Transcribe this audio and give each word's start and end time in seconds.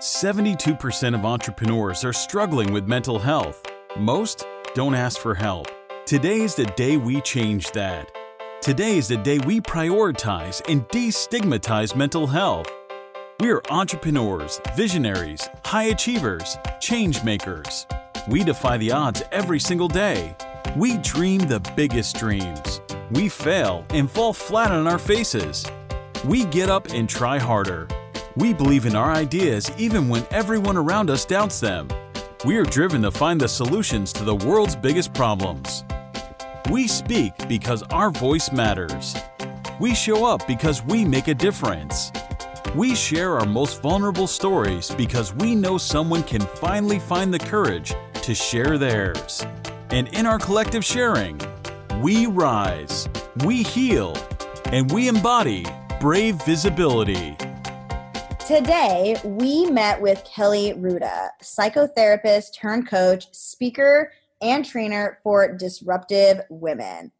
72% 0.00 1.14
of 1.14 1.26
entrepreneurs 1.26 2.06
are 2.06 2.12
struggling 2.14 2.72
with 2.72 2.88
mental 2.88 3.18
health. 3.18 3.60
Most 3.98 4.46
don't 4.74 4.94
ask 4.94 5.18
for 5.18 5.34
help. 5.34 5.66
Today 6.06 6.40
is 6.40 6.54
the 6.54 6.64
day 6.64 6.96
we 6.96 7.20
change 7.20 7.70
that. 7.72 8.10
Today 8.62 8.96
is 8.96 9.08
the 9.08 9.18
day 9.18 9.40
we 9.40 9.60
prioritize 9.60 10.62
and 10.70 10.88
destigmatize 10.88 11.94
mental 11.94 12.26
health. 12.26 12.66
We 13.40 13.50
are 13.50 13.60
entrepreneurs, 13.68 14.58
visionaries, 14.74 15.46
high 15.66 15.90
achievers, 15.92 16.56
change 16.80 17.22
makers. 17.22 17.86
We 18.26 18.42
defy 18.42 18.78
the 18.78 18.92
odds 18.92 19.22
every 19.32 19.60
single 19.60 19.88
day. 19.88 20.34
We 20.76 20.96
dream 20.96 21.40
the 21.40 21.60
biggest 21.76 22.16
dreams. 22.16 22.80
We 23.10 23.28
fail 23.28 23.84
and 23.90 24.10
fall 24.10 24.32
flat 24.32 24.70
on 24.70 24.86
our 24.86 24.98
faces. 24.98 25.66
We 26.24 26.46
get 26.46 26.70
up 26.70 26.88
and 26.88 27.06
try 27.06 27.38
harder. 27.38 27.86
We 28.36 28.54
believe 28.54 28.86
in 28.86 28.94
our 28.94 29.12
ideas 29.12 29.70
even 29.76 30.08
when 30.08 30.24
everyone 30.30 30.76
around 30.76 31.10
us 31.10 31.24
doubts 31.24 31.58
them. 31.58 31.88
We 32.44 32.56
are 32.56 32.64
driven 32.64 33.02
to 33.02 33.10
find 33.10 33.40
the 33.40 33.48
solutions 33.48 34.12
to 34.14 34.24
the 34.24 34.36
world's 34.36 34.76
biggest 34.76 35.12
problems. 35.12 35.84
We 36.70 36.86
speak 36.86 37.32
because 37.48 37.82
our 37.84 38.10
voice 38.10 38.52
matters. 38.52 39.16
We 39.80 39.94
show 39.94 40.24
up 40.24 40.46
because 40.46 40.84
we 40.84 41.04
make 41.04 41.26
a 41.26 41.34
difference. 41.34 42.12
We 42.76 42.94
share 42.94 43.36
our 43.38 43.46
most 43.46 43.82
vulnerable 43.82 44.28
stories 44.28 44.90
because 44.90 45.34
we 45.34 45.56
know 45.56 45.76
someone 45.76 46.22
can 46.22 46.42
finally 46.42 47.00
find 47.00 47.34
the 47.34 47.38
courage 47.38 47.92
to 48.22 48.34
share 48.34 48.78
theirs. 48.78 49.44
And 49.90 50.06
in 50.08 50.24
our 50.24 50.38
collective 50.38 50.84
sharing, 50.84 51.40
we 52.00 52.26
rise, 52.26 53.08
we 53.44 53.64
heal, 53.64 54.16
and 54.66 54.90
we 54.92 55.08
embody 55.08 55.66
brave 56.00 56.36
visibility. 56.44 57.36
Today, 58.50 59.14
we 59.22 59.66
met 59.66 60.02
with 60.02 60.24
Kelly 60.24 60.72
Ruda, 60.72 61.28
psychotherapist 61.40 62.52
turned 62.52 62.88
coach, 62.88 63.32
speaker, 63.32 64.10
and 64.42 64.64
trainer 64.64 65.20
for 65.22 65.56
disruptive 65.56 66.40
women. 66.50 67.12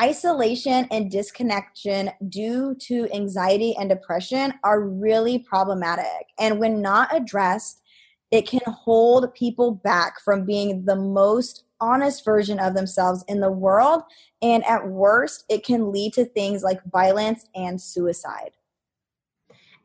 Isolation 0.00 0.88
and 0.90 1.10
disconnection 1.10 2.10
due 2.30 2.74
to 2.86 3.06
anxiety 3.12 3.76
and 3.78 3.90
depression 3.90 4.54
are 4.64 4.80
really 4.80 5.40
problematic. 5.40 6.28
And 6.38 6.58
when 6.58 6.80
not 6.80 7.14
addressed, 7.14 7.82
it 8.30 8.48
can 8.48 8.62
hold 8.66 9.34
people 9.34 9.72
back 9.72 10.22
from 10.22 10.46
being 10.46 10.86
the 10.86 10.96
most 10.96 11.64
honest 11.82 12.24
version 12.24 12.58
of 12.58 12.72
themselves 12.72 13.22
in 13.28 13.40
the 13.40 13.52
world. 13.52 14.04
And 14.40 14.64
at 14.64 14.88
worst, 14.88 15.44
it 15.50 15.66
can 15.66 15.92
lead 15.92 16.14
to 16.14 16.24
things 16.24 16.62
like 16.62 16.82
violence 16.84 17.44
and 17.54 17.78
suicide. 17.78 18.52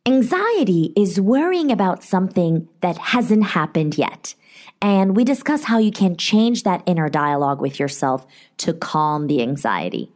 Anxiety 0.07 0.93
is 0.95 1.19
worrying 1.19 1.69
about 1.69 2.01
something 2.01 2.69
that 2.79 2.97
hasn't 2.97 3.43
happened 3.43 3.97
yet. 3.97 4.35
And 4.81 5.17
we 5.17 5.25
discuss 5.25 5.65
how 5.65 5.79
you 5.79 5.91
can 5.91 6.15
change 6.15 6.63
that 6.63 6.81
inner 6.85 7.09
dialogue 7.09 7.59
with 7.59 7.77
yourself 7.77 8.25
to 8.59 8.71
calm 8.71 9.27
the 9.27 9.41
anxiety. 9.41 10.13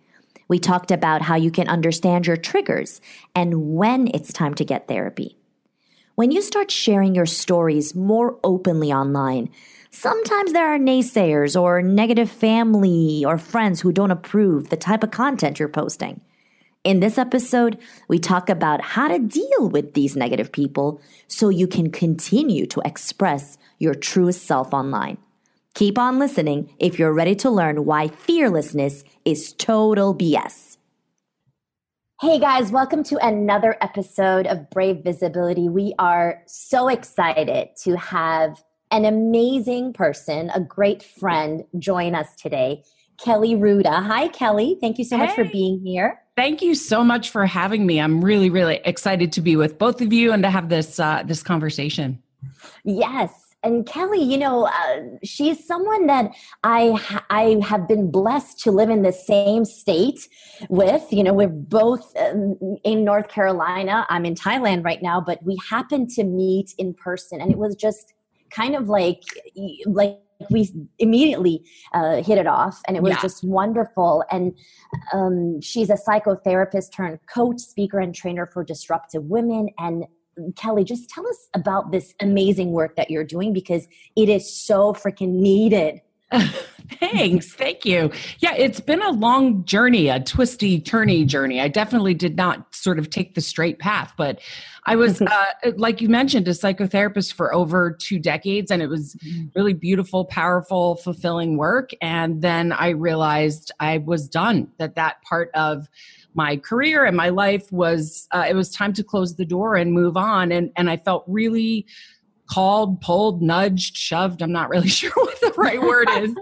We 0.47 0.59
talked 0.59 0.91
about 0.91 1.23
how 1.23 1.35
you 1.35 1.51
can 1.51 1.67
understand 1.67 2.25
your 2.25 2.37
triggers 2.37 3.01
and 3.35 3.75
when 3.75 4.07
it's 4.13 4.31
time 4.31 4.53
to 4.53 4.63
get 4.63 4.87
therapy. 4.87 5.35
When 6.15 6.31
you 6.31 6.41
start 6.41 6.71
sharing 6.71 7.13
your 7.13 7.25
stories 7.25 7.93
more 7.93 8.39
openly 8.45 8.93
online, 8.93 9.49
sometimes 9.89 10.53
there 10.53 10.73
are 10.73 10.79
naysayers 10.79 11.61
or 11.61 11.81
negative 11.81 12.31
family 12.31 13.25
or 13.25 13.37
friends 13.37 13.81
who 13.81 13.91
don't 13.91 14.11
approve 14.11 14.69
the 14.69 14.77
type 14.77 15.03
of 15.03 15.11
content 15.11 15.59
you're 15.59 15.67
posting. 15.67 16.21
In 16.83 16.99
this 16.99 17.19
episode, 17.19 17.77
we 18.07 18.17
talk 18.17 18.49
about 18.49 18.81
how 18.81 19.07
to 19.07 19.19
deal 19.19 19.69
with 19.69 19.93
these 19.93 20.15
negative 20.15 20.51
people 20.51 20.99
so 21.27 21.49
you 21.49 21.67
can 21.67 21.91
continue 21.91 22.65
to 22.65 22.81
express 22.83 23.59
your 23.77 23.93
truest 23.93 24.47
self 24.47 24.73
online. 24.73 25.19
Keep 25.75 25.99
on 25.99 26.17
listening 26.17 26.73
if 26.79 26.97
you're 26.97 27.13
ready 27.13 27.35
to 27.35 27.51
learn 27.51 27.85
why 27.85 28.07
fearlessness 28.07 29.03
is 29.25 29.53
total 29.53 30.15
BS. 30.15 30.77
Hey 32.19 32.39
guys, 32.39 32.71
welcome 32.71 33.03
to 33.03 33.17
another 33.23 33.77
episode 33.79 34.47
of 34.47 34.67
Brave 34.71 35.03
Visibility. 35.03 35.69
We 35.69 35.93
are 35.99 36.41
so 36.47 36.87
excited 36.87 37.69
to 37.83 37.95
have 37.95 38.63
an 38.89 39.05
amazing 39.05 39.93
person, 39.93 40.49
a 40.49 40.59
great 40.59 41.03
friend, 41.03 41.63
join 41.77 42.15
us 42.15 42.33
today. 42.35 42.81
Kelly 43.23 43.53
Ruda. 43.53 44.03
Hi, 44.03 44.29
Kelly. 44.29 44.79
Thank 44.81 44.97
you 44.97 45.03
so 45.03 45.15
hey. 45.17 45.27
much 45.27 45.35
for 45.35 45.45
being 45.45 45.79
here. 45.85 46.20
Thank 46.37 46.61
you 46.61 46.75
so 46.75 47.03
much 47.03 47.29
for 47.29 47.45
having 47.45 47.85
me. 47.85 47.99
I'm 47.99 48.23
really, 48.23 48.49
really 48.49 48.79
excited 48.85 49.31
to 49.33 49.41
be 49.41 49.55
with 49.55 49.77
both 49.77 50.01
of 50.01 50.13
you 50.13 50.31
and 50.31 50.41
to 50.43 50.49
have 50.49 50.69
this 50.69 50.99
uh, 50.99 51.23
this 51.25 51.43
conversation. 51.43 52.21
Yes, 52.83 53.51
and 53.63 53.85
Kelly, 53.85 54.23
you 54.23 54.37
know, 54.37 54.65
uh, 54.65 55.01
she's 55.23 55.65
someone 55.65 56.07
that 56.07 56.31
I 56.63 56.91
ha- 56.91 57.25
I 57.29 57.59
have 57.63 57.87
been 57.87 58.09
blessed 58.09 58.59
to 58.61 58.71
live 58.71 58.89
in 58.89 59.03
the 59.03 59.11
same 59.11 59.65
state 59.65 60.27
with. 60.69 61.05
You 61.11 61.23
know, 61.23 61.33
we're 61.33 61.47
both 61.47 62.11
um, 62.17 62.57
in 62.83 63.03
North 63.03 63.27
Carolina. 63.27 64.07
I'm 64.09 64.25
in 64.25 64.33
Thailand 64.33 64.83
right 64.83 65.01
now, 65.01 65.21
but 65.21 65.43
we 65.43 65.59
happened 65.69 66.09
to 66.11 66.23
meet 66.23 66.73
in 66.79 66.95
person, 66.95 67.39
and 67.39 67.51
it 67.51 67.57
was 67.57 67.75
just 67.75 68.13
kind 68.49 68.75
of 68.75 68.89
like 68.89 69.21
like 69.85 70.17
we 70.49 70.71
immediately 70.99 71.63
uh, 71.93 72.21
hit 72.23 72.37
it 72.37 72.47
off 72.47 72.81
and 72.87 72.97
it 72.97 73.03
was 73.03 73.11
yeah. 73.11 73.21
just 73.21 73.43
wonderful. 73.43 74.23
And 74.31 74.57
um, 75.13 75.61
she's 75.61 75.89
a 75.89 75.97
psychotherapist. 75.97 76.93
Turned 76.93 77.19
coach 77.33 77.59
speaker 77.59 77.99
and 77.99 78.13
trainer 78.13 78.45
for 78.45 78.63
disruptive 78.63 79.23
women. 79.25 79.69
And 79.77 80.05
kelly 80.55 80.83
just 80.83 81.09
tell 81.09 81.27
us 81.27 81.49
about 81.53 81.91
this 81.91 82.13
amazing 82.21 82.71
work 82.71 82.95
that 82.95 83.11
you're 83.11 83.23
doing 83.23 83.53
because 83.53 83.87
it 84.15 84.29
is 84.29 84.51
so 84.51 84.93
freaking 84.93 85.33
needed 85.33 86.01
Thanks. 86.99 87.53
Thank 87.53 87.85
you. 87.85 88.11
Yeah, 88.39 88.53
it's 88.55 88.79
been 88.79 89.01
a 89.01 89.11
long 89.11 89.63
journey, 89.65 90.09
a 90.09 90.19
twisty, 90.19 90.79
turny 90.79 91.25
journey. 91.25 91.61
I 91.61 91.67
definitely 91.67 92.13
did 92.13 92.35
not 92.35 92.73
sort 92.73 92.99
of 92.99 93.09
take 93.09 93.35
the 93.35 93.41
straight 93.41 93.79
path, 93.79 94.13
but 94.17 94.39
I 94.85 94.95
was, 94.95 95.21
uh, 95.21 95.45
like 95.77 96.01
you 96.01 96.09
mentioned, 96.09 96.47
a 96.47 96.51
psychotherapist 96.51 97.33
for 97.33 97.53
over 97.53 97.91
two 97.91 98.17
decades, 98.19 98.71
and 98.71 98.81
it 98.81 98.87
was 98.87 99.15
mm-hmm. 99.15 99.47
really 99.55 99.73
beautiful, 99.73 100.25
powerful, 100.25 100.95
fulfilling 100.95 101.57
work. 101.57 101.91
And 102.01 102.41
then 102.41 102.71
I 102.71 102.89
realized 102.89 103.71
I 103.79 103.99
was 103.99 104.27
done, 104.27 104.71
that 104.77 104.95
that 104.95 105.21
part 105.23 105.51
of 105.53 105.87
my 106.33 106.57
career 106.57 107.05
and 107.05 107.15
my 107.15 107.29
life 107.29 107.71
was, 107.71 108.27
uh, 108.31 108.45
it 108.49 108.55
was 108.55 108.69
time 108.69 108.93
to 108.93 109.03
close 109.03 109.35
the 109.35 109.45
door 109.45 109.75
and 109.75 109.93
move 109.93 110.17
on. 110.17 110.51
And, 110.51 110.71
and 110.75 110.89
I 110.89 110.97
felt 110.97 111.25
really 111.27 111.85
called, 112.51 112.99
pulled, 112.99 113.41
nudged, 113.41 113.95
shoved. 113.95 114.41
I'm 114.41 114.51
not 114.51 114.69
really 114.69 114.89
sure 115.01 115.11
what 115.15 115.39
the 115.39 115.53
right 115.57 115.81
word 115.81 116.09
is. 116.09 116.35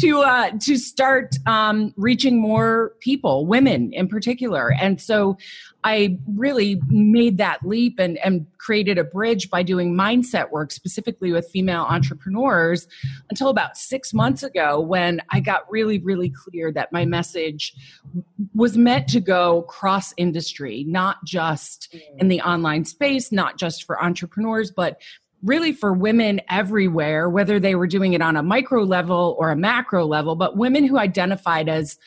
to 0.00 0.20
uh, 0.20 0.50
to 0.60 0.76
start 0.76 1.36
um, 1.46 1.92
reaching 1.96 2.40
more 2.40 2.92
people, 3.00 3.46
women 3.46 3.92
in 3.94 4.08
particular, 4.08 4.72
and 4.78 5.00
so 5.00 5.38
I 5.86 6.18
really 6.26 6.82
made 6.88 7.38
that 7.38 7.64
leap 7.64 8.00
and, 8.00 8.18
and 8.18 8.44
created 8.58 8.98
a 8.98 9.04
bridge 9.04 9.48
by 9.50 9.62
doing 9.62 9.94
mindset 9.94 10.50
work 10.50 10.72
specifically 10.72 11.30
with 11.30 11.48
female 11.48 11.86
entrepreneurs 11.88 12.88
until 13.30 13.50
about 13.50 13.76
six 13.76 14.12
months 14.12 14.42
ago 14.42 14.80
when 14.80 15.22
I 15.30 15.38
got 15.38 15.70
really, 15.70 16.00
really 16.00 16.28
clear 16.28 16.72
that 16.72 16.92
my 16.92 17.04
message 17.04 17.72
was 18.52 18.76
meant 18.76 19.06
to 19.10 19.20
go 19.20 19.62
cross 19.62 20.12
industry, 20.16 20.84
not 20.88 21.18
just 21.24 21.94
in 22.18 22.26
the 22.26 22.40
online 22.40 22.84
space, 22.84 23.30
not 23.30 23.56
just 23.56 23.84
for 23.84 24.02
entrepreneurs, 24.02 24.72
but 24.72 25.00
really 25.44 25.72
for 25.72 25.92
women 25.92 26.40
everywhere, 26.48 27.28
whether 27.28 27.60
they 27.60 27.74
were 27.74 27.86
doing 27.86 28.12
it 28.12 28.22
on 28.22 28.36
a 28.36 28.42
micro 28.42 28.82
level 28.82 29.36
or 29.38 29.50
a 29.50 29.56
macro 29.56 30.04
level, 30.04 30.34
but 30.34 30.56
women 30.56 30.84
who 30.84 30.98
identified 30.98 31.68
as 31.68 31.98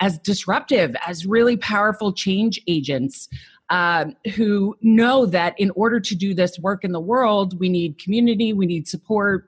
as 0.00 0.16
disruptive, 0.18 0.94
as 1.06 1.26
really 1.26 1.56
powerful 1.56 2.12
change 2.12 2.60
agents. 2.66 3.28
Uh, 3.70 4.06
who 4.34 4.74
know 4.80 5.26
that 5.26 5.52
in 5.58 5.70
order 5.72 6.00
to 6.00 6.14
do 6.14 6.32
this 6.32 6.58
work 6.58 6.84
in 6.84 6.92
the 6.92 7.00
world, 7.00 7.60
we 7.60 7.68
need 7.68 7.98
community, 7.98 8.54
we 8.54 8.64
need 8.64 8.88
support, 8.88 9.47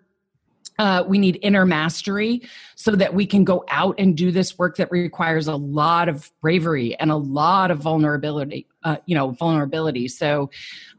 uh, 0.81 1.05
we 1.07 1.19
need 1.19 1.39
inner 1.43 1.67
mastery 1.67 2.41
so 2.75 2.93
that 2.93 3.13
we 3.13 3.27
can 3.27 3.45
go 3.45 3.63
out 3.69 3.95
and 3.99 4.17
do 4.17 4.33
this 4.33 4.59
work 4.59 4.79
that 4.79 4.91
requires 4.91 5.47
a 5.47 5.55
lot 5.55 6.09
of 6.09 6.33
bravery 6.41 6.99
and 6.99 7.11
a 7.11 7.17
lot 7.17 7.71
of 7.71 7.79
vulnerability 7.79 8.67
uh, 8.85 8.97
you 9.05 9.15
know 9.15 9.31
vulnerability. 9.33 10.09
So 10.09 10.51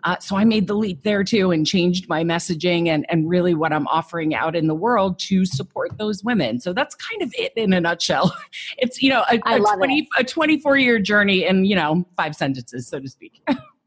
uh, 0.03 0.19
so 0.19 0.35
i 0.35 0.43
made 0.43 0.67
the 0.67 0.75
leap 0.75 1.01
there 1.03 1.23
too 1.23 1.49
and 1.49 1.65
changed 1.65 2.07
my 2.07 2.23
messaging 2.23 2.89
and 2.89 3.07
and 3.09 3.27
really 3.29 3.53
what 3.53 3.71
i'm 3.71 3.87
offering 3.87 4.33
out 4.33 4.55
in 4.55 4.67
the 4.67 4.75
world 4.75 5.17
to 5.19 5.45
support 5.45 5.97
those 5.97 6.23
women. 6.23 6.59
So 6.59 6.73
that's 6.73 6.93
kind 6.93 7.23
of 7.23 7.33
it 7.35 7.53
in 7.55 7.73
a 7.73 7.81
nutshell. 7.81 8.35
It's 8.77 9.01
you 9.01 9.09
know 9.09 9.23
a, 9.31 9.39
a 9.47 9.59
20 9.59 10.09
a 10.19 10.23
24 10.23 10.77
year 10.77 10.99
journey 10.99 11.45
in 11.45 11.65
you 11.65 11.75
know 11.75 12.05
five 12.15 12.35
sentences 12.35 12.87
so 12.87 12.99
to 12.99 13.09
speak 13.09 13.41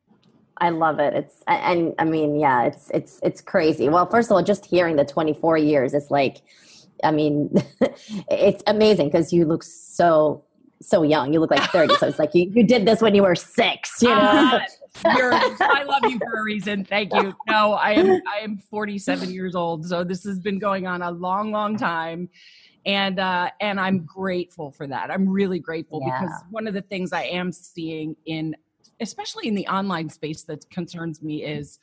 I 0.59 0.71
love 0.71 0.99
it. 1.01 1.15
It's 1.15 1.43
and 1.47 1.95
I 1.99 2.05
mean, 2.05 2.39
yeah, 2.39 2.65
it's 2.65 2.91
it's 2.91 3.21
it's 3.23 3.41
crazy. 3.41 3.89
Well, 3.89 4.07
first 4.07 4.31
of 4.31 4.37
all, 4.37 4.43
just 4.43 4.65
hearing 4.65 4.97
the 4.97 5.05
24 5.05 5.59
years, 5.59 5.95
it's 5.95 6.11
like, 6.11 6.39
I 7.03 7.11
mean, 7.11 7.53
it's 8.31 8.63
amazing 8.67 9.09
because 9.09 9.33
you 9.33 9.45
look 9.47 9.63
so 9.63 10.45
so 10.81 11.03
young. 11.03 11.33
You 11.33 11.41
look 11.41 11.51
like 11.51 11.71
30. 11.71 11.97
so 11.97 12.07
it's 12.07 12.19
like 12.19 12.35
you, 12.35 12.51
you 12.55 12.63
did 12.63 12.87
this 12.87 13.01
when 13.01 13.15
you 13.15 13.23
were 13.23 13.35
six, 13.35 14.03
you 14.03 14.09
know? 14.09 14.61
Uh, 15.05 15.15
You're, 15.17 15.33
I 15.35 15.83
love 15.85 16.03
you 16.05 16.19
for 16.19 16.41
a 16.41 16.43
reason. 16.43 16.85
Thank 16.85 17.13
you. 17.15 17.35
No, 17.49 17.73
I 17.73 17.93
am 17.93 18.21
I 18.29 18.39
am 18.43 18.59
47 18.59 19.31
years 19.31 19.55
old, 19.55 19.87
so 19.87 20.05
this 20.05 20.25
has 20.25 20.39
been 20.39 20.59
going 20.59 20.87
on 20.87 21.03
a 21.03 21.11
long, 21.11 21.51
long 21.51 21.77
time. 21.77 22.29
And 22.87 23.19
uh, 23.19 23.51
and 23.61 23.81
I'm 23.81 24.05
grateful 24.05 24.71
for 24.71 24.87
that. 24.87 25.11
I'm 25.11 25.27
really 25.29 25.59
grateful 25.59 26.03
yeah. 26.07 26.21
because 26.21 26.43
one 26.51 26.67
of 26.67 26.75
the 26.75 26.83
things 26.83 27.13
I 27.13 27.25
am 27.25 27.51
seeing 27.51 28.15
in 28.27 28.55
especially 29.01 29.49
in 29.49 29.55
the 29.55 29.67
online 29.67 30.09
space 30.09 30.43
that 30.45 30.69
concerns 30.71 31.23
me 31.23 31.45
is 31.45 31.79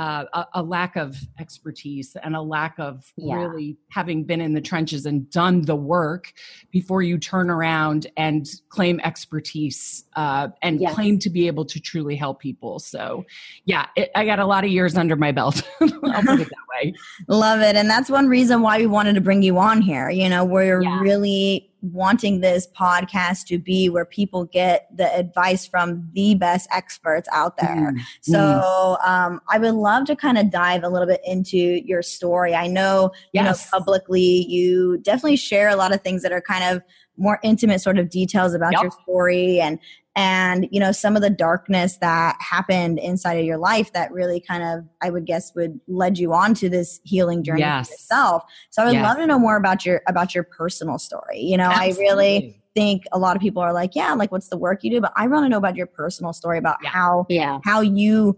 uh, 0.00 0.24
a, 0.32 0.46
a, 0.54 0.62
lack 0.62 0.96
of 0.96 1.18
expertise 1.38 2.16
and 2.22 2.34
a 2.34 2.40
lack 2.40 2.78
of 2.78 3.12
yeah. 3.16 3.34
really 3.34 3.76
having 3.90 4.24
been 4.24 4.40
in 4.40 4.54
the 4.54 4.60
trenches 4.60 5.04
and 5.04 5.28
done 5.30 5.60
the 5.62 5.76
work 5.76 6.32
before 6.70 7.02
you 7.02 7.18
turn 7.18 7.50
around 7.50 8.06
and 8.16 8.48
claim 8.70 8.98
expertise 9.00 10.04
uh, 10.16 10.48
and 10.62 10.80
yes. 10.80 10.94
claim 10.94 11.18
to 11.18 11.28
be 11.28 11.46
able 11.46 11.66
to 11.66 11.78
truly 11.78 12.16
help 12.16 12.40
people. 12.40 12.78
So, 12.78 13.26
yeah, 13.66 13.88
it, 13.94 14.10
I 14.14 14.24
got 14.24 14.38
a 14.38 14.46
lot 14.46 14.64
of 14.64 14.70
years 14.70 14.96
under 14.96 15.16
my 15.16 15.32
belt. 15.32 15.60
I'll 15.80 15.88
put 16.22 16.40
it 16.40 16.48
that 16.48 16.82
way. 16.82 16.94
Love 17.28 17.60
it. 17.60 17.76
And 17.76 17.90
that's 17.90 18.08
one 18.08 18.26
reason 18.26 18.62
why 18.62 18.78
we 18.78 18.86
wanted 18.86 19.16
to 19.16 19.20
bring 19.20 19.42
you 19.42 19.58
on 19.58 19.82
here. 19.82 20.08
You 20.08 20.30
know, 20.30 20.46
we're 20.46 20.80
yeah. 20.80 21.00
really 21.00 21.69
wanting 21.82 22.40
this 22.40 22.68
podcast 22.78 23.46
to 23.46 23.58
be 23.58 23.88
where 23.88 24.04
people 24.04 24.44
get 24.44 24.88
the 24.94 25.12
advice 25.14 25.66
from 25.66 26.08
the 26.12 26.34
best 26.34 26.68
experts 26.72 27.28
out 27.32 27.56
there. 27.56 27.92
Mm. 27.92 28.00
So 28.22 28.98
um, 29.04 29.40
I 29.48 29.58
would 29.58 29.74
love 29.74 30.04
to 30.06 30.16
kind 30.16 30.38
of 30.38 30.50
dive 30.50 30.84
a 30.84 30.88
little 30.88 31.08
bit 31.08 31.20
into 31.24 31.56
your 31.56 32.02
story. 32.02 32.54
I 32.54 32.66
know, 32.66 33.12
yes. 33.32 33.42
you 33.42 33.42
know, 33.42 33.78
publicly 33.78 34.46
you 34.48 34.98
definitely 34.98 35.36
share 35.36 35.68
a 35.68 35.76
lot 35.76 35.94
of 35.94 36.02
things 36.02 36.22
that 36.22 36.32
are 36.32 36.40
kind 36.40 36.64
of 36.64 36.82
more 37.16 37.38
intimate 37.42 37.80
sort 37.80 37.98
of 37.98 38.08
details 38.08 38.54
about 38.54 38.72
yep. 38.72 38.82
your 38.82 38.90
story 39.02 39.60
and 39.60 39.78
and 40.16 40.66
you 40.70 40.80
know 40.80 40.92
some 40.92 41.14
of 41.14 41.22
the 41.22 41.30
darkness 41.30 41.98
that 41.98 42.36
happened 42.40 42.98
inside 42.98 43.34
of 43.34 43.44
your 43.44 43.58
life 43.58 43.92
that 43.92 44.10
really 44.12 44.40
kind 44.40 44.62
of 44.62 44.84
i 45.00 45.10
would 45.10 45.24
guess 45.24 45.54
would 45.54 45.80
led 45.86 46.18
you 46.18 46.32
on 46.32 46.52
to 46.52 46.68
this 46.68 47.00
healing 47.04 47.44
journey 47.44 47.60
yes. 47.60 47.90
yourself 47.90 48.42
so 48.70 48.82
i 48.82 48.86
would 48.86 48.94
yes. 48.94 49.04
love 49.04 49.16
to 49.18 49.26
know 49.26 49.38
more 49.38 49.56
about 49.56 49.86
your 49.86 50.02
about 50.08 50.34
your 50.34 50.44
personal 50.44 50.98
story 50.98 51.38
you 51.38 51.56
know 51.56 51.70
Absolutely. 51.70 52.04
i 52.04 52.08
really 52.08 52.62
think 52.74 53.04
a 53.12 53.18
lot 53.18 53.36
of 53.36 53.42
people 53.42 53.62
are 53.62 53.72
like 53.72 53.94
yeah 53.94 54.12
like 54.14 54.32
what's 54.32 54.48
the 54.48 54.58
work 54.58 54.82
you 54.82 54.90
do 54.90 55.00
but 55.00 55.12
i 55.16 55.26
want 55.26 55.44
to 55.44 55.48
know 55.48 55.58
about 55.58 55.76
your 55.76 55.86
personal 55.86 56.32
story 56.32 56.58
about 56.58 56.78
yeah. 56.82 56.90
how 56.90 57.26
yeah. 57.28 57.58
how 57.64 57.80
you 57.80 58.36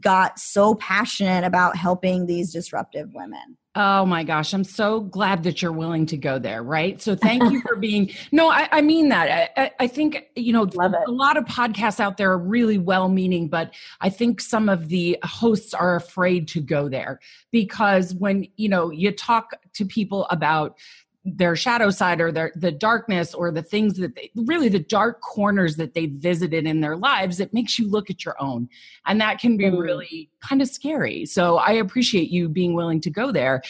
got 0.00 0.38
so 0.38 0.74
passionate 0.74 1.44
about 1.44 1.76
helping 1.76 2.26
these 2.26 2.52
disruptive 2.52 3.10
women 3.14 3.56
Oh 3.76 4.06
my 4.06 4.22
gosh, 4.22 4.54
I'm 4.54 4.62
so 4.62 5.00
glad 5.00 5.42
that 5.42 5.60
you're 5.60 5.72
willing 5.72 6.06
to 6.06 6.16
go 6.16 6.38
there, 6.38 6.62
right? 6.62 7.02
So 7.02 7.16
thank 7.22 7.50
you 7.50 7.60
for 7.62 7.74
being. 7.74 8.10
No, 8.30 8.48
I, 8.48 8.68
I 8.70 8.80
mean 8.82 9.08
that. 9.08 9.52
I, 9.56 9.70
I, 9.80 9.86
think 9.88 10.26
you 10.36 10.52
know 10.52 10.62
a 10.62 11.10
lot 11.10 11.36
of 11.36 11.44
podcasts 11.46 11.98
out 11.98 12.16
there 12.16 12.30
are 12.30 12.38
really 12.38 12.78
well-meaning, 12.78 13.48
but 13.48 13.74
I 14.00 14.10
think 14.10 14.40
some 14.40 14.68
of 14.68 14.88
the 14.88 15.18
hosts 15.24 15.74
are 15.74 15.96
afraid 15.96 16.46
to 16.48 16.60
go 16.60 16.88
there 16.88 17.18
because 17.50 18.14
when 18.14 18.46
you 18.56 18.68
know 18.68 18.90
you 18.90 19.10
talk 19.10 19.54
to 19.72 19.84
people 19.84 20.26
about 20.30 20.78
their 21.24 21.56
shadow 21.56 21.88
side 21.88 22.20
or 22.20 22.30
their 22.30 22.52
the 22.54 22.70
darkness 22.70 23.32
or 23.32 23.50
the 23.50 23.62
things 23.62 23.96
that 23.96 24.14
they 24.14 24.30
really 24.34 24.68
the 24.68 24.78
dark 24.78 25.22
corners 25.22 25.76
that 25.76 25.94
they 25.94 26.06
visited 26.06 26.66
in 26.66 26.82
their 26.82 26.96
lives 26.96 27.40
it 27.40 27.54
makes 27.54 27.78
you 27.78 27.88
look 27.88 28.10
at 28.10 28.26
your 28.26 28.36
own 28.38 28.68
and 29.06 29.18
that 29.20 29.38
can 29.38 29.56
be 29.56 29.64
mm. 29.64 29.78
really 29.78 30.28
kind 30.46 30.60
of 30.60 30.68
scary 30.68 31.24
so 31.24 31.56
i 31.56 31.72
appreciate 31.72 32.30
you 32.30 32.48
being 32.48 32.74
willing 32.74 33.00
to 33.00 33.10
go 33.10 33.32
there 33.32 33.62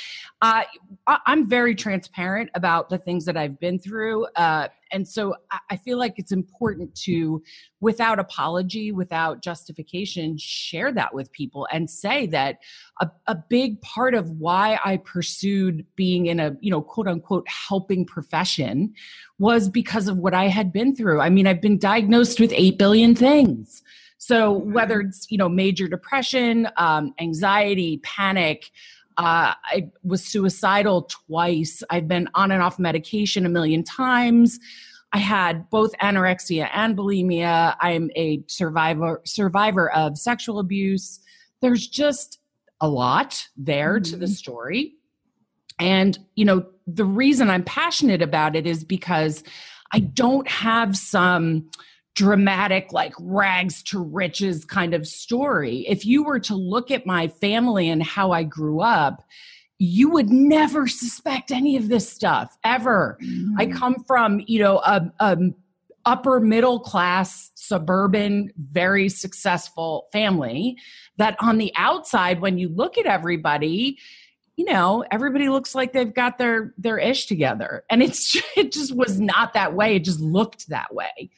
uh, 0.42 0.62
i'm 1.06 1.48
very 1.48 1.74
transparent 1.74 2.50
about 2.54 2.88
the 2.88 2.98
things 2.98 3.24
that 3.24 3.36
i've 3.36 3.58
been 3.60 3.78
through 3.78 4.26
uh, 4.36 4.68
and 4.94 5.06
so 5.06 5.34
I 5.70 5.76
feel 5.76 5.98
like 5.98 6.14
it's 6.18 6.30
important 6.30 6.94
to, 7.02 7.42
without 7.80 8.20
apology, 8.20 8.92
without 8.92 9.42
justification, 9.42 10.38
share 10.38 10.92
that 10.92 11.12
with 11.12 11.32
people 11.32 11.66
and 11.72 11.90
say 11.90 12.26
that 12.28 12.58
a, 13.00 13.10
a 13.26 13.34
big 13.34 13.80
part 13.82 14.14
of 14.14 14.30
why 14.30 14.78
I 14.84 14.98
pursued 14.98 15.84
being 15.96 16.26
in 16.26 16.38
a, 16.38 16.56
you 16.60 16.70
know, 16.70 16.80
quote 16.80 17.08
unquote 17.08 17.46
helping 17.48 18.06
profession 18.06 18.94
was 19.40 19.68
because 19.68 20.06
of 20.06 20.18
what 20.18 20.32
I 20.32 20.46
had 20.46 20.72
been 20.72 20.94
through. 20.94 21.20
I 21.20 21.28
mean, 21.28 21.48
I've 21.48 21.60
been 21.60 21.78
diagnosed 21.78 22.38
with 22.38 22.52
8 22.54 22.78
billion 22.78 23.16
things. 23.16 23.82
So 24.26 24.52
whether 24.52 25.02
it's, 25.02 25.30
you 25.30 25.36
know, 25.36 25.50
major 25.50 25.86
depression, 25.86 26.66
um, 26.78 27.12
anxiety, 27.20 27.98
panic, 28.02 28.70
uh, 29.18 29.52
I 29.64 29.90
was 30.02 30.24
suicidal 30.24 31.02
twice. 31.02 31.82
I've 31.90 32.08
been 32.08 32.30
on 32.34 32.50
and 32.50 32.62
off 32.62 32.78
medication 32.78 33.44
a 33.44 33.50
million 33.50 33.84
times. 33.84 34.58
I 35.12 35.18
had 35.18 35.68
both 35.68 35.92
anorexia 35.98 36.70
and 36.72 36.96
bulimia. 36.96 37.76
I'm 37.80 38.10
a 38.16 38.42
survivor 38.46 39.20
survivor 39.26 39.92
of 39.92 40.16
sexual 40.16 40.58
abuse. 40.58 41.20
There's 41.60 41.86
just 41.86 42.38
a 42.80 42.88
lot 42.88 43.46
there 43.58 43.96
mm-hmm. 43.96 44.10
to 44.10 44.16
the 44.16 44.24
mm-hmm. 44.24 44.32
story. 44.32 44.94
And 45.78 46.18
you 46.34 46.46
know, 46.46 46.64
the 46.86 47.04
reason 47.04 47.50
I'm 47.50 47.64
passionate 47.64 48.22
about 48.22 48.56
it 48.56 48.66
is 48.66 48.84
because 48.84 49.44
I 49.92 49.98
don't 49.98 50.48
have 50.48 50.96
some 50.96 51.68
dramatic 52.14 52.92
like 52.92 53.14
rags 53.18 53.82
to 53.82 54.02
riches 54.02 54.64
kind 54.64 54.94
of 54.94 55.06
story. 55.06 55.84
If 55.88 56.06
you 56.06 56.22
were 56.22 56.40
to 56.40 56.54
look 56.54 56.90
at 56.90 57.06
my 57.06 57.28
family 57.28 57.88
and 57.88 58.02
how 58.02 58.32
I 58.32 58.44
grew 58.44 58.80
up, 58.80 59.22
you 59.78 60.10
would 60.10 60.30
never 60.30 60.86
suspect 60.86 61.50
any 61.50 61.76
of 61.76 61.88
this 61.88 62.08
stuff 62.08 62.56
ever. 62.64 63.18
Mm-hmm. 63.22 63.60
I 63.60 63.66
come 63.66 64.04
from, 64.06 64.40
you 64.46 64.60
know, 64.60 64.78
a, 64.78 65.12
a 65.18 65.36
upper 66.06 66.38
middle 66.40 66.80
class 66.80 67.50
suburban 67.54 68.52
very 68.58 69.08
successful 69.08 70.06
family 70.12 70.76
that 71.16 71.34
on 71.40 71.58
the 71.58 71.72
outside 71.76 72.40
when 72.40 72.58
you 72.58 72.68
look 72.68 72.98
at 72.98 73.06
everybody 73.06 73.98
you 74.56 74.66
know 74.66 75.02
everybody 75.10 75.48
looks 75.48 75.74
like 75.74 75.94
they've 75.94 76.12
got 76.12 76.36
their 76.36 76.74
their 76.76 76.98
ish 76.98 77.24
together 77.24 77.84
and 77.88 78.02
it's 78.02 78.36
it 78.56 78.70
just 78.70 78.94
was 78.94 79.18
not 79.18 79.54
that 79.54 79.74
way 79.74 79.96
it 79.96 80.04
just 80.04 80.20
looked 80.20 80.68
that 80.68 80.94
way 80.94 81.30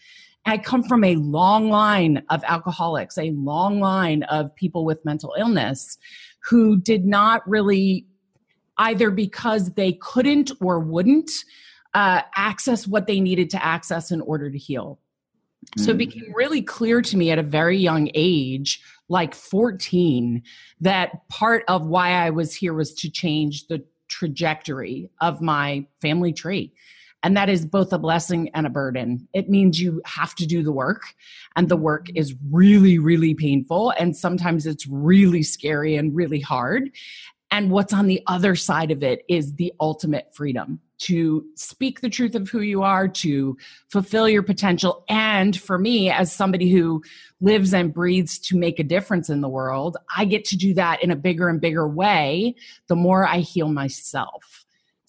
I 0.46 0.58
come 0.58 0.84
from 0.84 1.02
a 1.02 1.16
long 1.16 1.70
line 1.70 2.22
of 2.30 2.42
alcoholics, 2.44 3.18
a 3.18 3.30
long 3.32 3.80
line 3.80 4.22
of 4.24 4.54
people 4.54 4.84
with 4.84 5.04
mental 5.04 5.34
illness 5.38 5.98
who 6.48 6.76
did 6.76 7.04
not 7.04 7.46
really, 7.48 8.06
either 8.78 9.10
because 9.10 9.72
they 9.72 9.94
couldn't 9.94 10.52
or 10.60 10.78
wouldn't, 10.78 11.30
uh, 11.94 12.22
access 12.36 12.86
what 12.86 13.06
they 13.06 13.20
needed 13.20 13.50
to 13.50 13.64
access 13.64 14.10
in 14.10 14.20
order 14.20 14.50
to 14.50 14.58
heal. 14.58 15.00
So 15.78 15.90
it 15.90 15.94
mm. 15.94 15.98
became 15.98 16.32
really 16.34 16.62
clear 16.62 17.02
to 17.02 17.16
me 17.16 17.30
at 17.30 17.38
a 17.38 17.42
very 17.42 17.76
young 17.76 18.10
age, 18.14 18.80
like 19.08 19.34
14, 19.34 20.42
that 20.80 21.28
part 21.28 21.64
of 21.68 21.86
why 21.86 22.10
I 22.10 22.30
was 22.30 22.54
here 22.54 22.74
was 22.74 22.94
to 22.94 23.10
change 23.10 23.66
the 23.66 23.84
trajectory 24.08 25.10
of 25.20 25.40
my 25.40 25.86
family 26.00 26.32
tree. 26.32 26.72
And 27.26 27.36
that 27.36 27.48
is 27.48 27.66
both 27.66 27.92
a 27.92 27.98
blessing 27.98 28.50
and 28.54 28.68
a 28.68 28.70
burden. 28.70 29.26
It 29.34 29.50
means 29.50 29.80
you 29.80 30.00
have 30.04 30.36
to 30.36 30.46
do 30.46 30.62
the 30.62 30.70
work, 30.70 31.02
and 31.56 31.68
the 31.68 31.76
work 31.76 32.06
is 32.14 32.36
really, 32.52 33.00
really 33.00 33.34
painful. 33.34 33.92
And 33.98 34.16
sometimes 34.16 34.64
it's 34.64 34.86
really 34.86 35.42
scary 35.42 35.96
and 35.96 36.14
really 36.14 36.38
hard. 36.38 36.88
And 37.50 37.72
what's 37.72 37.92
on 37.92 38.06
the 38.06 38.22
other 38.28 38.54
side 38.54 38.92
of 38.92 39.02
it 39.02 39.24
is 39.28 39.54
the 39.54 39.72
ultimate 39.80 40.32
freedom 40.36 40.78
to 40.98 41.44
speak 41.56 42.00
the 42.00 42.08
truth 42.08 42.36
of 42.36 42.48
who 42.48 42.60
you 42.60 42.84
are, 42.84 43.08
to 43.08 43.56
fulfill 43.90 44.28
your 44.28 44.44
potential. 44.44 45.04
And 45.08 45.60
for 45.60 45.78
me, 45.78 46.10
as 46.12 46.30
somebody 46.30 46.70
who 46.70 47.02
lives 47.40 47.74
and 47.74 47.92
breathes 47.92 48.38
to 48.38 48.56
make 48.56 48.78
a 48.78 48.84
difference 48.84 49.28
in 49.28 49.40
the 49.40 49.48
world, 49.48 49.96
I 50.16 50.26
get 50.26 50.44
to 50.44 50.56
do 50.56 50.74
that 50.74 51.02
in 51.02 51.10
a 51.10 51.16
bigger 51.16 51.48
and 51.48 51.60
bigger 51.60 51.88
way 51.88 52.54
the 52.86 52.94
more 52.94 53.26
I 53.26 53.38
heal 53.38 53.68
myself. 53.68 54.65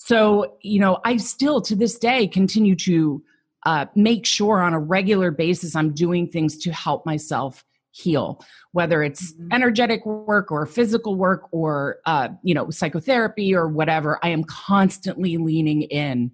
So, 0.07 0.55
you 0.61 0.79
know, 0.79 0.99
I 1.03 1.17
still 1.17 1.59
to 1.63 1.75
this 1.75 1.99
day 1.99 2.27
continue 2.27 2.77
to 2.77 3.21
uh, 3.65 3.87
make 3.93 4.25
sure 4.25 4.61
on 4.61 4.73
a 4.73 4.79
regular 4.79 5.31
basis 5.31 5.75
I'm 5.75 5.93
doing 5.93 6.29
things 6.29 6.57
to 6.59 6.71
help 6.71 7.05
myself 7.05 7.65
heal, 7.91 8.41
whether 8.71 9.03
it's 9.03 9.33
mm-hmm. 9.33 9.49
energetic 9.51 10.05
work 10.05 10.49
or 10.49 10.65
physical 10.65 11.17
work 11.17 11.49
or, 11.51 11.97
uh, 12.05 12.29
you 12.41 12.53
know, 12.53 12.69
psychotherapy 12.69 13.53
or 13.53 13.67
whatever. 13.67 14.17
I 14.23 14.29
am 14.29 14.45
constantly 14.45 15.35
leaning 15.35 15.81
in. 15.81 16.31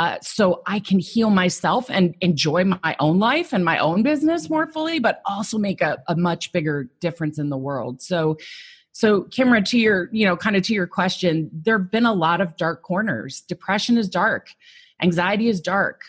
Uh, 0.00 0.18
so 0.20 0.62
I 0.66 0.80
can 0.80 0.98
heal 0.98 1.30
myself 1.30 1.88
and 1.90 2.16
enjoy 2.20 2.64
my 2.64 2.96
own 2.98 3.20
life 3.20 3.52
and 3.52 3.64
my 3.64 3.78
own 3.78 4.02
business 4.02 4.50
more 4.50 4.66
fully, 4.66 4.98
but 4.98 5.22
also 5.24 5.56
make 5.56 5.80
a, 5.82 6.02
a 6.08 6.16
much 6.16 6.50
bigger 6.50 6.90
difference 6.98 7.38
in 7.38 7.48
the 7.48 7.56
world. 7.56 8.02
So, 8.02 8.38
so, 8.94 9.24
Kimra, 9.24 9.64
to 9.70 9.78
your, 9.78 10.08
you 10.12 10.24
know, 10.24 10.36
kind 10.36 10.54
of 10.54 10.62
to 10.62 10.72
your 10.72 10.86
question, 10.86 11.50
there 11.52 11.78
have 11.78 11.90
been 11.90 12.06
a 12.06 12.12
lot 12.12 12.40
of 12.40 12.56
dark 12.56 12.82
corners. 12.82 13.40
Depression 13.40 13.98
is 13.98 14.08
dark, 14.08 14.50
anxiety 15.02 15.48
is 15.48 15.60
dark, 15.60 16.02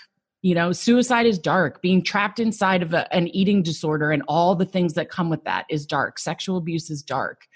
you 0.43 0.53
know, 0.53 0.71
suicide 0.71 1.25
is 1.25 1.39
dark, 1.39 1.81
being 1.81 2.03
trapped 2.03 2.39
inside 2.39 2.83
of 2.83 2.93
a, 2.93 3.11
an 3.11 3.27
eating 3.29 3.63
disorder 3.63 4.11
and 4.11 4.21
all 4.27 4.53
the 4.53 4.67
things 4.67 4.93
that 4.93 5.09
come 5.09 5.31
with 5.31 5.43
that 5.45 5.65
is 5.67 5.87
dark, 5.87 6.19
sexual 6.19 6.57
abuse 6.57 6.91
is 6.91 7.01
dark. 7.01 7.47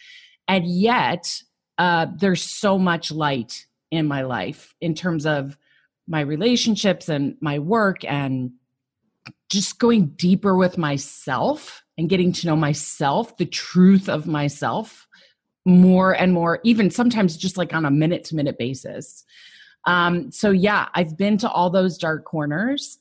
And 0.47 0.65
yet, 0.65 1.43
uh, 1.77 2.07
there's 2.17 2.41
so 2.41 2.79
much 2.79 3.11
light 3.11 3.67
in 3.91 4.07
my 4.07 4.23
life 4.23 4.73
in 4.81 4.95
terms 4.95 5.27
of 5.27 5.55
my 6.07 6.21
relationships 6.21 7.07
and 7.07 7.37
my 7.39 7.59
work 7.59 8.03
and 8.03 8.53
just 9.51 9.77
going 9.77 10.07
deeper 10.07 10.57
with 10.57 10.75
myself 10.75 11.83
and 11.99 12.09
getting 12.09 12.31
to 12.31 12.47
know 12.47 12.55
myself, 12.55 13.37
the 13.37 13.45
truth 13.45 14.09
of 14.09 14.25
myself 14.25 15.05
more 15.69 16.13
and 16.13 16.33
more, 16.33 16.59
even 16.63 16.89
sometimes 16.89 17.37
just 17.37 17.57
like 17.57 17.73
on 17.73 17.85
a 17.85 17.91
minute 17.91 18.23
to 18.25 18.35
minute 18.35 18.57
basis. 18.57 19.23
Um, 19.85 20.31
so, 20.31 20.51
yeah, 20.51 20.87
I've 20.93 21.17
been 21.17 21.37
to 21.39 21.49
all 21.49 21.69
those 21.69 21.97
dark 21.97 22.25
corners 22.25 22.97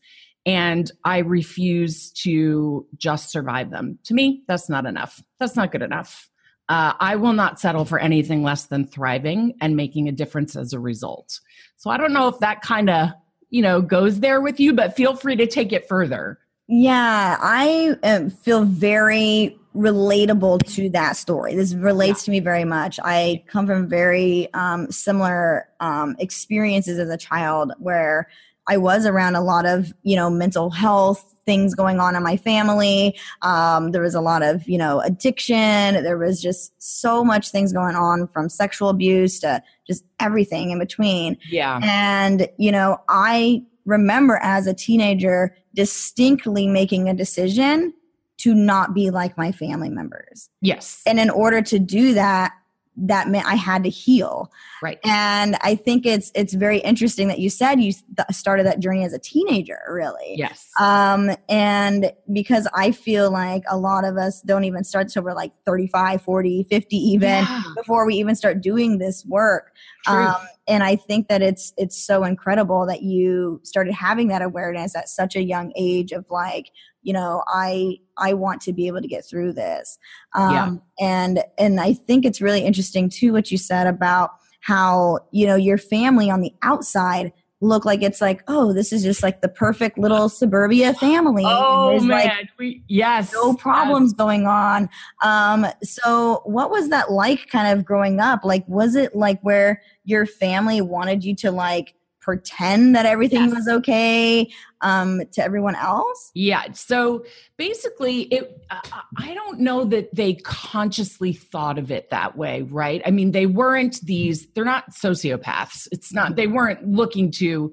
and 0.47 0.91
I 1.05 1.19
refuse 1.19 2.11
to 2.13 2.87
just 2.97 3.31
survive 3.31 3.71
them. 3.71 3.99
To 4.05 4.15
me, 4.15 4.45
that's 4.47 4.69
not 4.69 4.87
enough. 4.87 5.23
That's 5.39 5.57
not 5.57 5.73
good 5.73 5.83
enough. 5.83 6.31
Uh, 6.69 6.93
I 7.01 7.17
will 7.17 7.33
not 7.33 7.59
settle 7.59 7.85
for 7.85 7.99
anything 7.99 8.43
less 8.43 8.67
than 8.67 8.87
thriving 8.87 9.55
and 9.61 9.77
making 9.77 10.09
a 10.09 10.13
difference 10.13 10.55
as 10.55 10.73
a 10.73 10.79
result. 10.79 11.41
So 11.77 11.91
I 11.91 11.97
don't 11.97 12.13
know 12.13 12.29
if 12.29 12.39
that 12.41 12.63
kind 12.63 12.91
of 12.91 13.11
you 13.51 13.63
know 13.63 13.81
goes 13.81 14.21
there 14.21 14.41
with 14.41 14.61
you, 14.61 14.73
but 14.75 14.97
feel 14.97 15.17
free 15.17 15.37
to 15.37 15.47
take 15.47 15.73
it 15.73 15.89
further. 15.89 16.39
Yeah, 16.67 17.39
I 17.41 17.97
uh, 18.03 18.29
feel 18.29 18.65
very 18.65 19.59
relatable 19.79 20.63
to 20.75 20.91
that 20.91 21.17
story. 21.17 21.55
This 21.55 21.73
relates 21.75 22.23
yeah. 22.23 22.25
to 22.25 22.31
me 22.33 22.41
very 22.41 22.65
much. 22.65 22.99
I 23.03 23.45
come 23.47 23.67
from 23.67 23.89
very 23.89 24.53
um, 24.53 24.91
similar 24.91 25.69
um, 25.81 26.17
experiences 26.19 26.99
as 26.99 27.09
a 27.09 27.17
child 27.17 27.73
where 27.79 28.29
I 28.67 28.77
was 28.77 29.07
around 29.07 29.37
a 29.37 29.41
lot 29.41 29.65
of, 29.65 29.93
you 30.03 30.17
know, 30.17 30.29
mental 30.29 30.71
health 30.71 31.37
things 31.47 31.75
going 31.75 31.99
on 31.99 32.15
in 32.15 32.23
my 32.23 32.37
family. 32.37 33.19
Um, 33.41 33.93
there 33.93 34.03
was 34.03 34.15
a 34.15 34.21
lot 34.21 34.43
of, 34.43 34.69
you 34.69 34.77
know, 34.77 35.01
addiction. 35.01 35.95
There 36.03 36.19
was 36.19 36.43
just 36.43 36.73
so 36.83 37.25
much 37.25 37.51
things 37.51 37.73
going 37.73 37.97
on 37.97 38.29
from 38.29 38.51
sexual 38.51 38.91
abuse 38.91 39.41
to 39.41 39.63
just 39.87 40.05
everything 40.21 40.71
in 40.71 40.79
between. 40.79 41.39
Yeah. 41.49 41.81
And, 41.83 42.49
you 42.59 42.71
know, 42.71 42.99
I 43.09 43.63
remember 43.87 44.39
as 44.43 44.67
a 44.67 44.75
teenager 44.75 45.57
distinctly 45.75 46.67
making 46.67 47.09
a 47.09 47.15
decision 47.15 47.95
to 48.39 48.55
not 48.55 48.95
be 48.95 49.11
like 49.11 49.37
my 49.37 49.53
family 49.53 49.91
members. 49.91 50.49
Yes. 50.61 51.03
And 51.07 51.19
in 51.21 51.31
order 51.31 51.61
to 51.63 51.79
do 51.79 52.15
that, 52.15 52.55
that 52.97 53.29
meant 53.29 53.47
I 53.47 53.55
had 53.55 53.85
to 53.85 53.91
heal. 53.91 54.51
Right. 54.83 54.99
And 55.05 55.57
I 55.63 55.75
think 55.75 56.07
it's 56.07 56.31
it's 56.35 56.55
very 56.55 56.79
interesting 56.79 57.29
that 57.29 57.39
you 57.39 57.51
said 57.51 57.81
you 57.81 57.93
started 58.31 58.67
that 58.67 58.81
journey 58.81 59.05
as 59.05 59.13
a 59.13 59.19
teenager, 59.19 59.79
really. 59.91 60.35
Yes. 60.37 60.69
Um, 60.81 61.31
and 61.49 62.13
because 62.33 62.69
I 62.75 62.93
feel 62.93 63.31
like 63.31 63.65
a 63.69 63.77
lot 63.77 64.05
of 64.05 64.17
us 64.17 64.41
don't 64.43 64.65
even 64.65 64.85
start 64.85 65.07
until 65.07 65.25
we're 65.25 65.35
like 65.35 65.53
35, 65.67 66.23
40, 66.23 66.67
50 66.71 66.97
even 66.97 67.29
yeah. 67.29 67.63
before 67.77 68.07
we 68.07 68.15
even 68.15 68.35
start 68.35 68.61
doing 68.61 68.99
this 68.99 69.25
work. 69.27 69.73
Um, 70.07 70.37
and 70.67 70.83
I 70.83 70.97
think 70.97 71.29
that 71.29 71.43
it's 71.43 71.73
it's 71.77 71.99
so 71.99 72.25
incredible 72.25 72.87
that 72.87 73.03
you 73.03 73.61
started 73.65 73.93
having 73.93 74.29
that 74.29 74.43
awareness 74.43 74.97
at 74.97 75.09
such 75.09 75.37
a 75.37 75.43
young 75.43 75.73
age 75.77 76.13
of 76.13 76.25
like, 76.31 76.71
you 77.03 77.13
know 77.13 77.43
i 77.47 77.97
i 78.19 78.35
want 78.35 78.61
to 78.61 78.73
be 78.73 78.87
able 78.87 79.01
to 79.01 79.09
get 79.09 79.25
through 79.25 79.53
this 79.53 79.99
um 80.35 80.83
yeah. 81.01 81.07
and 81.07 81.45
and 81.57 81.81
i 81.81 81.93
think 81.93 82.25
it's 82.25 82.41
really 82.41 82.61
interesting 82.61 83.09
too 83.09 83.33
what 83.33 83.51
you 83.51 83.57
said 83.57 83.87
about 83.87 84.31
how 84.69 85.19
you 85.31 85.47
know 85.47 85.57
your 85.57 85.79
family 85.79 86.29
on 86.29 86.43
the 86.43 86.53
outside 86.61 87.33
look 87.63 87.87
like 87.87 88.03
it's 88.03 88.21
like 88.21 88.43
oh 88.49 88.71
this 88.75 88.93
is 88.93 89.03
just 89.03 89.23
like 89.23 89.41
the 89.41 89.49
perfect 89.49 89.97
little 89.97 90.29
suburbia 90.29 90.93
family. 90.93 91.43
Oh 91.47 91.99
man 92.01 92.09
like 92.09 92.49
we, 92.59 92.85
yes 92.87 93.33
no 93.33 93.55
problems 93.55 94.11
yes. 94.11 94.19
going 94.19 94.47
on. 94.47 94.91
Um 95.23 95.67
so 95.83 96.43
what 96.45 96.71
was 96.71 96.91
that 96.91 97.11
like 97.11 97.49
kind 97.49 97.79
of 97.79 97.83
growing 97.83 98.21
up? 98.21 98.45
Like 98.45 98.69
was 98.69 98.95
it 98.95 99.17
like 99.17 99.41
where 99.41 99.81
your 100.05 100.27
family 100.27 100.83
wanted 100.83 101.25
you 101.25 101.35
to 101.37 101.51
like 101.51 101.95
pretend 102.21 102.95
that 102.95 103.07
everything 103.07 103.45
yes. 103.45 103.55
was 103.55 103.69
okay 103.69 104.51
um, 104.81 105.23
to 105.33 105.43
everyone 105.43 105.75
else? 105.75 106.31
Yeah. 106.35 106.73
So 106.73 107.25
basically, 107.57 108.23
it. 108.23 108.63
Uh, 108.71 108.81
I 109.17 109.35
don't 109.35 109.61
know 109.61 109.85
that 109.85 110.15
they 110.15 110.35
consciously 110.35 111.33
thought 111.33 111.79
of 111.79 111.91
it 111.91 112.11
that 112.11 112.37
way, 112.37 112.63
right? 112.63 113.03
I 113.07 113.11
mean, 113.11 113.33
they 113.33 113.47
weren't 113.47 114.01
these. 114.03 114.47
They're 114.53 114.65
not 114.65 114.91
sociopaths. 114.93 115.89
It's 115.93 116.13
not. 116.13 116.37
They 116.37 116.47
weren't 116.47 116.87
looking 116.87 117.31
to. 117.33 117.73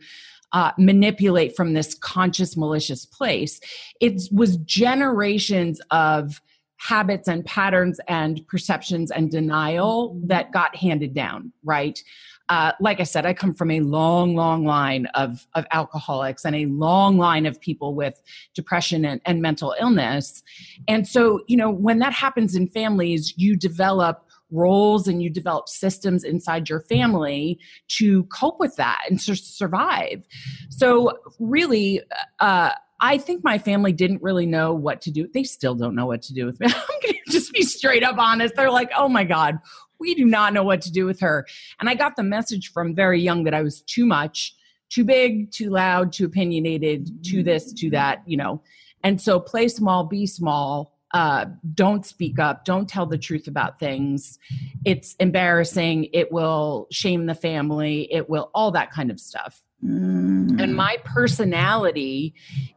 Uh, 0.51 0.71
manipulate 0.77 1.53
from 1.53 1.73
this 1.73 1.95
conscious 1.95 2.55
malicious 2.55 3.05
place 3.05 3.59
it 3.99 4.21
was 4.31 4.55
generations 4.57 5.81
of 5.91 6.39
habits 6.77 7.27
and 7.27 7.43
patterns 7.45 7.99
and 8.07 8.47
perceptions 8.47 9.11
and 9.11 9.31
denial 9.31 10.17
that 10.23 10.51
got 10.53 10.75
handed 10.75 11.13
down 11.13 11.51
right 11.63 12.01
uh, 12.49 12.73
like 12.79 12.99
I 12.99 13.03
said, 13.03 13.25
I 13.25 13.33
come 13.33 13.53
from 13.53 13.71
a 13.71 13.79
long, 13.79 14.35
long 14.35 14.65
line 14.65 15.07
of, 15.15 15.47
of 15.55 15.65
alcoholics 15.71 16.45
and 16.45 16.55
a 16.55 16.65
long 16.67 17.17
line 17.17 17.45
of 17.45 17.59
people 17.59 17.95
with 17.95 18.21
depression 18.53 19.03
and, 19.03 19.19
and 19.25 19.41
mental 19.41 19.75
illness. 19.79 20.43
And 20.87 21.07
so, 21.07 21.41
you 21.47 21.57
know, 21.57 21.71
when 21.71 21.99
that 21.99 22.13
happens 22.13 22.55
in 22.55 22.67
families, 22.67 23.33
you 23.35 23.55
develop 23.55 24.25
roles 24.51 25.07
and 25.07 25.23
you 25.23 25.29
develop 25.29 25.67
systems 25.67 26.23
inside 26.23 26.69
your 26.69 26.81
family 26.81 27.59
to 27.87 28.23
cope 28.25 28.59
with 28.59 28.75
that 28.75 28.99
and 29.09 29.19
to 29.21 29.35
survive. 29.35 30.23
So, 30.69 31.17
really, 31.39 32.01
uh, 32.39 32.71
I 33.01 33.17
think 33.17 33.43
my 33.43 33.57
family 33.57 33.91
didn't 33.91 34.21
really 34.21 34.45
know 34.45 34.73
what 34.73 35.01
to 35.01 35.11
do. 35.11 35.27
They 35.33 35.43
still 35.43 35.75
don't 35.75 35.95
know 35.95 36.05
what 36.05 36.21
to 36.23 36.33
do 36.33 36.45
with 36.45 36.59
me. 36.59 36.67
I'm 36.69 36.99
going 37.03 37.15
to 37.25 37.31
just 37.31 37.51
be 37.51 37.63
straight 37.63 38.03
up 38.03 38.17
honest. 38.17 38.55
They're 38.55 38.71
like, 38.71 38.89
oh 38.95 39.09
my 39.09 39.25
God, 39.25 39.57
we 39.99 40.15
do 40.15 40.25
not 40.25 40.53
know 40.53 40.63
what 40.63 40.81
to 40.81 40.91
do 40.91 41.05
with 41.05 41.19
her. 41.19 41.45
And 41.79 41.89
I 41.89 41.95
got 41.95 42.15
the 42.15 42.23
message 42.23 42.71
from 42.71 42.95
very 42.95 43.21
young 43.21 43.43
that 43.43 43.53
I 43.53 43.61
was 43.61 43.81
too 43.81 44.05
much, 44.05 44.55
too 44.89 45.03
big, 45.03 45.51
too 45.51 45.69
loud, 45.69 46.13
too 46.13 46.25
opinionated, 46.25 47.23
too 47.23 47.43
this, 47.43 47.73
too 47.73 47.89
that, 47.91 48.23
you 48.25 48.37
know. 48.37 48.61
And 49.03 49.21
so 49.21 49.39
play 49.39 49.67
small, 49.67 50.05
be 50.05 50.25
small. 50.25 50.93
Uh, 51.13 51.45
don't 51.73 52.05
speak 52.05 52.39
up. 52.39 52.65
Don't 52.65 52.89
tell 52.89 53.05
the 53.05 53.17
truth 53.17 53.47
about 53.47 53.79
things. 53.79 54.37
It's 54.83 55.15
embarrassing. 55.19 56.09
It 56.11 56.31
will 56.31 56.87
shame 56.91 57.25
the 57.25 57.35
family. 57.35 58.11
It 58.11 58.29
will, 58.29 58.49
all 58.53 58.71
that 58.71 58.91
kind 58.91 59.09
of 59.11 59.19
stuff. 59.19 59.63
Mm. 59.83 60.61
And 60.61 60.75
my 60.75 60.97
personality 61.05 62.33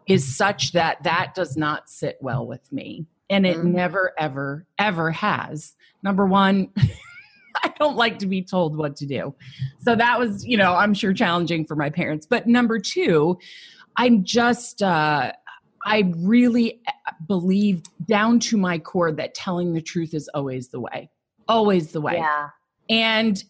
is 0.07 0.37
such 0.37 0.73
that 0.73 1.03
that 1.03 1.35
does 1.35 1.57
not 1.57 1.89
sit 1.89 2.19
well 2.21 2.47
with 2.47 2.71
me. 2.71 3.07
And 3.31 3.47
it 3.47 3.59
mm. 3.59 3.65
never, 3.65 4.13
ever, 4.19 4.67
ever 4.79 5.11
has. 5.11 5.75
Number 6.03 6.27
one, 6.27 6.69
I 7.63 7.73
don't 7.79 7.97
like 7.97 8.19
to 8.21 8.27
be 8.27 8.43
told 8.43 8.77
what 8.77 8.97
to 8.97 9.07
do. 9.07 9.35
So 9.81 9.95
that 9.97 10.19
was, 10.19 10.47
you 10.47 10.57
know, 10.57 10.75
I'm 10.75 10.95
sure 10.95 11.13
challenging 11.13 11.65
for 11.65 11.77
my 11.77 11.91
parents. 11.91 12.27
But 12.27 12.47
number 12.47 12.79
two, 12.79 13.39
I'm 13.97 14.25
just, 14.25 14.83
uh, 14.83 15.33
I 15.85 16.13
really 16.19 16.81
believe 17.27 17.83
down 18.07 18.41
to 18.41 18.57
my 18.57 18.79
core 18.79 19.13
that 19.13 19.35
telling 19.35 19.73
the 19.73 19.83
truth 19.83 20.15
is 20.15 20.29
always 20.35 20.69
the 20.69 20.81
way, 20.81 21.11
always 21.49 21.93
the 21.93 22.01
way. 22.01 22.17
Yeah. 22.17 22.49
And, 22.91 23.43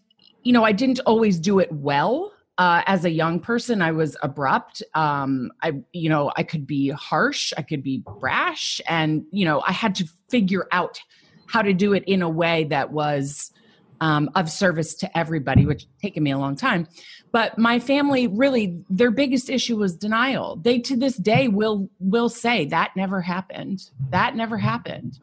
you 0.42 0.52
know, 0.52 0.64
I 0.64 0.72
didn't 0.72 1.00
always 1.00 1.38
do 1.38 1.58
it 1.58 1.70
well. 1.72 2.32
Uh, 2.58 2.82
as 2.86 3.04
a 3.04 3.10
young 3.10 3.38
person, 3.38 3.80
I 3.80 3.92
was 3.92 4.16
abrupt. 4.20 4.82
Um, 4.94 5.52
I, 5.62 5.74
you 5.92 6.08
know, 6.08 6.32
I 6.36 6.42
could 6.42 6.66
be 6.66 6.88
harsh, 6.90 7.52
I 7.56 7.62
could 7.62 7.84
be 7.84 8.02
brash, 8.18 8.80
and 8.88 9.24
you 9.30 9.44
know, 9.44 9.62
I 9.64 9.70
had 9.70 9.94
to 9.96 10.08
figure 10.28 10.66
out 10.72 11.00
how 11.46 11.62
to 11.62 11.72
do 11.72 11.92
it 11.92 12.02
in 12.06 12.20
a 12.20 12.28
way 12.28 12.64
that 12.64 12.90
was 12.90 13.52
um, 14.00 14.30
of 14.34 14.50
service 14.50 14.94
to 14.94 15.18
everybody, 15.18 15.66
which 15.66 15.86
taken 16.00 16.22
me 16.22 16.30
a 16.30 16.38
long 16.38 16.56
time. 16.56 16.86
But 17.30 17.58
my 17.58 17.78
family 17.78 18.26
really, 18.26 18.82
their 18.88 19.10
biggest 19.10 19.50
issue 19.50 19.76
was 19.76 19.94
denial. 19.94 20.56
They 20.56 20.78
to 20.80 20.96
this 20.96 21.16
day 21.16 21.48
will 21.48 21.90
will 21.98 22.28
say 22.28 22.64
that 22.66 22.92
never 22.96 23.20
happened. 23.20 23.90
That 24.10 24.34
never 24.34 24.56
happened, 24.56 25.18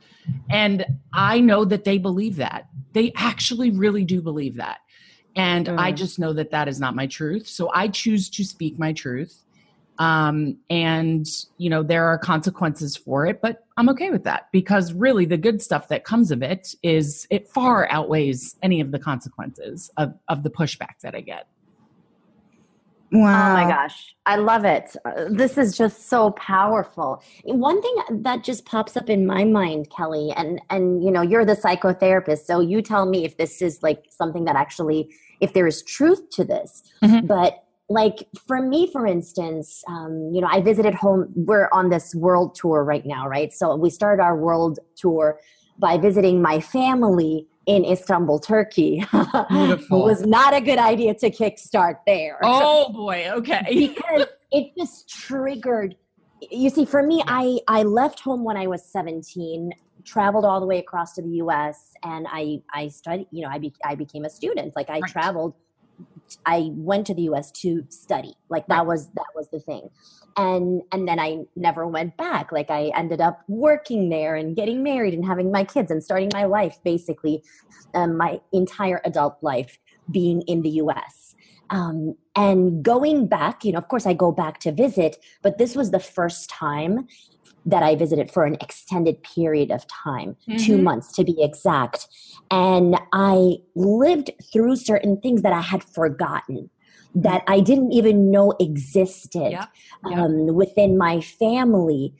and 0.49 0.85
I 1.13 1.39
know 1.39 1.65
that 1.65 1.83
they 1.83 1.97
believe 1.97 2.35
that. 2.37 2.67
They 2.93 3.11
actually 3.15 3.71
really 3.71 4.05
do 4.05 4.21
believe 4.21 4.55
that, 4.55 4.79
and 5.35 5.67
mm. 5.67 5.77
I 5.77 5.91
just 5.91 6.19
know 6.19 6.33
that 6.33 6.51
that 6.51 6.67
is 6.67 6.79
not 6.79 6.95
my 6.95 7.07
truth. 7.07 7.47
So 7.47 7.71
I 7.73 7.87
choose 7.87 8.29
to 8.29 8.43
speak 8.43 8.79
my 8.79 8.93
truth 8.93 9.45
um, 9.99 10.57
and 10.69 11.25
you 11.57 11.69
know 11.69 11.83
there 11.83 12.05
are 12.05 12.17
consequences 12.17 12.95
for 12.97 13.25
it 13.25 13.41
but 13.41 13.63
i'm 13.77 13.89
okay 13.89 14.09
with 14.09 14.23
that 14.23 14.47
because 14.51 14.93
really 14.93 15.25
the 15.25 15.37
good 15.37 15.61
stuff 15.61 15.87
that 15.87 16.03
comes 16.03 16.31
of 16.31 16.41
it 16.43 16.75
is 16.83 17.27
it 17.29 17.47
far 17.47 17.89
outweighs 17.89 18.55
any 18.61 18.81
of 18.81 18.91
the 18.91 18.99
consequences 18.99 19.89
of, 19.97 20.13
of 20.27 20.43
the 20.43 20.49
pushback 20.49 20.99
that 21.01 21.15
i 21.15 21.21
get 21.21 21.47
Wow. 23.15 23.51
Oh 23.51 23.53
my 23.53 23.69
gosh. 23.69 24.15
I 24.25 24.37
love 24.37 24.65
it. 24.65 24.95
Uh, 25.05 25.25
this 25.29 25.57
is 25.57 25.77
just 25.77 26.09
so 26.09 26.31
powerful. 26.31 27.23
One 27.43 27.81
thing 27.81 27.95
that 28.23 28.43
just 28.43 28.65
pops 28.65 28.97
up 28.97 29.09
in 29.09 29.25
my 29.25 29.43
mind, 29.43 29.89
Kelly, 29.89 30.31
and 30.35 30.61
and 30.69 31.03
you 31.03 31.11
know, 31.11 31.21
you're 31.21 31.45
the 31.45 31.55
psychotherapist, 31.55 32.45
so 32.45 32.59
you 32.59 32.81
tell 32.81 33.05
me 33.05 33.25
if 33.25 33.37
this 33.37 33.61
is 33.61 33.81
like 33.83 34.05
something 34.09 34.45
that 34.45 34.55
actually 34.55 35.09
if 35.41 35.53
there 35.53 35.67
is 35.67 35.83
truth 35.83 36.29
to 36.31 36.43
this. 36.43 36.83
Mm-hmm. 37.03 37.27
But 37.27 37.61
like 37.87 38.27
for 38.47 38.61
me 38.61 38.91
for 38.91 39.05
instance 39.05 39.83
um, 39.87 40.31
you 40.33 40.41
know 40.41 40.47
i 40.51 40.59
visited 40.59 40.95
home 40.95 41.31
we're 41.35 41.69
on 41.71 41.89
this 41.89 42.15
world 42.15 42.55
tour 42.55 42.83
right 42.83 43.05
now 43.05 43.27
right 43.27 43.53
so 43.53 43.75
we 43.75 43.91
started 43.91 44.23
our 44.23 44.35
world 44.35 44.79
tour 44.95 45.39
by 45.77 45.95
visiting 45.97 46.41
my 46.41 46.59
family 46.59 47.45
in 47.67 47.83
istanbul 47.85 48.39
turkey 48.39 49.03
it 49.13 49.89
was 49.89 50.25
not 50.25 50.53
a 50.53 50.61
good 50.61 50.79
idea 50.79 51.13
to 51.13 51.29
kickstart 51.29 51.97
there 52.05 52.39
oh 52.43 52.91
boy 52.91 53.27
okay 53.31 53.61
because 53.69 54.27
it 54.51 54.71
just 54.77 55.09
triggered 55.09 55.95
you 56.51 56.69
see, 56.69 56.85
for 56.85 57.03
me, 57.03 57.23
I 57.27 57.59
I 57.67 57.83
left 57.83 58.19
home 58.19 58.43
when 58.43 58.57
I 58.57 58.67
was 58.67 58.83
17, 58.85 59.71
traveled 60.03 60.45
all 60.45 60.59
the 60.59 60.65
way 60.65 60.79
across 60.79 61.13
to 61.13 61.21
the 61.21 61.29
U.S. 61.29 61.91
and 62.03 62.27
I 62.29 62.61
I 62.73 62.87
studied. 62.89 63.27
You 63.31 63.43
know, 63.43 63.49
I 63.49 63.57
be, 63.57 63.73
I 63.83 63.95
became 63.95 64.25
a 64.25 64.29
student. 64.29 64.75
Like 64.75 64.89
I 64.89 64.99
Right. 64.99 65.11
traveled. 65.11 65.53
I 66.45 66.69
went 66.73 67.07
to 67.07 67.13
the 67.13 67.23
U.S. 67.23 67.51
to 67.51 67.85
study. 67.89 68.35
Like 68.49 68.67
that 68.67 68.85
was 68.85 69.09
that 69.13 69.27
was 69.35 69.49
the 69.49 69.59
thing, 69.59 69.89
and 70.37 70.81
and 70.91 71.07
then 71.07 71.19
I 71.19 71.45
never 71.55 71.87
went 71.87 72.17
back. 72.17 72.51
Like 72.51 72.69
I 72.69 72.91
ended 72.95 73.21
up 73.21 73.41
working 73.47 74.09
there 74.09 74.35
and 74.35 74.55
getting 74.55 74.83
married 74.83 75.13
and 75.13 75.25
having 75.25 75.51
my 75.51 75.63
kids 75.63 75.91
and 75.91 76.03
starting 76.03 76.29
my 76.33 76.45
life 76.45 76.77
basically, 76.83 77.43
um, 77.93 78.17
my 78.17 78.39
entire 78.51 79.01
adult 79.05 79.37
life 79.41 79.79
being 80.11 80.41
in 80.43 80.61
the 80.61 80.69
U.S. 80.69 81.35
Um, 81.69 82.15
and 82.35 82.83
going 82.83 83.27
back, 83.27 83.65
you 83.65 83.71
know, 83.71 83.77
of 83.77 83.87
course, 83.87 84.05
I 84.05 84.13
go 84.13 84.31
back 84.31 84.59
to 84.61 84.71
visit, 84.71 85.17
but 85.41 85.57
this 85.57 85.75
was 85.75 85.91
the 85.91 85.99
first 85.99 86.49
time 86.49 87.07
that 87.65 87.83
I 87.83 87.95
visited 87.95 88.29
for 88.31 88.45
an 88.45 88.55
extended 88.61 89.21
period 89.23 89.71
of 89.71 89.85
time, 89.87 90.35
two 90.57 90.77
Mhm. 90.77 90.83
months 90.83 91.11
to 91.13 91.23
be 91.23 91.35
exact. 91.41 92.07
And 92.51 92.95
I 93.11 93.57
lived 93.75 94.31
through 94.53 94.75
certain 94.75 95.17
things 95.17 95.41
that 95.41 95.53
I 95.53 95.61
had 95.61 95.83
forgotten, 95.83 96.69
that 97.15 97.43
I 97.47 97.59
didn't 97.61 97.91
even 97.91 98.29
know 98.29 98.53
existed 98.59 99.51
Yep, 99.51 99.69
yep. 100.09 100.19
um, 100.19 100.55
within 100.55 100.97
my 100.97 101.21
family. 101.21 102.13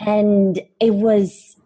And 0.00 0.60
it 0.80 0.94
was. 0.94 1.56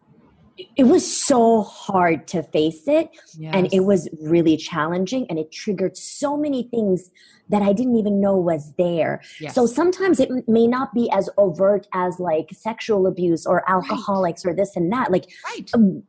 It 0.77 0.85
was 0.85 1.05
so 1.07 1.63
hard 1.63 2.27
to 2.29 2.43
face 2.43 2.89
it 2.89 3.11
and 3.43 3.73
it 3.73 3.81
was 3.81 4.09
really 4.21 4.57
challenging 4.57 5.27
and 5.31 5.39
it 5.39 5.53
triggered 5.53 5.97
so 5.97 6.37
many 6.37 6.65
things 6.65 7.11
that 7.49 7.63
I 7.63 7.73
didn't 7.73 7.97
even 7.97 8.21
know 8.21 8.37
was 8.37 8.73
there. 8.77 9.23
Yes. 9.41 9.55
So 9.55 9.67
sometimes 9.67 10.21
it 10.21 10.31
may 10.49 10.67
not 10.67 10.93
be 10.93 11.11
as 11.13 11.31
overt 11.39 11.87
as 11.95 12.19
like 12.19 12.51
sexual 12.53 13.07
abuse 13.07 13.47
or 13.47 13.69
alcoholics 13.71 14.45
or 14.45 14.55
this 14.55 14.77
and 14.77 14.93
that. 14.93 15.11
Like 15.11 15.31
right. 15.45 15.71
um, 15.75 16.03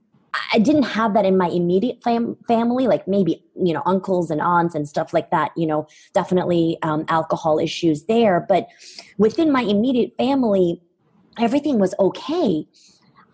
I 0.53 0.59
didn't 0.59 0.83
have 0.83 1.13
that 1.13 1.25
in 1.25 1.37
my 1.37 1.47
immediate 1.47 2.03
fam- 2.03 2.37
family, 2.47 2.87
like 2.87 3.07
maybe, 3.07 3.43
you 3.55 3.73
know, 3.73 3.81
uncles 3.85 4.29
and 4.29 4.41
aunts 4.41 4.75
and 4.75 4.87
stuff 4.87 5.13
like 5.13 5.31
that, 5.31 5.51
you 5.55 5.65
know, 5.65 5.87
definitely 6.13 6.77
um, 6.81 7.05
alcohol 7.07 7.59
issues 7.59 8.05
there. 8.05 8.45
But 8.47 8.67
within 9.17 9.51
my 9.51 9.61
immediate 9.61 10.15
family, 10.17 10.81
everything 11.37 11.79
was 11.79 11.93
okay. 11.99 12.67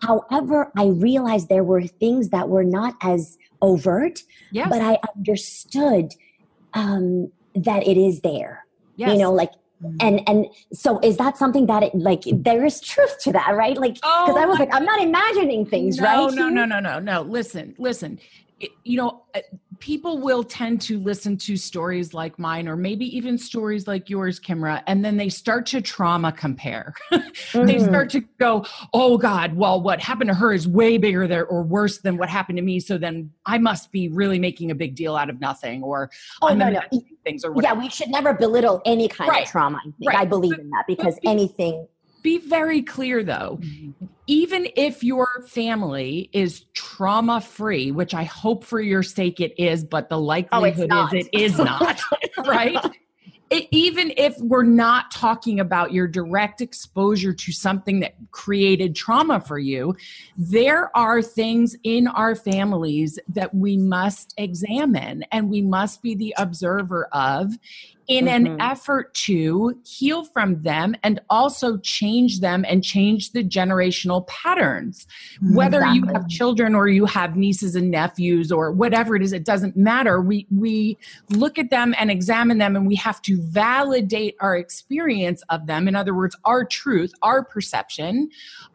However, 0.02 0.70
I 0.76 0.86
realized 0.86 1.48
there 1.48 1.64
were 1.64 1.82
things 1.82 2.28
that 2.30 2.48
were 2.48 2.64
not 2.64 2.94
as 3.02 3.38
overt, 3.62 4.22
Yes. 4.52 4.68
but 4.68 4.80
I 4.82 4.98
understood 5.16 6.12
um, 6.74 7.30
that 7.54 7.86
it 7.86 7.96
is 7.96 8.20
there. 8.20 8.64
yes. 8.96 9.12
You 9.12 9.18
know, 9.18 9.32
like 9.32 9.50
and 10.00 10.26
and 10.26 10.46
so 10.72 10.98
is 11.00 11.18
that 11.18 11.36
something 11.36 11.66
that 11.66 11.82
it 11.82 11.94
like 11.94 12.22
there 12.32 12.64
is 12.64 12.80
truth 12.80 13.18
to 13.20 13.32
that, 13.32 13.54
right? 13.54 13.76
Like 13.76 13.94
because 13.94 14.34
Oh 14.34 14.38
I 14.38 14.46
was 14.46 14.58
like, 14.58 14.74
I'm 14.74 14.84
not 14.86 15.02
imagining 15.02 15.66
things, 15.66 15.98
no, 15.98 16.04
right? 16.04 16.34
No, 16.34 16.48
no, 16.48 16.64
no, 16.64 16.80
no, 16.80 16.98
no. 16.98 17.22
Listen, 17.22 17.74
listen. 17.78 18.18
It- 18.58 18.70
you 18.84 18.96
know, 18.96 19.24
uh, 19.34 19.40
people 19.78 20.18
will 20.18 20.42
tend 20.44 20.80
to 20.82 20.98
listen 20.98 21.36
to 21.38 21.56
stories 21.56 22.14
like 22.14 22.38
mine, 22.38 22.68
or 22.68 22.76
maybe 22.76 23.04
even 23.16 23.38
stories 23.38 23.86
like 23.86 24.08
yours, 24.10 24.38
Kimra, 24.40 24.82
and 24.86 25.04
then 25.04 25.16
they 25.16 25.28
start 25.28 25.66
to 25.66 25.80
trauma 25.80 26.32
compare. 26.32 26.94
they 27.10 27.20
Mhm. 27.76 27.88
start 27.88 28.10
to 28.10 28.20
go, 28.38 28.64
"Oh 28.92 29.18
God, 29.18 29.54
well, 29.56 29.80
what 29.80 30.00
happened 30.00 30.28
to 30.28 30.34
her 30.34 30.52
is 30.52 30.66
way 30.68 30.98
bigger 30.98 31.26
there, 31.26 31.46
or 31.46 31.62
worse 31.62 31.98
than 31.98 32.16
what 32.16 32.28
happened 32.28 32.56
to 32.58 32.62
me. 32.62 32.80
So 32.80 32.98
then 32.98 33.30
I 33.46 33.58
must 33.58 33.92
be 33.92 34.08
really 34.08 34.38
making 34.38 34.70
a 34.70 34.74
big 34.74 34.94
deal 34.94 35.16
out 35.16 35.30
of 35.30 35.40
nothing, 35.40 35.82
or 35.82 36.10
Oh, 36.42 36.48
I'm 36.48 36.58
no, 36.58 36.70
no. 36.70 36.80
things, 37.24 37.44
or 37.44 37.52
Yeah, 37.60 37.72
we 37.74 37.88
should 37.88 38.08
never 38.08 38.32
belittle 38.34 38.80
any 38.84 39.08
kind 39.08 39.30
Right. 39.30 39.42
of 39.44 39.48
trauma. 39.50 39.80
I. 39.84 40.06
Right. 40.06 40.18
I 40.18 40.24
believe 40.24 40.58
in 40.58 40.70
that 40.70 40.84
because 40.86 41.18
anything. 41.24 41.86
Be 42.26 42.38
very 42.38 42.82
clear 42.82 43.22
though. 43.22 43.60
Mm-hmm. 43.62 44.06
Even 44.26 44.66
if 44.76 45.04
your 45.04 45.28
family 45.46 46.28
is 46.32 46.64
trauma 46.74 47.40
free 47.40 47.92
which 47.92 48.12
i 48.12 48.24
hope 48.24 48.64
for 48.64 48.80
your 48.80 49.02
sake 49.02 49.40
it 49.40 49.54
is 49.56 49.84
but 49.84 50.08
the 50.08 50.16
oh, 50.16 50.20
likelihood 50.20 50.88
not. 50.88 51.14
is 51.14 51.28
it 51.32 51.40
is 51.40 51.58
not 51.70 52.00
right? 52.44 52.76
It, 53.48 53.68
even 53.70 54.12
if 54.16 54.36
we're 54.40 54.64
not 54.64 55.12
talking 55.12 55.60
about 55.60 55.92
your 55.92 56.08
direct 56.08 56.60
exposure 56.60 57.32
to 57.32 57.52
something 57.52 58.00
that 58.00 58.16
created 58.32 58.96
trauma 58.96 59.40
for 59.40 59.58
you, 59.58 59.94
there 60.36 60.96
are 60.96 61.22
things 61.22 61.76
in 61.84 62.08
our 62.08 62.34
families 62.34 63.20
that 63.28 63.54
we 63.54 63.76
must 63.76 64.34
examine 64.36 65.24
and 65.30 65.48
we 65.48 65.62
must 65.62 66.02
be 66.02 66.16
the 66.16 66.34
observer 66.38 67.06
of 67.12 67.52
in 68.08 68.28
an 68.28 68.46
Mhm. 68.46 68.56
effort 68.60 69.12
to 69.14 69.76
heal 69.84 70.24
from 70.24 70.62
them 70.62 70.94
and 71.02 71.20
also 71.28 71.76
change 71.78 72.40
them 72.40 72.64
and 72.68 72.84
change 72.84 73.32
the 73.32 73.42
generational 73.42 74.26
patterns. 74.26 75.06
Whether 75.40 75.84
you 75.86 76.04
have 76.06 76.28
children 76.28 76.74
or 76.74 76.88
you 76.88 77.06
have 77.06 77.36
nieces 77.36 77.74
and 77.74 77.90
nephews 77.90 78.52
or 78.52 78.70
whatever 78.70 79.16
it 79.16 79.22
is, 79.22 79.32
it 79.32 79.44
doesn't 79.44 79.76
matter. 79.76 80.20
We 80.20 80.46
we 80.50 80.98
look 81.30 81.58
at 81.58 81.70
them 81.70 81.94
and 81.98 82.10
examine 82.10 82.58
them 82.58 82.76
and 82.76 82.86
we 82.86 82.94
have 82.96 83.20
to 83.22 83.40
validate 83.40 84.36
our 84.40 84.56
experience 84.56 85.42
of 85.50 85.66
them. 85.66 85.88
In 85.88 85.96
other 85.96 86.14
words, 86.14 86.36
our 86.44 86.64
truth, 86.64 87.12
our 87.22 87.44
perception 87.44 88.28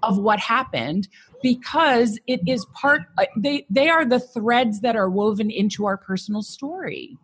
of 0.04 0.18
what 0.18 0.40
happened 0.40 1.08
because 1.42 2.20
it 2.28 2.42
is 2.48 2.66
part 2.74 3.02
uh, 3.18 3.26
they 3.38 3.66
they 3.70 3.90
are 3.90 4.06
the 4.06 4.20
threads 4.20 4.82
that 4.82 4.96
are 4.96 5.10
woven 5.10 5.50
into 5.50 5.86
our 5.86 5.98
personal 5.98 6.42
story. 6.42 7.18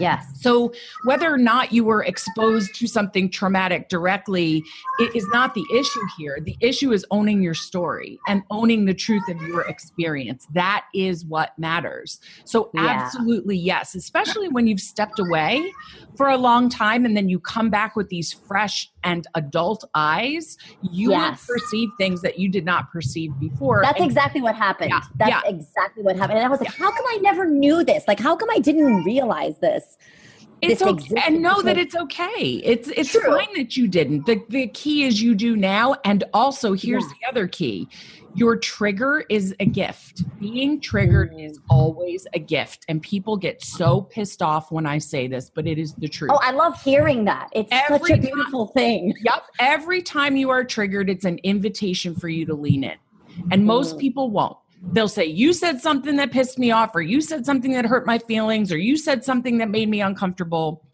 Yes. 0.00 0.26
So, 0.40 0.72
whether 1.04 1.32
or 1.32 1.38
not 1.38 1.72
you 1.72 1.84
were 1.84 2.02
exposed 2.04 2.74
to 2.76 2.86
something 2.86 3.30
traumatic 3.30 3.88
directly, 3.88 4.62
it 4.98 5.14
is 5.14 5.26
not 5.32 5.54
the 5.54 5.64
issue 5.74 6.00
here. 6.18 6.38
The 6.42 6.56
issue 6.60 6.92
is 6.92 7.04
owning 7.10 7.42
your 7.42 7.54
story 7.54 8.18
and 8.26 8.42
owning 8.50 8.84
the 8.84 8.94
truth 8.94 9.28
of 9.28 9.40
your 9.42 9.62
experience. 9.62 10.46
That 10.54 10.84
is 10.94 11.24
what 11.24 11.58
matters. 11.58 12.20
So, 12.44 12.70
Yeah. 12.74 12.86
absolutely, 12.86 13.56
yes, 13.56 13.94
especially 13.94 14.48
when 14.48 14.66
you've 14.66 14.80
stepped 14.80 15.18
away 15.18 15.72
for 16.16 16.28
a 16.28 16.36
long 16.36 16.68
time 16.68 17.04
and 17.04 17.16
then 17.16 17.28
you 17.28 17.38
come 17.38 17.70
back 17.70 17.96
with 17.96 18.08
these 18.08 18.32
fresh 18.32 18.90
and 19.04 19.26
adult 19.34 19.84
eyes, 19.94 20.56
you 20.82 21.10
Yes. 21.10 21.46
will 21.48 21.54
perceive 21.56 21.88
things 21.98 22.22
that 22.22 22.38
you 22.38 22.48
did 22.48 22.64
not 22.64 22.90
perceive 22.92 23.32
before. 23.40 23.80
That's 23.82 23.98
And- 24.00 24.06
exactly 24.08 24.40
what 24.40 24.54
happened. 24.54 24.90
Yeah, 24.90 25.00
That's 25.16 25.30
yeah. 25.30 25.50
exactly 25.50 26.02
what 26.02 26.16
happened. 26.16 26.38
And 26.38 26.46
I 26.46 26.50
was 26.50 26.60
like, 26.60 26.74
how 26.74 26.90
come 26.90 27.04
I 27.08 27.18
never 27.22 27.46
knew 27.46 27.84
this? 27.84 28.04
Like, 28.06 28.20
how 28.20 28.36
come 28.36 28.48
I 28.50 28.58
didn't 28.58 29.04
realize 29.04 29.58
this? 29.60 29.81
It's 30.60 30.78
this 30.80 30.88
okay 30.88 31.22
and 31.26 31.42
know 31.42 31.60
that 31.62 31.76
it's 31.76 31.96
okay 31.96 32.60
it's 32.64 32.88
it's 32.88 33.10
True. 33.10 33.22
fine 33.22 33.52
that 33.56 33.76
you 33.76 33.88
didn't 33.88 34.26
the, 34.26 34.40
the 34.48 34.68
key 34.68 35.02
is 35.04 35.20
you 35.20 35.34
do 35.34 35.56
now 35.56 35.96
and 36.04 36.22
also 36.32 36.72
here's 36.72 37.02
Yeah. 37.04 37.08
the 37.22 37.28
other 37.28 37.48
key 37.48 37.88
your 38.34 38.56
trigger 38.56 39.24
is 39.28 39.54
a 39.60 39.66
gift 39.66 40.22
being 40.38 40.80
triggered 40.80 41.32
Mm. 41.32 41.50
is 41.50 41.58
always 41.68 42.26
a 42.32 42.38
gift 42.38 42.84
and 42.88 43.02
people 43.02 43.36
get 43.36 43.62
so 43.62 44.02
pissed 44.02 44.40
off 44.40 44.70
when 44.70 44.86
i 44.86 44.98
say 44.98 45.26
this 45.26 45.50
but 45.50 45.66
it 45.66 45.78
is 45.78 45.94
the 45.94 46.08
truth 46.08 46.30
Oh, 46.32 46.38
I 46.40 46.52
love 46.52 46.80
hearing 46.80 47.24
that. 47.24 47.48
It's 47.52 47.70
such 47.70 47.90
Every 47.90 48.12
a 48.12 48.16
time- 48.16 48.20
beautiful 48.22 48.68
thing. 48.68 49.14
Yep. 49.24 49.42
Every 49.58 50.00
time 50.00 50.36
you 50.36 50.48
are 50.50 50.62
triggered, 50.64 51.10
it's 51.10 51.24
an 51.24 51.38
invitation 51.42 52.14
for 52.14 52.28
you 52.28 52.46
to 52.46 52.54
lean 52.54 52.84
in. 52.84 52.96
And 53.50 53.66
most 53.66 53.96
Mhm. 53.96 54.00
people 54.00 54.30
won't. 54.30 54.56
They'll 54.90 55.08
say, 55.08 55.26
You 55.26 55.52
said 55.52 55.80
something 55.80 56.16
that 56.16 56.32
pissed 56.32 56.58
me 56.58 56.72
off, 56.72 56.90
or 56.94 57.02
you 57.02 57.20
said 57.20 57.46
something 57.46 57.72
that 57.72 57.84
hurt 57.84 58.06
my 58.06 58.18
feelings, 58.18 58.72
or 58.72 58.78
you 58.78 58.96
said 58.96 59.24
something 59.24 59.58
that 59.58 59.70
made 59.70 59.88
me 59.88 60.00
uncomfortable. 60.00 60.84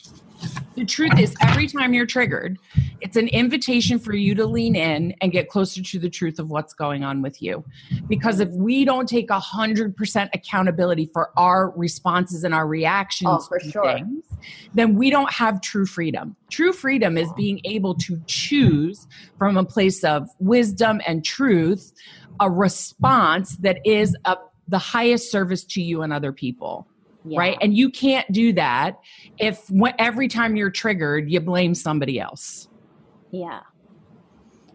The 0.79 0.85
truth 0.85 1.19
is, 1.19 1.35
every 1.41 1.67
time 1.67 1.93
you're 1.93 2.07
triggered, 2.07 2.57
it's 3.01 3.17
an 3.17 3.27
invitation 3.29 3.99
for 3.99 4.15
you 4.15 4.37
to 4.37 4.47
lean 4.47 4.77
in 4.77 5.13
and 5.21 5.33
get 5.33 5.49
closer 5.49 5.83
to 5.83 5.99
the 5.99 6.09
truth 6.09 6.39
of 6.39 6.51
what's 6.51 6.73
going 6.73 7.03
on 7.03 7.21
with 7.21 7.43
you. 7.43 7.65
Because 8.09 8.39
if 8.39 8.49
we 8.51 8.85
don't 8.85 9.09
take 9.09 9.29
100% 9.29 10.29
accountability 10.33 11.11
for 11.13 11.31
our 11.37 11.73
responses 11.77 12.45
and 12.45 12.55
our 12.55 12.69
reactions 12.69 13.29
Oh, 13.29 13.45
for 13.49 13.59
to 13.59 13.71
sure. 13.71 13.83
things, 13.83 14.25
then 14.73 14.95
we 14.95 15.11
don't 15.11 15.33
have 15.33 15.61
true 15.63 15.85
freedom. 15.85 16.37
True 16.49 16.73
freedom 16.73 17.19
is 17.19 17.29
being 17.37 17.61
able 17.65 17.97
to 17.97 18.23
choose 18.29 19.05
from 19.37 19.57
a 19.57 19.65
place 19.65 20.05
of 20.05 20.29
wisdom 20.39 21.01
and 21.09 21.25
truth 21.25 21.93
a 22.39 22.49
response 22.49 23.57
that 23.57 23.79
is 23.85 24.17
of 24.27 24.39
the 24.69 24.79
highest 24.79 25.33
service 25.33 25.65
to 25.65 25.83
you 25.83 26.03
and 26.03 26.13
other 26.13 26.31
people 26.31 26.87
Yeah. 27.29 27.39
right 27.39 27.59
and 27.61 27.77
you 27.77 27.91
can't 27.91 28.31
do 28.33 28.53
that 28.55 28.99
if 29.39 29.69
every 29.99 30.29
time 30.29 30.57
you're 30.57 30.71
triggered 30.71 31.31
you 31.31 31.41
blame 31.41 31.75
somebody 31.75 32.19
else 32.21 32.69
Yeah. 33.31 33.61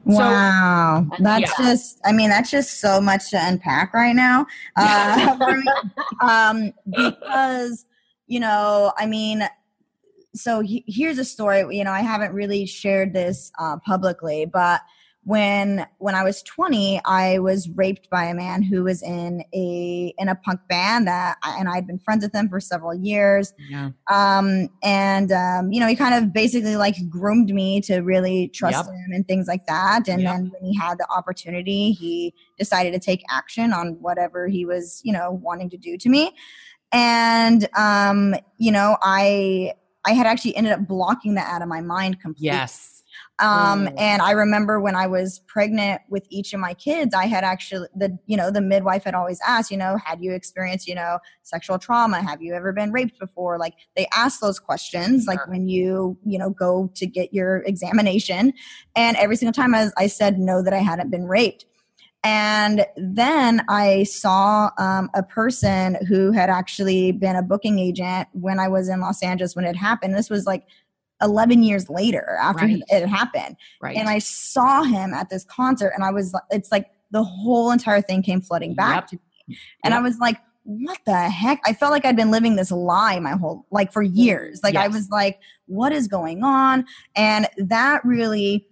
So- 0.09 0.19
wow, 0.19 1.07
that's 1.19 1.53
Yeah. 1.57 1.65
just, 1.65 1.99
I 2.05 2.11
mean, 2.11 2.29
that's 2.29 2.51
just 2.51 2.81
so 2.81 2.99
much 2.99 3.29
to 3.29 3.37
unpack 3.41 3.93
right 3.93 4.13
now. 4.15 4.45
Uh, 4.75 5.37
me. 5.47 5.63
um, 6.29 6.73
because, 6.91 7.85
you 8.27 8.41
know, 8.41 8.91
I 8.97 9.05
mean, 9.05 9.47
so 10.35 10.59
he, 10.59 10.83
here's 10.87 11.19
a 11.19 11.23
story, 11.25 11.77
you 11.77 11.85
know, 11.85 11.91
I 11.91 12.01
haven't 12.01 12.33
really 12.33 12.65
shared 12.65 13.13
this 13.13 13.51
uh, 13.59 13.77
publicly, 13.85 14.45
but 14.45 14.81
when 15.25 15.85
when 15.99 16.15
I 16.15 16.23
was 16.23 16.41
20, 16.43 16.99
I 17.05 17.39
was 17.39 17.69
raped 17.69 18.09
by 18.09 18.25
a 18.25 18.33
man 18.33 18.61
who 18.61 18.83
was 18.83 19.01
in 19.01 19.43
a 19.53 20.13
in 20.17 20.27
a 20.27 20.35
punk 20.35 20.59
band 20.67 21.07
that 21.07 21.37
I, 21.43 21.57
and 21.57 21.69
I'd 21.69 21.87
been 21.87 21.99
friends 21.99 22.23
with 22.23 22.35
him 22.35 22.49
for 22.49 22.59
several 22.59 22.93
years. 22.93 23.53
Yeah. 23.69 23.91
Um, 24.11 24.69
and 24.83 25.31
um, 25.31 25.71
you 25.71 25.79
know, 25.79 25.87
he 25.87 25.95
kind 25.95 26.13
of 26.13 26.33
basically 26.33 26.75
like 26.75 26.95
groomed 27.09 27.53
me 27.53 27.79
to 27.81 27.99
really 28.01 28.49
trust 28.49 28.85
Yep. 28.85 28.87
him 28.87 29.11
and 29.13 29.27
things 29.27 29.47
like 29.47 29.65
that. 29.67 30.09
And 30.09 30.21
Yep. 30.21 30.31
then 30.33 30.51
when 30.51 30.63
he 30.71 30.77
had 30.77 30.97
the 30.97 31.07
opportunity, 31.09 31.91
he 31.91 32.33
decided 32.57 32.91
to 32.93 32.99
take 32.99 33.23
action 33.29 33.71
on 33.71 33.97
whatever 34.01 34.47
he 34.47 34.65
was, 34.65 34.99
you 35.05 35.13
know, 35.13 35.31
wanting 35.31 35.69
to 35.69 35.77
do 35.77 35.97
to 35.97 36.09
me. 36.09 36.35
And 36.91 37.67
um, 37.77 38.35
you 38.57 38.71
know, 38.71 38.97
I 39.01 39.73
I 40.05 40.11
had 40.11 40.27
actually 40.27 40.55
ended 40.57 40.73
up 40.73 40.85
blocking 40.85 41.35
that 41.35 41.49
out 41.49 41.61
of 41.61 41.69
my 41.69 41.79
mind 41.79 42.19
completely. 42.19 42.47
Yes. 42.47 42.92
Um, 43.39 43.87
Mm. 43.87 43.93
and 43.97 44.21
I 44.21 44.31
remember 44.31 44.79
when 44.79 44.95
I 44.95 45.07
was 45.07 45.39
pregnant 45.47 46.01
with 46.07 46.25
each 46.29 46.53
of 46.53 46.59
my 46.59 46.73
kids, 46.75 47.15
I 47.15 47.25
had 47.25 47.43
actually 47.43 47.87
the 47.95 48.17
you 48.27 48.37
know 48.37 48.51
the 48.51 48.61
midwife 48.61 49.03
had 49.05 49.15
always 49.15 49.39
asked, 49.45 49.71
you 49.71 49.77
know, 49.77 49.97
had 50.05 50.21
you 50.21 50.33
experienced 50.33 50.87
you 50.87 50.95
know 50.95 51.17
sexual 51.41 51.79
trauma? 51.79 52.21
Have 52.21 52.41
you 52.41 52.53
ever 52.53 52.71
been 52.71 52.91
raped 52.91 53.19
before? 53.19 53.57
Like 53.57 53.73
they 53.95 54.07
ask 54.13 54.39
those 54.39 54.59
questions, 54.59 55.25
like 55.27 55.45
when 55.47 55.67
you 55.67 56.17
you 56.23 56.37
know 56.37 56.51
go 56.51 56.91
to 56.95 57.05
get 57.07 57.33
your 57.33 57.57
examination, 57.65 58.53
and 58.95 59.17
every 59.17 59.35
single 59.35 59.53
time 59.53 59.73
I, 59.73 59.89
I 59.97 60.07
said 60.07 60.37
no 60.37 60.61
that 60.61 60.73
I 60.73 60.79
hadn't 60.79 61.09
been 61.09 61.25
raped. 61.25 61.65
And 62.25 62.85
then 62.95 63.65
I 63.67 64.03
saw 64.03 64.69
um, 64.77 65.09
a 65.13 65.23
person 65.23 65.97
who 66.07 66.31
had 66.31 66.49
actually 66.49 67.11
been 67.11 67.35
a 67.35 67.43
booking 67.43 67.79
agent 67.79 68.29
when 68.31 68.59
I 68.59 68.69
was 68.69 68.87
in 68.87 69.01
Los 69.01 69.21
Angeles 69.21 69.57
when 69.57 69.65
it 69.65 69.75
happened. 69.75 70.15
This 70.15 70.29
was 70.29 70.45
like 70.45 70.63
11 71.21 71.63
years 71.63 71.89
later 71.89 72.37
after 72.41 72.65
Right. 72.65 72.81
it 72.89 73.07
happened 73.07 73.55
Right. 73.81 73.95
and 73.97 74.09
I 74.09 74.19
saw 74.19 74.83
him 74.83 75.13
at 75.13 75.29
this 75.29 75.43
concert, 75.45 75.91
and 75.95 76.03
I 76.03 76.11
was 76.11 76.35
it's 76.49 76.71
like 76.71 76.87
the 77.11 77.23
whole 77.23 77.71
entire 77.71 78.01
thing 78.01 78.21
came 78.23 78.41
flooding 78.41 78.73
back 78.75 78.95
Yep. 79.03 79.07
to 79.07 79.19
me, 79.47 79.57
and 79.83 79.93
I 79.93 80.01
was 80.01 80.17
like, 80.19 80.37
what 80.63 80.97
the 81.05 81.29
heck? 81.29 81.59
I 81.65 81.73
felt 81.73 81.91
like 81.91 82.05
I'd 82.05 82.15
been 82.15 82.31
living 82.31 82.55
this 82.55 82.71
lie 82.71 83.19
my 83.19 83.31
whole 83.31 83.65
like 83.69 83.91
for 83.91 84.01
years. 84.01 84.61
Like 84.63 84.75
I 84.77 84.87
was 84.87 85.09
like, 85.09 85.39
what 85.67 85.91
is 85.91 86.07
going 86.07 86.43
on? 86.43 86.85
And 87.15 87.47
that 87.57 88.03
really 88.05 88.65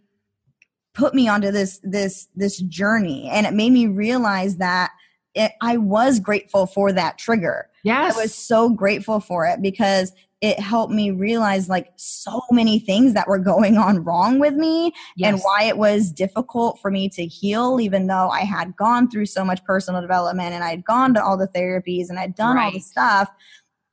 put 0.94 1.14
me 1.14 1.28
onto 1.28 1.52
this 1.52 1.80
this 1.84 2.28
this 2.36 2.58
journey, 2.60 3.30
and 3.30 3.46
it 3.46 3.54
made 3.54 3.72
me 3.72 3.88
realize 3.88 4.58
that. 4.58 4.92
It, 5.34 5.54
I 5.62 5.78
was 5.78 6.20
grateful 6.20 6.66
for 6.66 6.92
that 6.92 7.18
trigger. 7.18 7.70
yes. 7.86 8.18
I 8.18 8.22
was 8.22 8.36
so 8.36 8.68
grateful 8.70 9.22
for 9.22 9.46
it 9.46 9.62
because 9.62 10.12
it 10.42 10.60
helped 10.60 10.92
me 10.92 11.12
realize 11.12 11.70
like 11.70 11.92
so 11.96 12.42
many 12.52 12.80
things 12.80 13.14
that 13.14 13.28
were 13.28 13.38
going 13.40 13.78
on 13.78 14.04
wrong 14.04 14.40
with 14.40 14.56
me 14.56 14.92
and 15.24 15.40
why 15.40 15.64
it 15.64 15.78
was 15.78 16.12
difficult 16.12 16.80
for 16.82 16.90
me 16.90 17.08
to 17.10 17.26
heal 17.26 17.80
even 17.80 18.08
though 18.08 18.30
I 18.30 18.42
had 18.42 18.76
gone 18.76 19.10
through 19.10 19.28
so 19.28 19.46
much 19.46 19.64
personal 19.64 20.02
development 20.02 20.54
and 20.54 20.64
I'd 20.64 20.84
gone 20.84 21.14
to 21.14 21.24
all 21.24 21.38
the 21.38 21.48
therapies 21.48 22.10
and 22.10 22.18
I'd 22.20 22.36
done 22.36 22.58
all 22.58 22.72
the 22.72 22.80
stuff 22.80 23.30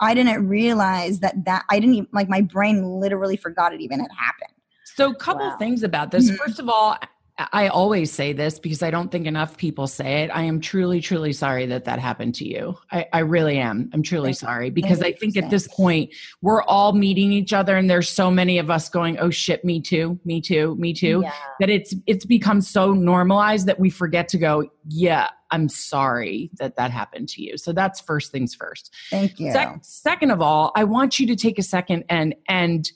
I 0.01 0.15
didn't 0.15 0.47
realize 0.49 1.21
that 1.21 1.45
that 1.45 1.65
I 1.71 1.81
didn't 1.81 1.95
even, 1.97 2.09
like 2.13 2.29
my 2.29 2.41
brain 2.41 2.85
literally 3.01 3.37
forgot 3.37 3.73
it 3.75 3.81
even 3.81 4.01
had 4.01 4.11
happened. 4.17 4.55
So, 4.85 5.11
a 5.11 5.15
couple 5.15 5.47
Wow. 5.47 5.57
things 5.59 5.83
about 5.83 6.11
this. 6.11 6.31
Mhm. 6.31 6.37
First 6.37 6.59
of 6.59 6.69
all, 6.69 6.97
I 7.39 7.69
always 7.69 8.11
say 8.11 8.33
this 8.33 8.59
because 8.59 8.83
I 8.83 8.91
don't 8.91 9.13
think 9.13 9.27
enough 9.27 9.57
people 9.57 9.87
say 9.87 10.25
it. 10.25 10.31
I 10.35 10.43
am 10.43 10.61
truly, 10.61 11.01
truly 11.01 11.33
sorry 11.33 11.67
that 11.67 11.85
that 11.85 12.01
happened 12.01 12.35
to 12.37 12.49
you. 12.49 12.77
I, 12.91 13.07
I 13.13 13.19
really 13.21 13.59
am. 13.59 13.89
I'm 13.93 14.03
truly 14.03 14.33
sorry 14.33 14.71
because 14.71 14.99
you 14.99 15.07
I 15.07 15.13
think 15.13 15.37
at 15.37 15.49
this 15.49 15.69
point 15.69 16.13
we're 16.43 16.63
all 16.63 16.93
meeting 16.95 17.31
each 17.31 17.53
other, 17.53 17.77
and 17.77 17.89
there's 17.89 18.09
so 18.09 18.29
many 18.29 18.59
of 18.59 18.71
us 18.71 18.89
going, 18.89 19.19
"Oh 19.21 19.31
shit, 19.31 19.65
me 19.65 19.81
too, 19.81 20.19
me 20.25 20.41
too, 20.41 20.75
me 20.81 20.93
too." 20.93 21.21
Yeah. 21.23 21.33
That 21.61 21.71
it's 21.71 21.95
it's 22.07 22.27
become 22.27 22.61
so 22.61 22.93
normalized 22.93 23.67
that 23.69 23.79
we 23.79 23.89
forget 23.89 24.29
to 24.31 24.39
go, 24.39 24.69
"Yeah, 24.89 25.29
I'm 25.53 25.69
sorry 25.69 26.51
that 26.55 26.75
that 26.75 26.91
happened 26.91 27.29
to 27.31 27.43
you." 27.43 27.57
So 27.57 27.73
that's 27.73 28.01
first 28.01 28.33
things 28.33 28.53
first. 28.57 28.93
Thank 29.11 29.39
you. 29.39 29.53
Sec- 29.53 29.79
second 29.83 30.33
of 30.33 30.43
all, 30.43 30.73
I 30.75 30.83
want 30.83 31.21
you 31.21 31.27
to 31.29 31.37
take 31.37 31.61
a 31.61 31.63
second 31.63 32.05
and 32.09 32.35
and 32.49 32.91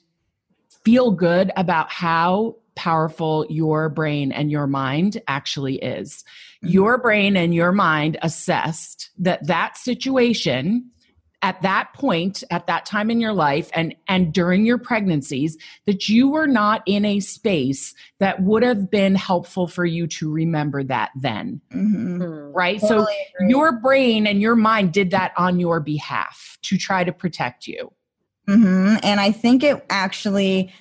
feel 0.85 1.13
good 1.13 1.53
about 1.57 1.93
how 1.93 2.57
powerful 2.75 3.47
your 3.49 3.89
brain 3.89 4.33
and 4.33 4.51
your 4.51 4.67
mind 4.67 5.21
actually 5.29 5.77
is. 5.77 6.25
Mhm. 6.65 6.73
Your 6.73 6.99
brain 6.99 7.37
and 7.37 7.55
your 7.55 7.73
mind 7.73 8.19
assessed 8.23 9.11
that 9.19 9.47
that 9.47 9.77
situation 9.77 10.91
at 11.43 11.61
that 11.63 11.93
point 11.93 12.45
at 12.51 12.67
that 12.69 12.87
time 12.87 13.11
in 13.11 13.21
your 13.21 13.33
life 13.33 13.69
and 13.75 13.95
and 14.09 14.33
during 14.33 14.65
your 14.65 14.79
pregnancies 14.79 15.59
that 15.87 16.09
you 16.09 16.29
were 16.29 16.47
not 16.47 16.83
in 16.87 17.05
a 17.05 17.19
space 17.21 17.95
that 18.21 18.41
would 18.43 18.63
have 18.63 18.91
been 18.91 19.15
helpful 19.17 19.67
for 19.67 19.85
you 19.85 20.07
to 20.07 20.31
remember 20.31 20.85
that 20.85 21.11
then 21.17 21.61
Mhm. 21.75 22.19
Mm. 22.19 22.55
right 22.55 22.81
so 22.81 23.01
agree. 23.01 23.51
your 23.51 23.73
brain 23.73 24.27
and 24.27 24.41
your 24.41 24.55
mind 24.55 24.93
did 24.93 25.11
that 25.11 25.33
on 25.37 25.59
your 25.59 25.81
behalf 25.81 26.59
to 26.63 26.79
try 26.79 27.03
to 27.05 27.13
protect 27.13 27.67
you. 27.67 27.93
hmm 28.47 28.97
And 29.03 29.21
I 29.21 29.33
think 29.33 29.63
it 29.65 29.85
actually 29.91 30.73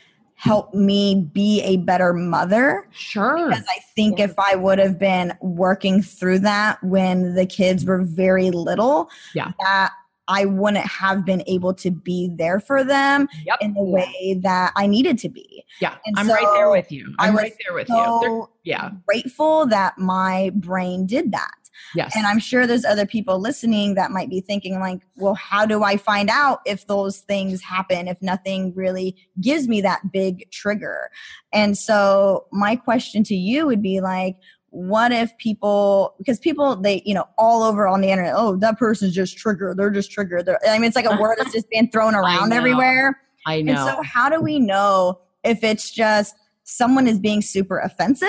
helped 0.42 0.74
me 0.74 1.28
be 1.34 1.62
a 1.62 1.78
better 1.78 2.14
mother 2.14 2.88
Sure. 2.90 3.48
because 3.50 3.64
I 3.70 3.80
think 3.96 4.20
if 4.20 4.34
I 4.40 4.56
would 4.56 4.80
have 4.80 4.98
been 4.98 5.38
working 5.40 6.02
through 6.02 6.40
that 6.40 6.84
when 6.84 7.36
the 7.36 7.46
kids 7.46 7.86
were 7.86 8.02
very 8.02 8.50
little, 8.50 9.08
Yeah. 9.36 9.52
that 9.64 9.92
I 10.28 10.46
wouldn't 10.46 10.84
have 10.88 11.26
been 11.26 11.44
able 11.46 11.76
to 11.76 11.92
be 11.92 12.32
there 12.34 12.60
for 12.60 12.84
them 12.84 13.30
Yep. 13.46 13.58
in 13.62 13.74
the 13.76 13.84
way 13.84 14.40
that 14.42 14.72
I 14.76 14.88
needed 14.88 15.20
to 15.20 15.30
be. 15.30 15.64
Yeah. 15.80 15.94
and 16.06 16.18
I'm 16.18 16.28
right 16.28 16.48
there 16.56 16.72
with 16.72 16.92
you. 16.92 17.14
I'm 17.20 17.36
right 17.36 17.54
there 17.66 17.76
with 17.76 17.88
you. 17.90 17.96
There- 17.96 18.30
So 18.30 18.50
yeah. 18.64 18.90
grateful 19.08 19.68
that 19.68 19.98
my 20.00 20.50
brain 20.56 21.06
did 21.06 21.32
that. 21.34 21.52
Yes. 21.96 22.14
And 22.16 22.26
I'm 22.26 22.40
sure 22.40 22.66
there's 22.68 22.86
other 22.86 23.06
people 23.06 23.40
listening 23.40 23.96
that 23.96 24.12
might 24.12 24.30
be 24.30 24.42
thinking, 24.42 24.80
like, 24.80 25.02
well, 25.16 25.36
how 25.36 25.66
do 25.66 25.84
I 25.84 25.98
find 25.98 26.30
out 26.30 26.60
if 26.66 26.88
those 26.88 27.20
things 27.20 27.62
happen, 27.62 28.08
if 28.08 28.22
nothing 28.22 28.74
really 28.76 29.16
gives 29.40 29.68
me 29.68 29.82
that 29.82 30.12
big 30.12 30.50
trigger? 30.52 31.10
And 31.54 31.78
so, 31.78 32.46
my 32.52 32.76
question 32.76 33.24
to 33.26 33.36
you 33.36 33.66
would 33.66 33.82
be 33.82 34.00
like, 34.02 34.38
what 34.70 35.12
if 35.12 35.38
people, 35.38 36.16
because 36.18 36.40
people, 36.40 36.78
they, 36.78 37.02
you 37.06 37.14
know, 37.14 37.26
all 37.38 37.62
over 37.62 37.88
on 37.88 38.00
the 38.02 38.10
internet, 38.10 38.34
oh, 38.36 38.56
that 38.58 38.78
person's 38.80 39.14
just 39.14 39.38
triggered. 39.38 39.78
They're 39.78 39.90
just 39.90 40.12
triggered. 40.12 40.46
They're, 40.46 40.60
I 40.68 40.80
mean, 40.80 40.88
it's 40.88 40.96
like 40.96 41.06
a 41.06 41.20
word 41.20 41.36
that's 41.38 41.52
just 41.52 41.70
being 41.70 41.90
thrown 41.90 42.16
around 42.16 42.50
know. 42.50 42.56
everywhere. 42.56 43.20
I 43.46 43.56
And 43.56 43.66
know. 43.68 43.86
so, 43.86 44.02
how 44.02 44.30
do 44.30 44.40
we 44.40 44.60
know 44.60 45.20
if 45.44 45.64
it's 45.64 45.92
just 45.92 46.36
someone 46.64 47.08
is 47.08 47.20
being 47.20 47.42
super 47.42 47.80
offensive 47.80 48.28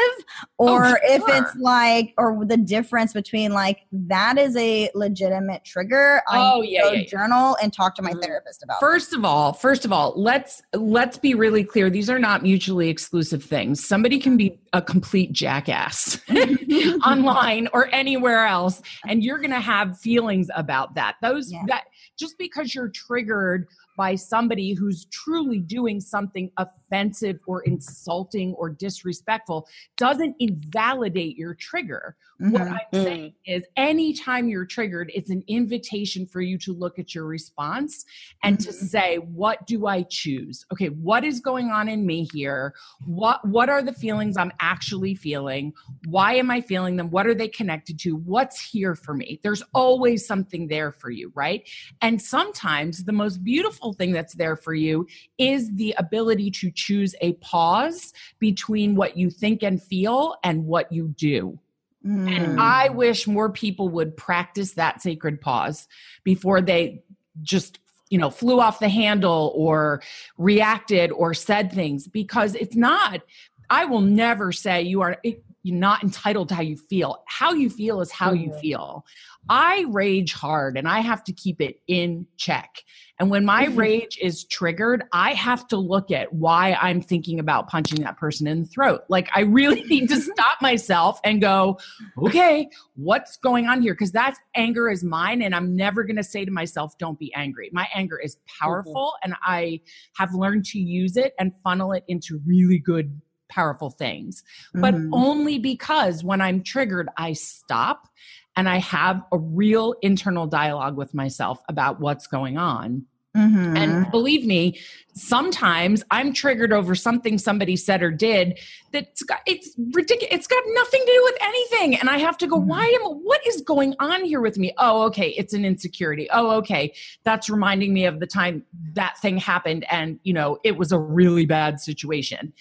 or 0.59 0.87
Oh, 0.87 0.95
if 1.05 1.23
it's 1.29 1.55
like, 1.57 2.15
or 2.19 2.45
the 2.45 2.57
difference 2.57 3.13
between 3.13 3.53
like, 3.53 3.81
that 3.93 4.39
is 4.39 4.57
a 4.57 4.91
legitimate 4.95 5.65
trigger? 5.65 6.23
I 6.29 6.53
Oh, 6.55 6.63
yeah, 6.63 6.91
yeah, 6.93 7.05
journal 7.05 7.57
and 7.63 7.73
talk 7.73 7.95
to 7.97 8.03
my 8.03 8.13
Mhm. 8.13 8.23
therapist 8.23 8.63
about 8.63 8.81
First 8.81 9.13
of 9.15 9.25
all, 9.25 9.53
first 9.53 9.85
of 9.85 9.93
all, 9.93 10.13
let's 10.17 10.63
let's 10.75 11.19
be 11.19 11.35
really 11.35 11.63
clear. 11.65 11.91
These 11.91 12.09
are 12.11 12.19
not 12.19 12.43
mutually 12.43 12.89
exclusive 12.89 13.43
things. 13.45 13.87
Somebody 13.87 14.19
can 14.19 14.37
be 14.37 14.59
a 14.73 14.81
complete 14.83 15.33
jackass 15.33 16.21
online 17.07 17.69
or 17.73 17.89
anywhere 17.95 18.47
else 18.47 18.81
and 19.07 19.23
you're 19.23 19.39
to 19.51 19.61
have 19.61 19.99
feelings 19.99 20.49
about 20.55 20.95
that. 20.95 21.17
Those 21.23 21.53
Yeah. 21.53 21.63
that 21.69 21.85
just 22.19 22.37
because 22.39 22.75
you're 22.75 22.89
triggered 22.89 23.67
by 24.03 24.17
somebody 24.17 24.73
who's 24.73 25.05
truly 25.13 25.61
doing 25.61 26.01
something 26.01 26.51
offensive 26.57 27.39
or 27.47 27.63
insulting 27.63 28.53
or 28.55 28.69
disrespectful 28.69 29.69
doesn't 29.97 30.35
invalidate 30.41 31.37
your 31.37 31.55
trigger. 31.55 32.17
What 32.39 32.63
Mhm. 32.63 32.73
I'm 32.73 32.99
Mm. 32.99 33.05
saying 33.05 33.35
is, 33.47 33.63
anytime 33.77 34.49
you're 34.49 34.65
triggered, 34.65 35.13
it's 35.15 35.31
an 35.31 35.45
invitation 35.47 36.27
for 36.27 36.41
you 36.41 36.59
to 36.59 36.73
look 36.73 36.99
at 36.99 37.15
your 37.15 37.27
response 37.27 38.05
and 38.43 38.59
to 38.59 38.71
Mhm. 38.71 38.75
say, 38.75 39.19
"What 39.19 39.65
do 39.69 39.87
I 39.87 40.03
choose? 40.03 40.67
Okay, 40.73 40.89
what 40.89 41.25
is 41.25 41.39
going 41.39 41.71
on 41.71 41.89
in 41.89 42.05
me 42.05 42.29
here? 42.33 42.75
What 43.07 43.47
What 43.47 43.69
are 43.69 43.83
the 43.83 43.93
feelings 43.93 44.37
I'm 44.37 44.53
actually 44.59 45.15
feeling? 45.15 45.73
Why 46.07 46.35
am 46.35 46.51
I 46.51 46.61
feeling 46.61 46.97
them? 46.97 47.11
What 47.11 47.29
are 47.29 47.35
they 47.35 47.47
connected 47.47 48.01
to? 48.01 48.17
What's 48.17 48.61
here 48.61 48.97
for 48.97 49.15
me?" 49.15 49.39
There's 49.45 49.63
always 49.73 50.27
something 50.27 50.67
there 50.67 50.91
for 50.91 51.11
you, 51.11 51.31
right? 51.37 51.63
And 52.01 52.21
sometimes 52.21 53.05
the 53.05 53.13
most 53.13 53.45
beautiful 53.45 53.92
thing 53.93 54.13
that's 54.13 54.35
there 54.35 54.57
for 54.57 54.75
you 54.75 55.07
is 55.39 55.71
the 55.75 55.95
ability 55.99 56.51
to 56.51 56.71
choose 56.71 57.15
a 57.21 57.33
pause 57.35 58.13
between 58.39 58.95
what 58.95 59.17
you 59.17 59.31
think 59.31 59.63
and 59.63 59.83
feel 59.83 60.37
and 60.43 60.67
what 60.67 60.91
you 60.93 61.09
do. 61.17 61.59
Mhm. 62.05 62.31
And 62.31 62.61
I 62.61 62.89
wish 62.89 63.27
more 63.27 63.51
people 63.51 63.89
would 63.91 64.17
practice 64.17 64.73
that 64.73 65.01
sacred 65.03 65.41
pause 65.41 65.87
before 66.25 66.61
they 66.61 67.03
just, 67.43 67.79
you 68.11 68.19
know, 68.19 68.31
flew 68.31 68.61
off 68.61 68.81
the 68.81 68.89
handle 68.89 69.53
or 69.55 70.03
reacted 70.37 71.13
or 71.13 71.33
said 71.33 71.73
things 71.73 72.09
because 72.09 72.55
it's 72.57 72.77
not, 72.77 73.23
I 73.71 73.85
will 73.85 74.01
never 74.01 74.53
say 74.53 74.83
you 74.83 75.01
are. 75.01 75.17
You're 75.63 75.77
not 75.77 76.03
entitled 76.03 76.49
to 76.49 76.55
how 76.55 76.63
you 76.63 76.77
feel. 76.77 77.23
How 77.27 77.53
you 77.53 77.71
feel 77.71 78.01
is 78.01 78.11
how 78.11 78.33
mm-hmm. 78.33 78.53
you 78.53 78.59
feel. 78.59 79.05
I 79.49 79.85
rage 79.89 80.33
hard 80.33 80.77
and 80.77 80.89
I 80.89 81.01
have 81.01 81.25
to 81.25 81.33
keep 81.33 81.61
it 81.61 81.81
in 81.89 82.27
check. 82.37 82.83
And 83.19 83.31
when 83.31 83.45
my 83.45 83.67
mm-hmm. 83.67 83.79
rage 83.79 84.19
is 84.21 84.45
triggered, 84.45 85.05
I 85.13 85.35
have 85.35 85.69
to 85.69 85.77
look 85.77 86.11
at 86.11 86.33
why 86.33 86.77
I'm 86.81 87.01
thinking 87.01 87.39
about 87.39 87.69
punching 87.69 88.03
that 88.03 88.17
person 88.17 88.47
in 88.47 88.63
the 88.63 88.67
throat. 88.67 89.03
Like, 89.09 89.29
I 89.35 89.41
really 89.41 89.83
need 89.89 90.09
to 90.09 90.21
stop 90.21 90.61
myself 90.61 91.21
and 91.23 91.41
go, 91.41 91.79
okay, 92.19 92.69
what's 92.95 93.37
going 93.37 93.67
on 93.67 93.83
here? 93.83 93.95
Because 93.95 94.13
that 94.13 94.37
anger 94.57 94.91
is 94.91 95.05
mine. 95.05 95.43
And 95.43 95.55
I'm 95.55 95.77
never 95.77 96.03
going 96.03 96.17
to 96.17 96.25
say 96.25 96.45
to 96.45 96.51
myself, 96.51 96.99
don't 96.99 97.19
be 97.19 97.33
angry. 97.35 97.71
My 97.73 97.89
anger 97.95 98.19
is 98.19 98.39
powerful 98.61 99.13
mm-hmm. 99.17 99.31
and 99.31 99.35
I 99.45 99.81
have 100.17 100.35
learned 100.35 100.65
to 100.67 100.79
use 100.79 101.17
it 101.17 101.35
and 101.39 101.53
funnel 101.63 101.93
it 101.93 102.05
into 102.09 102.41
really 102.45 102.79
good 102.79 103.21
powerful 103.53 103.91
things, 103.91 104.43
but 104.75 104.95
mm-hmm. 104.95 105.13
only 105.13 105.59
because 105.59 106.25
when 106.25 106.41
I'm 106.41 106.63
triggered, 106.63 107.09
I 107.19 107.35
stop 107.35 108.09
and 108.57 108.69
I 108.69 108.79
have 108.79 109.23
a 109.31 109.39
real 109.39 109.95
internal 110.03 110.47
dialogue 110.47 110.97
with 110.97 111.15
myself 111.15 111.63
about 111.69 112.01
what's 112.01 112.27
going 112.27 112.57
on. 112.57 113.05
Mm-hmm. 113.37 113.77
And 113.77 114.11
believe 114.11 114.45
me, 114.45 114.79
sometimes 115.15 116.05
I'm 116.11 116.33
triggered 116.35 116.73
over 116.73 116.95
something 116.95 117.39
somebody 117.39 117.77
said 117.77 118.03
or 118.03 118.11
did 118.11 118.59
that's 118.93 119.23
got 119.23 119.41
it's 119.47 119.75
ridiculous. 119.93 120.35
It's 120.35 120.47
got 120.47 120.63
nothing 120.67 121.01
to 121.01 121.07
do 121.07 121.21
with 121.25 121.37
anything. 121.41 121.97
And 121.99 122.11
I 122.11 122.19
have 122.19 122.37
to 122.39 122.47
go, 122.47 122.59
mm-hmm. 122.59 122.69
why 122.69 122.85
am 122.85 123.03
I 123.07 123.09
what 123.23 123.47
is 123.47 123.63
going 123.63 123.95
on 124.01 124.25
here 124.25 124.41
with 124.41 124.59
me? 124.59 124.73
Oh, 124.77 125.03
okay, 125.05 125.31
it's 125.31 125.55
an 125.55 125.65
insecurity. 125.65 126.29
Oh, 126.31 126.51
okay. 126.59 126.93
That's 127.25 127.49
reminding 127.49 127.95
me 127.95 128.05
of 128.05 128.21
the 128.21 128.27
time 128.27 128.65
that 128.95 129.17
thing 129.19 129.39
happened 129.39 129.87
and 129.91 130.21
you 130.25 130.35
know, 130.35 130.59
it 130.63 130.77
was 130.77 130.93
a 130.93 130.99
really 130.99 131.47
bad 131.47 131.81
situation. 131.81 132.53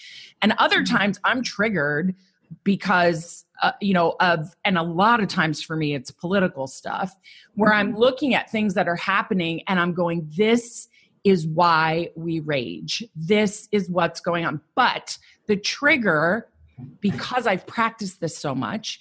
And 0.41 0.53
other 0.57 0.83
mm-hmm. 0.83 0.95
times 0.95 1.19
I'm 1.25 1.43
triggered 1.43 2.15
because 2.63 3.45
uh, 3.61 3.71
you 3.81 3.93
know 3.93 4.15
of 4.19 4.55
and 4.65 4.77
a 4.77 4.83
lot 4.83 5.21
of 5.21 5.27
times 5.27 5.61
for 5.61 5.75
me 5.75 5.93
it's 5.93 6.11
political 6.11 6.67
stuff 6.67 7.15
where 7.55 7.73
i'm 7.73 7.89
mm-hmm. 7.89 7.99
looking 7.99 8.33
at 8.33 8.49
things 8.49 8.73
that 8.73 8.87
are 8.87 8.95
happening 8.95 9.61
and 9.67 9.79
i'm 9.79 9.93
going 9.93 10.29
this 10.35 10.87
is 11.23 11.45
why 11.45 12.09
we 12.15 12.39
rage. 12.39 13.03
This 13.15 13.69
is 13.71 13.87
what's 13.91 14.19
going 14.19 14.43
on. 14.43 14.59
But 14.73 15.19
the 15.51 15.57
trigger 15.57 16.47
because 16.99 17.45
i've 17.45 17.67
practiced 17.67 18.21
this 18.21 18.37
so 18.37 18.55
much 18.55 18.99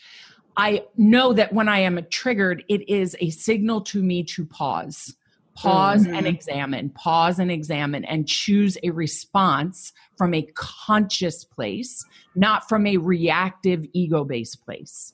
i 0.57 0.85
know 0.97 1.33
that 1.33 1.53
when 1.53 1.69
i 1.69 1.79
am 1.79 2.05
triggered 2.11 2.65
it 2.69 2.87
is 2.89 3.17
a 3.21 3.31
signal 3.31 3.81
to 3.81 4.03
me 4.03 4.23
to 4.23 4.45
pause 4.45 5.15
pause 5.63 6.05
mm-hmm. 6.05 6.15
and 6.15 6.27
examine 6.27 6.91
pause 6.91 7.39
and 7.39 7.51
examine 7.51 8.05
and 8.05 8.27
choose 8.27 8.79
a 8.83 8.91
response 8.91 9.93
from 10.17 10.35
a 10.35 10.43
conscious 10.55 11.45
place 11.45 12.05
not 12.35 12.69
from 12.69 12.87
a 12.87 12.97
reactive 12.97 13.85
ego 13.93 14.25
based 14.25 14.65
place. 14.65 15.13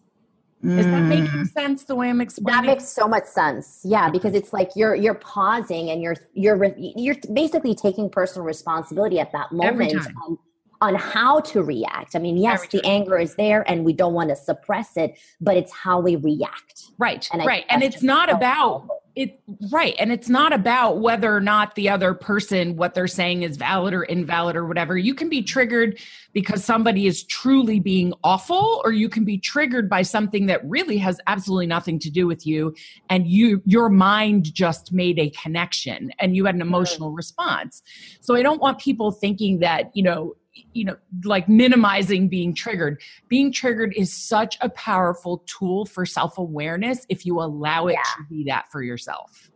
Mm. 0.65 0.79
is 0.79 0.87
that 0.87 1.01
making 1.03 1.27
mm. 1.27 1.53
sense 1.53 1.85
the 1.85 1.95
way 1.95 2.09
i'm 2.09 2.21
explaining 2.23 2.63
that 2.63 2.67
makes 2.67 2.89
so 2.89 3.07
much 3.07 3.27
sense. 3.27 3.83
Yeah 3.85 4.09
because 4.09 4.35
it's 4.35 4.55
like 4.55 4.71
you're 4.75 4.95
you're 4.95 5.15
pausing 5.15 5.91
and 5.91 6.01
you're 6.01 6.17
you're 6.33 6.73
you're 6.79 7.17
basically 7.35 7.75
taking 7.75 8.09
personal 8.09 8.47
responsibility 8.47 9.21
at 9.21 9.33
that 9.33 9.53
moment 9.53 9.95
on, 10.25 10.39
on 10.81 10.95
how 10.95 11.41
to 11.41 11.63
react. 11.63 12.17
I 12.17 12.21
mean 12.21 12.39
yes 12.39 12.67
the 12.69 12.81
anger 12.87 13.19
is 13.19 13.35
there 13.37 13.71
and 13.71 13.85
we 13.85 13.93
don't 13.93 14.15
want 14.15 14.31
to 14.31 14.37
suppress 14.37 14.97
it 14.97 15.19
but 15.43 15.59
it's 15.59 15.73
how 15.73 16.01
we 16.01 16.17
react. 16.17 16.85
Right 16.97 17.29
and 17.33 17.45
right. 17.45 17.67
and 17.69 17.83
it's 17.83 18.03
not 18.03 18.33
about 18.33 18.89
it 19.17 19.41
right. 19.73 19.95
And 19.99 20.13
it's 20.13 20.29
not 20.29 20.53
about 20.53 21.01
whether 21.01 21.35
or 21.35 21.41
not 21.41 21.75
the 21.75 21.89
other 21.89 22.13
person 22.13 22.77
what 22.77 22.93
they're 22.93 23.07
saying 23.07 23.43
is 23.45 23.57
valid 23.57 23.95
or 23.95 24.03
invalid 24.05 24.57
or 24.57 24.67
whatever. 24.67 24.99
You 24.99 25.15
can 25.15 25.31
be 25.31 25.43
triggered 25.43 25.99
because 26.35 26.63
somebody 26.63 27.07
is 27.07 27.25
truly 27.25 27.81
being 27.81 28.13
awful 28.23 28.83
or 28.85 28.93
you 28.93 29.09
can 29.09 29.25
be 29.25 29.39
triggered 29.39 29.89
by 29.89 30.03
something 30.03 30.45
that 30.47 30.61
really 30.69 30.99
has 30.99 31.19
absolutely 31.27 31.67
nothing 31.67 31.99
to 32.01 32.11
do 32.11 32.27
with 32.27 32.47
you 32.47 32.75
and 33.09 33.27
you 33.27 33.63
your 33.65 33.89
mind 33.89 34.53
just 34.53 34.93
made 34.93 35.19
a 35.19 35.31
connection 35.31 36.11
and 36.19 36.37
you 36.37 36.45
had 36.45 36.55
an 36.55 36.61
emotional 36.61 37.11
response. 37.11 37.83
So 38.21 38.35
i 38.35 38.43
don't 38.43 38.61
want 38.61 38.79
people 38.79 39.13
thinking 39.13 39.61
that 39.61 39.91
you 39.95 40.03
know 40.03 40.37
you 40.73 40.85
know 40.85 40.97
like 41.25 41.49
minimizing 41.49 42.29
being 42.29 42.55
triggered. 42.55 43.01
Being 43.29 43.53
triggered 43.53 43.95
is 43.97 44.13
such 44.13 44.57
a 44.61 44.69
powerful 44.71 45.43
tool 45.47 45.87
for 45.87 46.07
self-awareness 46.07 47.07
if 47.09 47.27
you 47.27 47.41
allow 47.41 47.87
it 47.87 47.95
yeah. 47.95 48.03
to 48.17 48.25
be 48.29 48.45
that 48.45 48.71
for 48.71 48.83
yourself. 48.83 49.51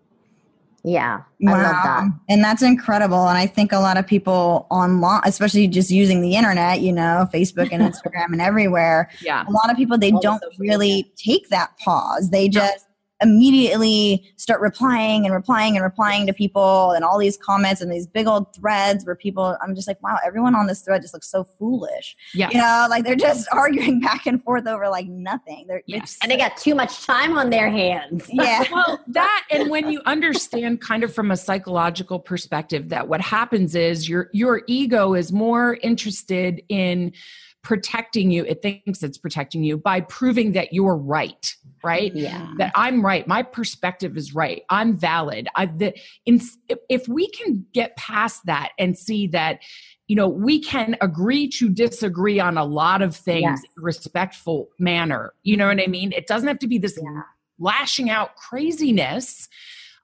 Yeah 0.82 1.20
I 1.46 1.50
love 1.50 1.60
that. 1.60 2.08
and 2.30 2.42
that's 2.42 2.62
incredible. 2.62 3.28
And 3.28 3.36
i 3.36 3.46
think 3.46 3.72
a 3.72 3.78
lot 3.78 3.98
of 3.98 4.06
people 4.06 4.66
online 4.70 5.20
especially 5.24 5.68
just 5.68 5.90
using 5.90 6.22
the 6.22 6.36
internet 6.36 6.80
you 6.80 6.92
know 6.92 7.28
facebook 7.34 7.68
and 7.70 7.82
instagram 7.92 8.32
and 8.32 8.40
everywhere 8.40 9.10
yeah. 9.20 9.44
a 9.46 9.50
lot 9.50 9.70
of 9.70 9.76
people 9.76 9.98
they 9.98 10.12
All 10.12 10.20
don't 10.20 10.42
really 10.58 11.12
take 11.16 11.50
that 11.50 11.76
pause. 11.78 12.30
They 12.30 12.48
just 12.48 12.86
immediately 13.22 14.32
start 14.36 14.60
replying 14.60 15.24
and 15.24 15.34
replying 15.34 15.76
and 15.76 15.84
replying 15.84 16.26
to 16.26 16.32
people 16.32 16.92
and 16.92 17.04
all 17.04 17.18
these 17.18 17.36
comments 17.36 17.80
and 17.80 17.92
these 17.92 18.06
big 18.06 18.26
old 18.26 18.54
threads 18.54 19.04
where 19.04 19.14
people 19.14 19.56
I'm 19.62 19.74
just 19.74 19.86
like, 19.86 20.02
wow, 20.02 20.18
everyone 20.24 20.54
on 20.54 20.66
this 20.66 20.82
thread 20.82 21.02
just 21.02 21.14
looks 21.14 21.30
so 21.30 21.44
foolish. 21.44 22.16
Yeah. 22.34 22.50
You 22.50 22.58
know, 22.58 22.86
like 22.88 23.04
they're 23.04 23.14
just 23.14 23.48
arguing 23.52 24.00
back 24.00 24.26
and 24.26 24.42
forth 24.42 24.66
over 24.66 24.88
like 24.88 25.06
nothing. 25.06 25.66
They're 25.68 25.82
yes. 25.86 26.18
and 26.22 26.30
they 26.30 26.36
got 26.36 26.56
too 26.56 26.74
much 26.74 27.04
time 27.04 27.36
on 27.36 27.50
their 27.50 27.70
hands. 27.70 28.28
Yeah. 28.40 28.64
well, 28.72 28.98
that 29.08 29.44
and 29.50 29.70
when 29.70 29.90
you 29.90 30.00
understand 30.06 30.80
kind 30.80 31.04
of 31.04 31.12
from 31.12 31.30
a 31.30 31.36
psychological 31.36 32.18
perspective 32.18 32.88
that 32.88 33.06
what 33.06 33.20
happens 33.20 33.74
is 33.74 34.08
your 34.08 34.30
your 34.32 34.62
ego 34.66 35.12
is 35.14 35.30
more 35.30 35.76
interested 35.82 36.62
in 36.68 37.12
protecting 37.62 38.30
you 38.30 38.44
it 38.44 38.62
thinks 38.62 39.02
it's 39.02 39.18
protecting 39.18 39.62
you 39.62 39.76
by 39.76 40.00
proving 40.00 40.52
that 40.52 40.72
you're 40.72 40.96
right 40.96 41.54
right? 41.82 42.14
Yeah. 42.14 42.52
That 42.58 42.72
i'm 42.74 43.04
right. 43.04 43.26
My 43.26 43.42
perspective 43.42 44.16
is 44.16 44.34
right. 44.34 44.62
I'm 44.70 44.96
valid. 44.96 45.48
I 45.56 45.66
the 45.66 45.94
in, 46.26 46.40
if 46.88 47.08
we 47.08 47.28
can 47.30 47.64
get 47.72 47.96
past 47.96 48.46
that 48.46 48.70
and 48.78 48.96
see 48.96 49.26
that 49.28 49.60
you 50.08 50.16
know 50.16 50.28
we 50.28 50.60
can 50.60 50.96
agree 51.00 51.48
to 51.48 51.68
disagree 51.68 52.40
on 52.40 52.58
a 52.58 52.64
lot 52.64 53.02
of 53.02 53.14
things 53.14 53.42
yes. 53.42 53.62
respectful 53.76 54.68
manner 54.78 55.32
you 55.42 55.56
know 55.56 55.68
what 55.68 55.80
i 55.80 55.86
mean? 55.86 56.12
It 56.12 56.26
doesn't 56.26 56.48
have 56.48 56.58
to 56.60 56.68
be 56.68 56.78
this 56.78 56.98
yeah. 57.00 57.22
lashing 57.58 58.10
out 58.10 58.36
craziness 58.36 59.48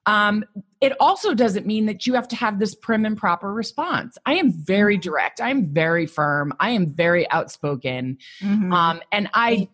um, 0.07 0.45
it 0.79 0.93
also 0.99 1.33
doesn't 1.33 1.65
mean 1.65 1.85
that 1.87 2.07
you 2.07 2.13
have 2.13 2.27
to 2.29 2.35
have 2.35 2.59
this 2.59 2.73
prim 2.75 3.05
and 3.05 3.17
proper 3.17 3.53
response. 3.53 4.17
I 4.25 4.35
am 4.35 4.51
very 4.51 4.95
mm-hmm. 4.95 5.01
direct. 5.01 5.41
I 5.41 5.49
am 5.49 5.73
very 5.73 6.05
firm. 6.05 6.53
I 6.59 6.69
am 6.71 6.93
very 6.93 7.29
outspoken. 7.29 8.17
Mm-hmm. 8.41 8.71
Um, 8.71 9.01
and 9.11 9.29
I, 9.33 9.67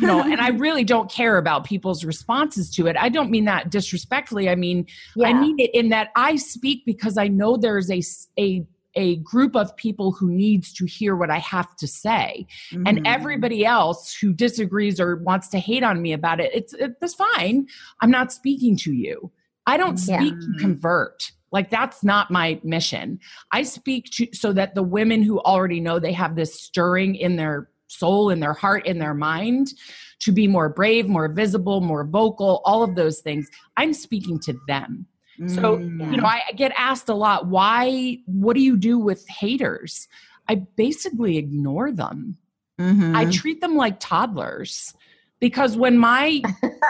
you 0.00 0.06
know, 0.06 0.22
and 0.22 0.40
I 0.40 0.50
really 0.50 0.84
don't 0.84 1.10
care 1.10 1.38
about 1.38 1.64
people's 1.64 2.04
responses 2.04 2.70
to 2.76 2.86
it. 2.86 2.96
I 2.96 3.08
don't 3.08 3.30
mean 3.30 3.46
that 3.46 3.70
disrespectfully. 3.70 4.48
I 4.48 4.54
mean, 4.54 4.86
yeah. 5.16 5.28
I 5.28 5.32
mean 5.32 5.56
it 5.58 5.70
in 5.74 5.88
that 5.88 6.10
I 6.14 6.36
speak 6.36 6.84
because 6.86 7.18
I 7.18 7.28
know 7.28 7.56
there's 7.56 7.90
a, 7.90 8.02
a, 8.38 8.64
a 8.94 9.16
group 9.16 9.56
of 9.56 9.74
people 9.76 10.12
who 10.12 10.30
needs 10.30 10.72
to 10.74 10.84
hear 10.84 11.16
what 11.16 11.30
I 11.30 11.38
have 11.38 11.74
to 11.76 11.88
say. 11.88 12.46
Mm-hmm. 12.70 12.86
And 12.86 13.06
everybody 13.06 13.64
else 13.64 14.14
who 14.14 14.32
disagrees 14.32 15.00
or 15.00 15.16
wants 15.16 15.48
to 15.48 15.58
hate 15.58 15.82
on 15.82 16.02
me 16.02 16.12
about 16.12 16.38
it, 16.38 16.50
it's, 16.54 16.74
it's 16.78 17.14
fine. 17.14 17.66
I'm 18.02 18.10
not 18.10 18.32
speaking 18.32 18.76
to 18.78 18.92
you. 18.92 19.32
I 19.70 19.76
don't 19.76 19.98
speak 19.98 20.34
yeah. 20.34 20.52
to 20.52 20.58
convert. 20.58 21.30
Like 21.52 21.70
that's 21.70 22.02
not 22.02 22.30
my 22.30 22.60
mission. 22.64 23.20
I 23.52 23.62
speak 23.62 24.10
to 24.12 24.28
so 24.32 24.52
that 24.52 24.74
the 24.74 24.82
women 24.82 25.22
who 25.22 25.40
already 25.40 25.80
know 25.80 25.98
they 25.98 26.12
have 26.12 26.34
this 26.34 26.60
stirring 26.60 27.14
in 27.14 27.36
their 27.36 27.70
soul, 27.86 28.30
in 28.30 28.40
their 28.40 28.52
heart, 28.52 28.86
in 28.86 28.98
their 28.98 29.14
mind 29.14 29.72
to 30.20 30.32
be 30.32 30.46
more 30.46 30.68
brave, 30.68 31.08
more 31.08 31.28
visible, 31.28 31.80
more 31.80 32.04
vocal, 32.04 32.62
all 32.64 32.82
of 32.82 32.94
those 32.94 33.20
things. 33.20 33.48
I'm 33.76 33.92
speaking 33.92 34.38
to 34.40 34.58
them. 34.66 35.06
So, 35.46 35.78
mm. 35.78 36.10
you 36.10 36.18
know, 36.18 36.26
I 36.26 36.42
get 36.54 36.70
asked 36.76 37.08
a 37.08 37.14
lot, 37.14 37.46
why, 37.46 38.18
what 38.26 38.54
do 38.54 38.60
you 38.60 38.76
do 38.76 38.98
with 38.98 39.26
haters? 39.26 40.06
I 40.48 40.56
basically 40.76 41.38
ignore 41.38 41.90
them. 41.90 42.36
Mm-hmm. 42.78 43.16
I 43.16 43.24
treat 43.30 43.62
them 43.62 43.74
like 43.74 44.00
toddlers 44.00 44.92
because 45.40 45.76
when 45.76 45.98
my 45.98 46.40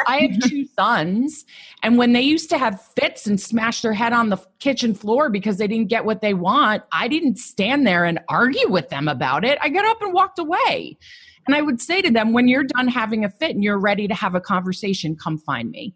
I 0.07 0.19
have 0.19 0.39
two 0.49 0.67
sons 0.79 1.45
and 1.83 1.97
when 1.97 2.13
they 2.13 2.21
used 2.21 2.51
to 2.51 2.59
have 2.59 2.83
fits 2.97 3.27
and 3.27 3.41
smash 3.41 3.81
their 3.83 3.93
head 3.93 4.13
on 4.13 4.29
the 4.29 4.39
kitchen 4.59 4.95
floor 4.95 5.31
because 5.31 5.57
they 5.57 5.67
didn't 5.67 5.89
get 5.89 6.05
what 6.05 6.21
they 6.21 6.35
want, 6.35 6.83
I 6.93 7.09
didn't 7.09 7.39
stand 7.39 7.87
there 7.87 8.05
and 8.05 8.19
argue 8.29 8.69
with 8.69 8.89
them 8.91 9.09
about 9.09 9.45
it. 9.45 9.59
I 9.63 9.69
got 9.69 9.87
up 9.87 10.03
and 10.03 10.13
walked 10.13 10.39
away. 10.39 10.99
And 11.47 11.57
I 11.57 11.63
would 11.63 11.81
say 11.81 12.03
to 12.03 12.11
them, 12.11 12.33
when 12.33 12.49
you're 12.49 12.65
done 12.65 12.89
having 12.89 13.25
a 13.25 13.31
fit 13.31 13.53
and 13.53 13.65
you're 13.65 13.79
ready 13.79 14.07
to 14.07 14.15
have 14.15 14.35
a 14.35 14.41
conversation, 14.41 15.17
come 15.17 15.39
find 15.39 15.71
me. 15.71 15.95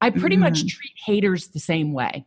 I 0.00 0.10
pretty 0.10 0.36
mm-hmm. 0.36 0.44
much 0.44 0.66
treat 0.66 0.92
haters 1.04 1.48
the 1.48 1.60
same 1.60 1.92
way. 1.92 2.24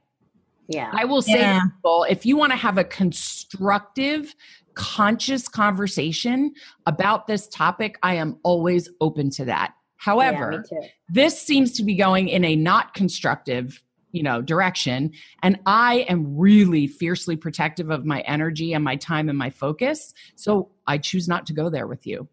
Yeah. 0.67 0.89
I 0.93 1.05
will 1.05 1.21
say 1.21 1.39
yeah. 1.39 1.61
people, 1.63 2.05
if 2.09 2.25
you 2.25 2.37
want 2.37 2.51
to 2.51 2.57
have 2.57 2.77
a 2.77 2.83
constructive 2.83 4.35
conscious 4.73 5.47
conversation 5.47 6.53
about 6.85 7.27
this 7.27 7.47
topic, 7.47 7.97
I 8.01 8.15
am 8.15 8.39
always 8.43 8.89
open 9.01 9.29
to 9.31 9.45
that. 9.45 9.73
However, 9.97 10.65
yeah, 10.71 10.87
this 11.09 11.39
seems 11.39 11.71
to 11.73 11.83
be 11.83 11.95
going 11.95 12.27
in 12.27 12.43
a 12.43 12.55
not 12.55 12.93
constructive 12.93 13.81
you 14.13 14.21
know 14.21 14.41
direction 14.41 15.11
and 15.41 15.59
i 15.65 16.05
am 16.07 16.37
really 16.37 16.87
fiercely 16.87 17.35
protective 17.35 17.89
of 17.89 18.05
my 18.05 18.21
energy 18.21 18.73
and 18.73 18.83
my 18.83 18.95
time 18.95 19.27
and 19.27 19.37
my 19.37 19.49
focus 19.49 20.13
so 20.35 20.69
i 20.85 20.97
choose 20.97 21.27
not 21.27 21.47
to 21.47 21.53
go 21.53 21.67
there 21.69 21.87
with 21.87 22.05
you 22.05 22.27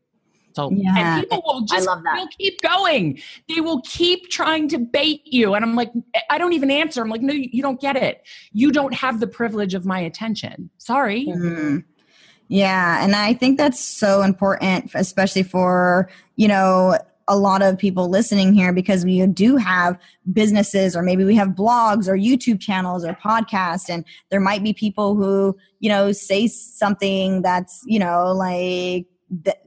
So 0.53 0.71
yeah. 0.73 0.95
and 0.97 1.23
people 1.23 1.43
will 1.47 1.63
just 1.63 1.89
will 1.89 2.29
keep 2.39 2.61
going. 2.61 3.21
They 3.49 3.61
will 3.61 3.81
keep 3.83 4.31
trying 4.31 4.69
to 4.69 4.79
bait 4.79 5.23
you. 5.25 5.55
And 5.55 5.65
I'm 5.65 5.75
like, 5.75 5.93
I 6.29 6.39
don't 6.39 6.53
even 6.53 6.71
answer. 6.71 7.03
I'm 7.03 7.09
like, 7.09 7.23
no, 7.23 7.33
you 7.33 7.63
don't 7.63 7.81
get 7.81 7.97
it. 7.97 8.23
You 8.53 8.73
don't 8.73 8.95
have 8.95 9.21
the 9.21 9.27
privilege 9.27 9.75
of 9.75 9.85
my 9.85 10.01
attention. 10.01 10.71
Sorry. 10.79 11.27
Mm-hmm. 11.27 11.79
Yeah. 12.49 13.05
And 13.05 13.15
I 13.15 13.33
think 13.33 13.59
that's 13.59 13.81
so 13.81 14.23
important, 14.23 14.91
especially 14.95 15.45
for, 15.45 16.11
you 16.35 16.49
know, 16.49 16.99
a 17.29 17.37
lot 17.37 17.63
of 17.63 17.79
people 17.79 18.09
listening 18.09 18.53
here 18.53 18.73
because 18.73 19.05
we 19.05 19.25
do 19.29 19.57
have 19.57 19.97
businesses 20.33 20.97
or 20.97 21.03
maybe 21.03 21.23
we 21.23 21.37
have 21.37 21.51
blogs 21.51 22.09
or 22.09 22.17
YouTube 22.17 22.61
channels 22.61 23.05
or 23.05 23.17
podcasts 23.25 23.89
and 23.89 24.05
there 24.31 24.41
might 24.41 24.65
be 24.65 24.73
people 24.73 25.15
who, 25.15 25.57
you 25.79 25.89
know, 25.89 26.11
say 26.11 26.49
something 26.49 27.41
that's, 27.43 27.83
you 27.87 28.01
know, 28.01 28.33
like 28.33 29.07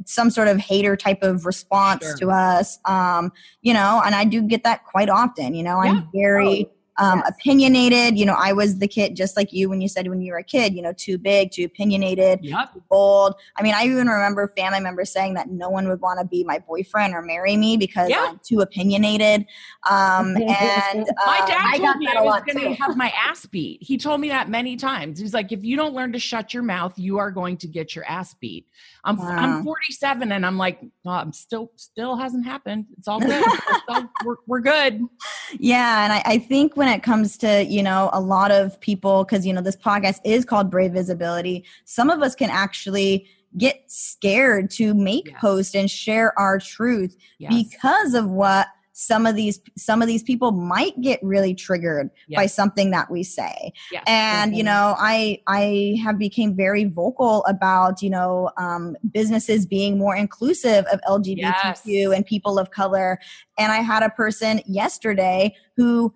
some 0.06 0.30
sort 0.30 0.48
of 0.48 0.58
hater 0.58 0.96
type 0.96 1.24
of 1.24 1.46
response 1.46 2.04
sure. 2.04 2.18
to 2.18 2.30
us 2.30 2.80
um 2.86 3.32
you 3.62 3.74
know 3.74 4.02
and 4.06 4.14
i 4.14 4.26
do 4.26 4.42
get 4.42 4.64
that 4.64 4.84
quite 4.86 5.10
often 5.10 5.54
you 5.54 5.64
know 5.64 5.82
yeah. 5.82 5.92
i'm 5.92 6.10
very 6.14 6.66
oh 6.70 6.83
um, 6.98 7.20
yes. 7.20 7.30
opinionated. 7.30 8.18
You 8.18 8.26
know, 8.26 8.36
I 8.38 8.54
was 8.54 8.80
the 8.80 8.88
kid 8.88 9.16
just 9.16 9.38
like 9.38 9.54
you 9.54 9.70
when 9.70 9.82
you 9.82 9.88
said 9.88 10.08
when 10.08 10.22
you 10.22 10.34
were 10.34 10.40
a 10.40 10.44
kid, 10.44 10.74
you 10.74 10.82
know, 10.82 10.94
too 10.94 11.18
big, 11.18 11.52
too 11.52 11.66
opinionated, 11.66 12.40
yep. 12.42 12.70
bold. 12.90 13.36
I 13.58 13.64
mean, 13.64 13.74
I 13.74 13.86
even 13.86 14.08
remember 14.08 14.52
family 14.58 14.80
members 14.80 15.12
saying 15.12 15.34
that 15.36 15.50
no 15.50 15.70
one 15.70 15.88
would 15.88 16.02
want 16.02 16.20
to 16.20 16.26
be 16.26 16.44
my 16.44 16.60
boyfriend 16.60 17.14
or 17.14 17.22
marry 17.22 17.56
me 17.56 17.78
because. 17.78 18.10
I'm 18.14 18.40
too 18.44 18.62
opinionated. 18.62 19.46
Um, 19.90 20.36
and 20.38 21.08
uh, 21.10 21.26
my 21.26 21.44
dad 21.48 21.72
I 21.74 21.78
told 21.78 21.98
me 21.98 22.08
I 22.08 22.22
was 22.22 22.42
going 22.46 22.60
to 22.60 22.74
have 22.82 22.96
my 22.98 23.12
ass 23.18 23.46
beat. 23.46 23.82
He 23.82 23.98
told 23.98 24.22
me 24.22 24.30
that 24.30 24.50
many 24.50 24.76
times. 24.76 25.20
He's 25.20 25.34
like, 25.34 25.52
if 25.52 25.64
you 25.64 25.76
don't 25.76 25.94
learn 25.94 26.12
to 26.14 26.20
shut 26.20 26.54
your 26.54 26.64
mouth, 26.64 26.98
you 26.98 27.18
are 27.18 27.32
going 27.32 27.58
to 27.58 27.68
get 27.68 27.96
your 27.96 28.06
ass 28.06 28.34
beat. 28.36 28.68
I'm 29.06 29.18
wow. 29.18 29.28
I'm 29.28 29.64
47 29.64 30.32
and 30.32 30.46
I'm 30.46 30.58
like, 30.58 30.80
oh, 31.06 31.10
I'm 31.10 31.34
still 31.34 31.72
still 31.76 32.16
hasn't 32.16 32.46
happened. 32.46 32.86
It's 32.98 33.08
all 33.08 33.20
good. 33.20 33.44
all, 33.90 34.10
we're, 34.26 34.36
we're 34.48 34.62
good. 34.62 35.02
Yeah, 35.60 36.04
and 36.04 36.14
I, 36.14 36.24
I 36.26 36.38
think 36.40 36.76
when 36.76 36.83
it 36.88 37.04
comes 37.04 37.38
to 37.38 37.66
you 37.66 37.84
know 37.84 38.10
a 38.14 38.22
lot 38.22 38.52
of 38.52 38.80
people 38.80 39.24
because 39.24 39.46
you 39.46 39.54
know 39.54 39.62
this 39.62 39.76
podcast 39.76 40.20
is 40.24 40.46
called 40.46 40.70
Brave 40.70 40.94
Visibility. 40.94 41.66
Some 41.86 42.10
of 42.10 42.22
us 42.22 42.36
can 42.36 42.50
actually 42.50 43.28
get 43.58 43.84
scared 43.88 44.70
to 44.72 44.94
make 44.94 45.28
yes. 45.28 45.38
posts 45.40 45.76
and 45.76 45.90
share 45.90 46.38
our 46.40 46.60
truth 46.60 47.16
yes. 47.38 47.54
because 47.54 48.14
of 48.14 48.30
what 48.30 48.68
some 48.94 49.26
of 49.26 49.36
these 49.36 49.60
some 49.76 50.02
of 50.02 50.08
these 50.08 50.24
people 50.24 50.52
might 50.52 51.00
get 51.02 51.20
really 51.24 51.54
triggered 51.54 52.10
yes. 52.28 52.38
by 52.38 52.46
something 52.46 52.92
that 52.92 53.10
we 53.10 53.24
say 53.24 53.74
yes. 53.92 54.04
and 54.06 54.52
mm-hmm. 54.52 54.60
you 54.60 54.64
know 54.64 54.96
i 55.00 55.40
i 55.48 55.98
have 56.02 56.18
became 56.20 56.56
very 56.56 56.86
vocal 56.86 57.44
about 57.46 58.02
you 58.04 58.10
know 58.10 58.52
um, 58.58 58.96
businesses 59.12 59.66
being 59.66 59.98
more 59.98 60.16
inclusive 60.16 60.86
of 60.86 61.02
lgbtq 61.10 61.82
yes. 61.86 62.14
and 62.14 62.26
people 62.26 62.60
of 62.60 62.70
color 62.70 63.20
and 63.58 63.72
i 63.72 63.78
had 63.78 64.04
a 64.04 64.10
person 64.12 64.62
yesterday 64.68 65.54
who 65.76 66.14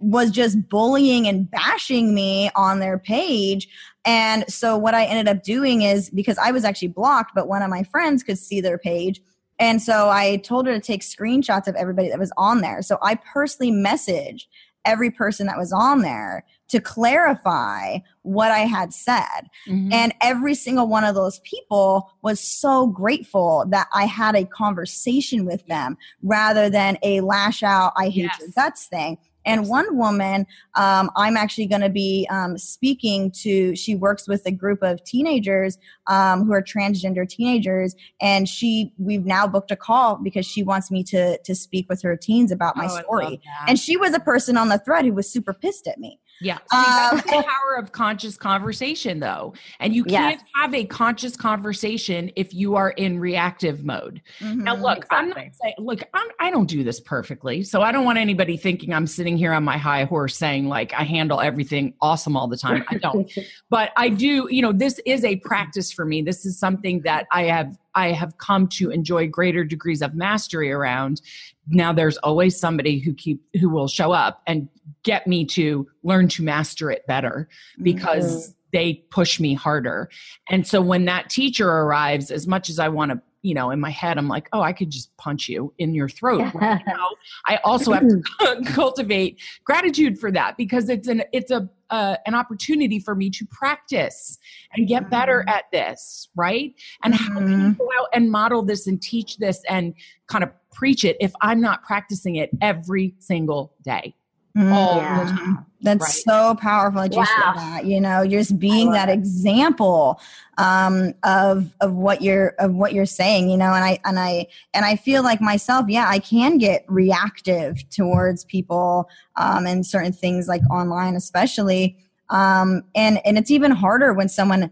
was 0.00 0.30
just 0.30 0.68
bullying 0.68 1.28
and 1.28 1.50
bashing 1.50 2.14
me 2.14 2.50
on 2.56 2.80
their 2.80 2.98
page 2.98 3.68
and 4.04 4.44
so 4.50 4.76
what 4.76 4.94
i 4.94 5.04
ended 5.04 5.28
up 5.28 5.42
doing 5.42 5.82
is 5.82 6.10
because 6.10 6.38
i 6.38 6.50
was 6.50 6.64
actually 6.64 6.88
blocked 6.88 7.32
but 7.34 7.48
one 7.48 7.62
of 7.62 7.70
my 7.70 7.82
friends 7.84 8.22
could 8.22 8.38
see 8.38 8.60
their 8.60 8.78
page 8.78 9.20
and 9.60 9.82
so 9.82 10.08
I 10.08 10.38
told 10.38 10.66
her 10.66 10.72
to 10.72 10.80
take 10.80 11.02
screenshots 11.02 11.68
of 11.68 11.74
everybody 11.74 12.08
that 12.08 12.18
was 12.18 12.32
on 12.38 12.62
there. 12.62 12.80
So 12.80 12.96
I 13.02 13.16
personally 13.16 13.70
messaged 13.70 14.46
every 14.86 15.10
person 15.10 15.46
that 15.46 15.58
was 15.58 15.72
on 15.72 16.00
there 16.00 16.44
to 16.68 16.80
clarify 16.80 17.98
what 18.22 18.50
I 18.50 18.60
had 18.60 18.94
said. 18.94 19.50
Mm-hmm. 19.68 19.92
And 19.92 20.14
every 20.22 20.54
single 20.54 20.86
one 20.86 21.04
of 21.04 21.14
those 21.14 21.40
people 21.40 22.10
was 22.22 22.40
so 22.40 22.86
grateful 22.86 23.66
that 23.68 23.88
I 23.92 24.06
had 24.06 24.34
a 24.34 24.46
conversation 24.46 25.44
with 25.44 25.66
them 25.66 25.98
rather 26.22 26.70
than 26.70 26.96
a 27.02 27.20
lash 27.20 27.62
out, 27.62 27.92
I 27.96 28.06
hate 28.06 28.30
yes. 28.30 28.38
your 28.40 28.48
guts 28.56 28.86
thing. 28.86 29.18
And 29.44 29.68
one 29.68 29.96
woman, 29.96 30.46
um, 30.74 31.10
I'm 31.16 31.36
actually 31.36 31.66
going 31.66 31.80
to 31.80 31.88
be 31.88 32.26
um, 32.30 32.58
speaking 32.58 33.30
to. 33.42 33.74
She 33.74 33.94
works 33.94 34.28
with 34.28 34.44
a 34.46 34.50
group 34.50 34.82
of 34.82 35.02
teenagers 35.04 35.78
um, 36.06 36.44
who 36.44 36.52
are 36.52 36.62
transgender 36.62 37.28
teenagers, 37.28 37.94
and 38.20 38.48
she 38.48 38.92
we've 38.98 39.24
now 39.24 39.46
booked 39.46 39.70
a 39.70 39.76
call 39.76 40.16
because 40.16 40.46
she 40.46 40.62
wants 40.62 40.90
me 40.90 41.02
to 41.04 41.38
to 41.38 41.54
speak 41.54 41.88
with 41.88 42.02
her 42.02 42.16
teens 42.16 42.52
about 42.52 42.76
my 42.76 42.86
oh, 42.86 43.00
story. 43.00 43.40
And 43.66 43.78
she 43.78 43.96
was 43.96 44.14
a 44.14 44.20
person 44.20 44.56
on 44.56 44.68
the 44.68 44.78
thread 44.78 45.04
who 45.04 45.12
was 45.12 45.30
super 45.30 45.54
pissed 45.54 45.86
at 45.86 45.98
me. 45.98 46.20
Yeah. 46.40 46.58
Uh, 46.72 47.16
that's 47.16 47.26
the 47.26 47.30
power 47.42 47.76
of 47.78 47.92
conscious 47.92 48.36
conversation, 48.36 49.20
though. 49.20 49.54
And 49.78 49.94
you 49.94 50.04
can't 50.04 50.38
yes. 50.38 50.48
have 50.54 50.74
a 50.74 50.84
conscious 50.84 51.36
conversation 51.36 52.30
if 52.36 52.54
you 52.54 52.76
are 52.76 52.90
in 52.90 53.18
reactive 53.18 53.84
mode. 53.84 54.22
Mm-hmm, 54.40 54.64
now, 54.64 54.74
look, 54.74 54.98
exactly. 54.98 55.18
I'm 55.18 55.28
not 55.28 55.54
saying, 55.54 55.74
look, 55.78 56.02
I'm, 56.14 56.28
I 56.40 56.50
don't 56.50 56.68
do 56.68 56.82
this 56.82 57.00
perfectly. 57.00 57.62
So 57.62 57.82
I 57.82 57.92
don't 57.92 58.04
want 58.04 58.18
anybody 58.18 58.56
thinking 58.56 58.94
I'm 58.94 59.06
sitting 59.06 59.36
here 59.36 59.52
on 59.52 59.64
my 59.64 59.76
high 59.76 60.04
horse 60.04 60.36
saying, 60.36 60.66
like, 60.66 60.94
I 60.94 61.04
handle 61.04 61.40
everything 61.40 61.94
awesome 62.00 62.36
all 62.36 62.48
the 62.48 62.56
time. 62.56 62.84
I 62.88 62.96
don't. 62.96 63.30
but 63.70 63.90
I 63.96 64.08
do, 64.08 64.48
you 64.50 64.62
know, 64.62 64.72
this 64.72 65.00
is 65.04 65.24
a 65.24 65.36
practice 65.36 65.92
for 65.92 66.04
me. 66.04 66.22
This 66.22 66.46
is 66.46 66.58
something 66.58 67.02
that 67.02 67.26
I 67.30 67.44
have 67.44 67.76
I 67.94 68.12
have 68.12 68.38
come 68.38 68.68
to 68.68 68.90
enjoy 68.90 69.28
greater 69.28 69.64
degrees 69.64 70.02
of 70.02 70.14
mastery 70.14 70.70
around. 70.70 71.20
Now 71.68 71.92
there's 71.92 72.16
always 72.18 72.58
somebody 72.58 72.98
who 72.98 73.14
keep 73.14 73.42
who 73.60 73.68
will 73.68 73.88
show 73.88 74.12
up 74.12 74.42
and 74.46 74.68
get 75.02 75.26
me 75.26 75.44
to 75.46 75.88
learn 76.02 76.28
to 76.28 76.42
master 76.42 76.90
it 76.90 77.06
better 77.06 77.48
because 77.82 78.48
mm-hmm. 78.48 78.52
they 78.72 78.94
push 79.10 79.40
me 79.40 79.54
harder. 79.54 80.08
And 80.48 80.66
so 80.66 80.80
when 80.80 81.04
that 81.06 81.30
teacher 81.30 81.68
arrives, 81.68 82.30
as 82.30 82.46
much 82.46 82.68
as 82.68 82.78
I 82.78 82.88
want 82.88 83.12
to 83.12 83.20
you 83.42 83.54
know, 83.54 83.70
in 83.70 83.80
my 83.80 83.90
head, 83.90 84.18
I'm 84.18 84.28
like, 84.28 84.48
oh, 84.52 84.60
I 84.60 84.72
could 84.72 84.90
just 84.90 85.16
punch 85.16 85.48
you 85.48 85.72
in 85.78 85.94
your 85.94 86.08
throat. 86.08 86.52
Know? 86.60 87.14
I 87.46 87.56
also 87.64 87.92
have 87.92 88.06
to 88.06 88.22
cultivate 88.66 89.40
gratitude 89.64 90.18
for 90.18 90.30
that 90.32 90.56
because 90.56 90.88
it's 90.88 91.08
an 91.08 91.22
it's 91.32 91.50
a 91.50 91.68
uh, 91.90 92.16
an 92.26 92.34
opportunity 92.34 92.98
for 92.98 93.14
me 93.14 93.30
to 93.30 93.44
practice 93.46 94.38
and 94.74 94.86
get 94.86 95.10
better 95.10 95.40
mm-hmm. 95.40 95.48
at 95.48 95.64
this, 95.72 96.28
right? 96.36 96.74
And 97.02 97.14
mm-hmm. 97.14 97.32
how 97.32 97.38
can 97.40 97.50
you 97.50 97.56
mm-hmm. 97.56 97.72
go 97.72 97.88
out 98.00 98.08
and 98.12 98.30
model 98.30 98.62
this 98.62 98.86
and 98.86 99.00
teach 99.00 99.38
this 99.38 99.62
and 99.68 99.94
kind 100.28 100.44
of 100.44 100.50
preach 100.72 101.04
it 101.04 101.16
if 101.20 101.32
I'm 101.40 101.60
not 101.60 101.82
practicing 101.82 102.36
it 102.36 102.50
every 102.60 103.14
single 103.18 103.74
day? 103.82 104.14
Mm, 104.56 104.72
all 104.72 104.96
yeah. 104.96 105.24
the 105.24 105.30
time. 105.30 105.66
That's 105.82 106.02
right? 106.02 106.10
so 106.12 106.54
powerful 106.60 107.00
that 107.00 107.12
you 107.12 107.18
wow. 107.18 107.52
that. 107.56 107.86
You 107.86 108.00
know, 108.00 108.26
just 108.26 108.58
being 108.58 108.92
that 108.92 109.08
it. 109.08 109.12
example 109.12 110.20
um, 110.58 111.14
of 111.22 111.72
of 111.80 111.94
what 111.94 112.20
you're 112.20 112.48
of 112.58 112.74
what 112.74 112.92
you're 112.92 113.06
saying. 113.06 113.50
You 113.50 113.56
know, 113.56 113.72
and 113.72 113.84
I 113.84 113.98
and 114.04 114.18
I 114.18 114.46
and 114.74 114.84
I 114.84 114.96
feel 114.96 115.22
like 115.22 115.40
myself. 115.40 115.86
Yeah, 115.88 116.06
I 116.08 116.18
can 116.18 116.58
get 116.58 116.84
reactive 116.88 117.88
towards 117.90 118.44
people 118.44 119.08
um, 119.36 119.66
and 119.66 119.86
certain 119.86 120.12
things 120.12 120.48
like 120.48 120.62
online, 120.70 121.16
especially. 121.16 121.96
Um, 122.28 122.84
and 122.94 123.20
and 123.24 123.38
it's 123.38 123.50
even 123.50 123.72
harder 123.72 124.12
when 124.12 124.28
someone 124.28 124.70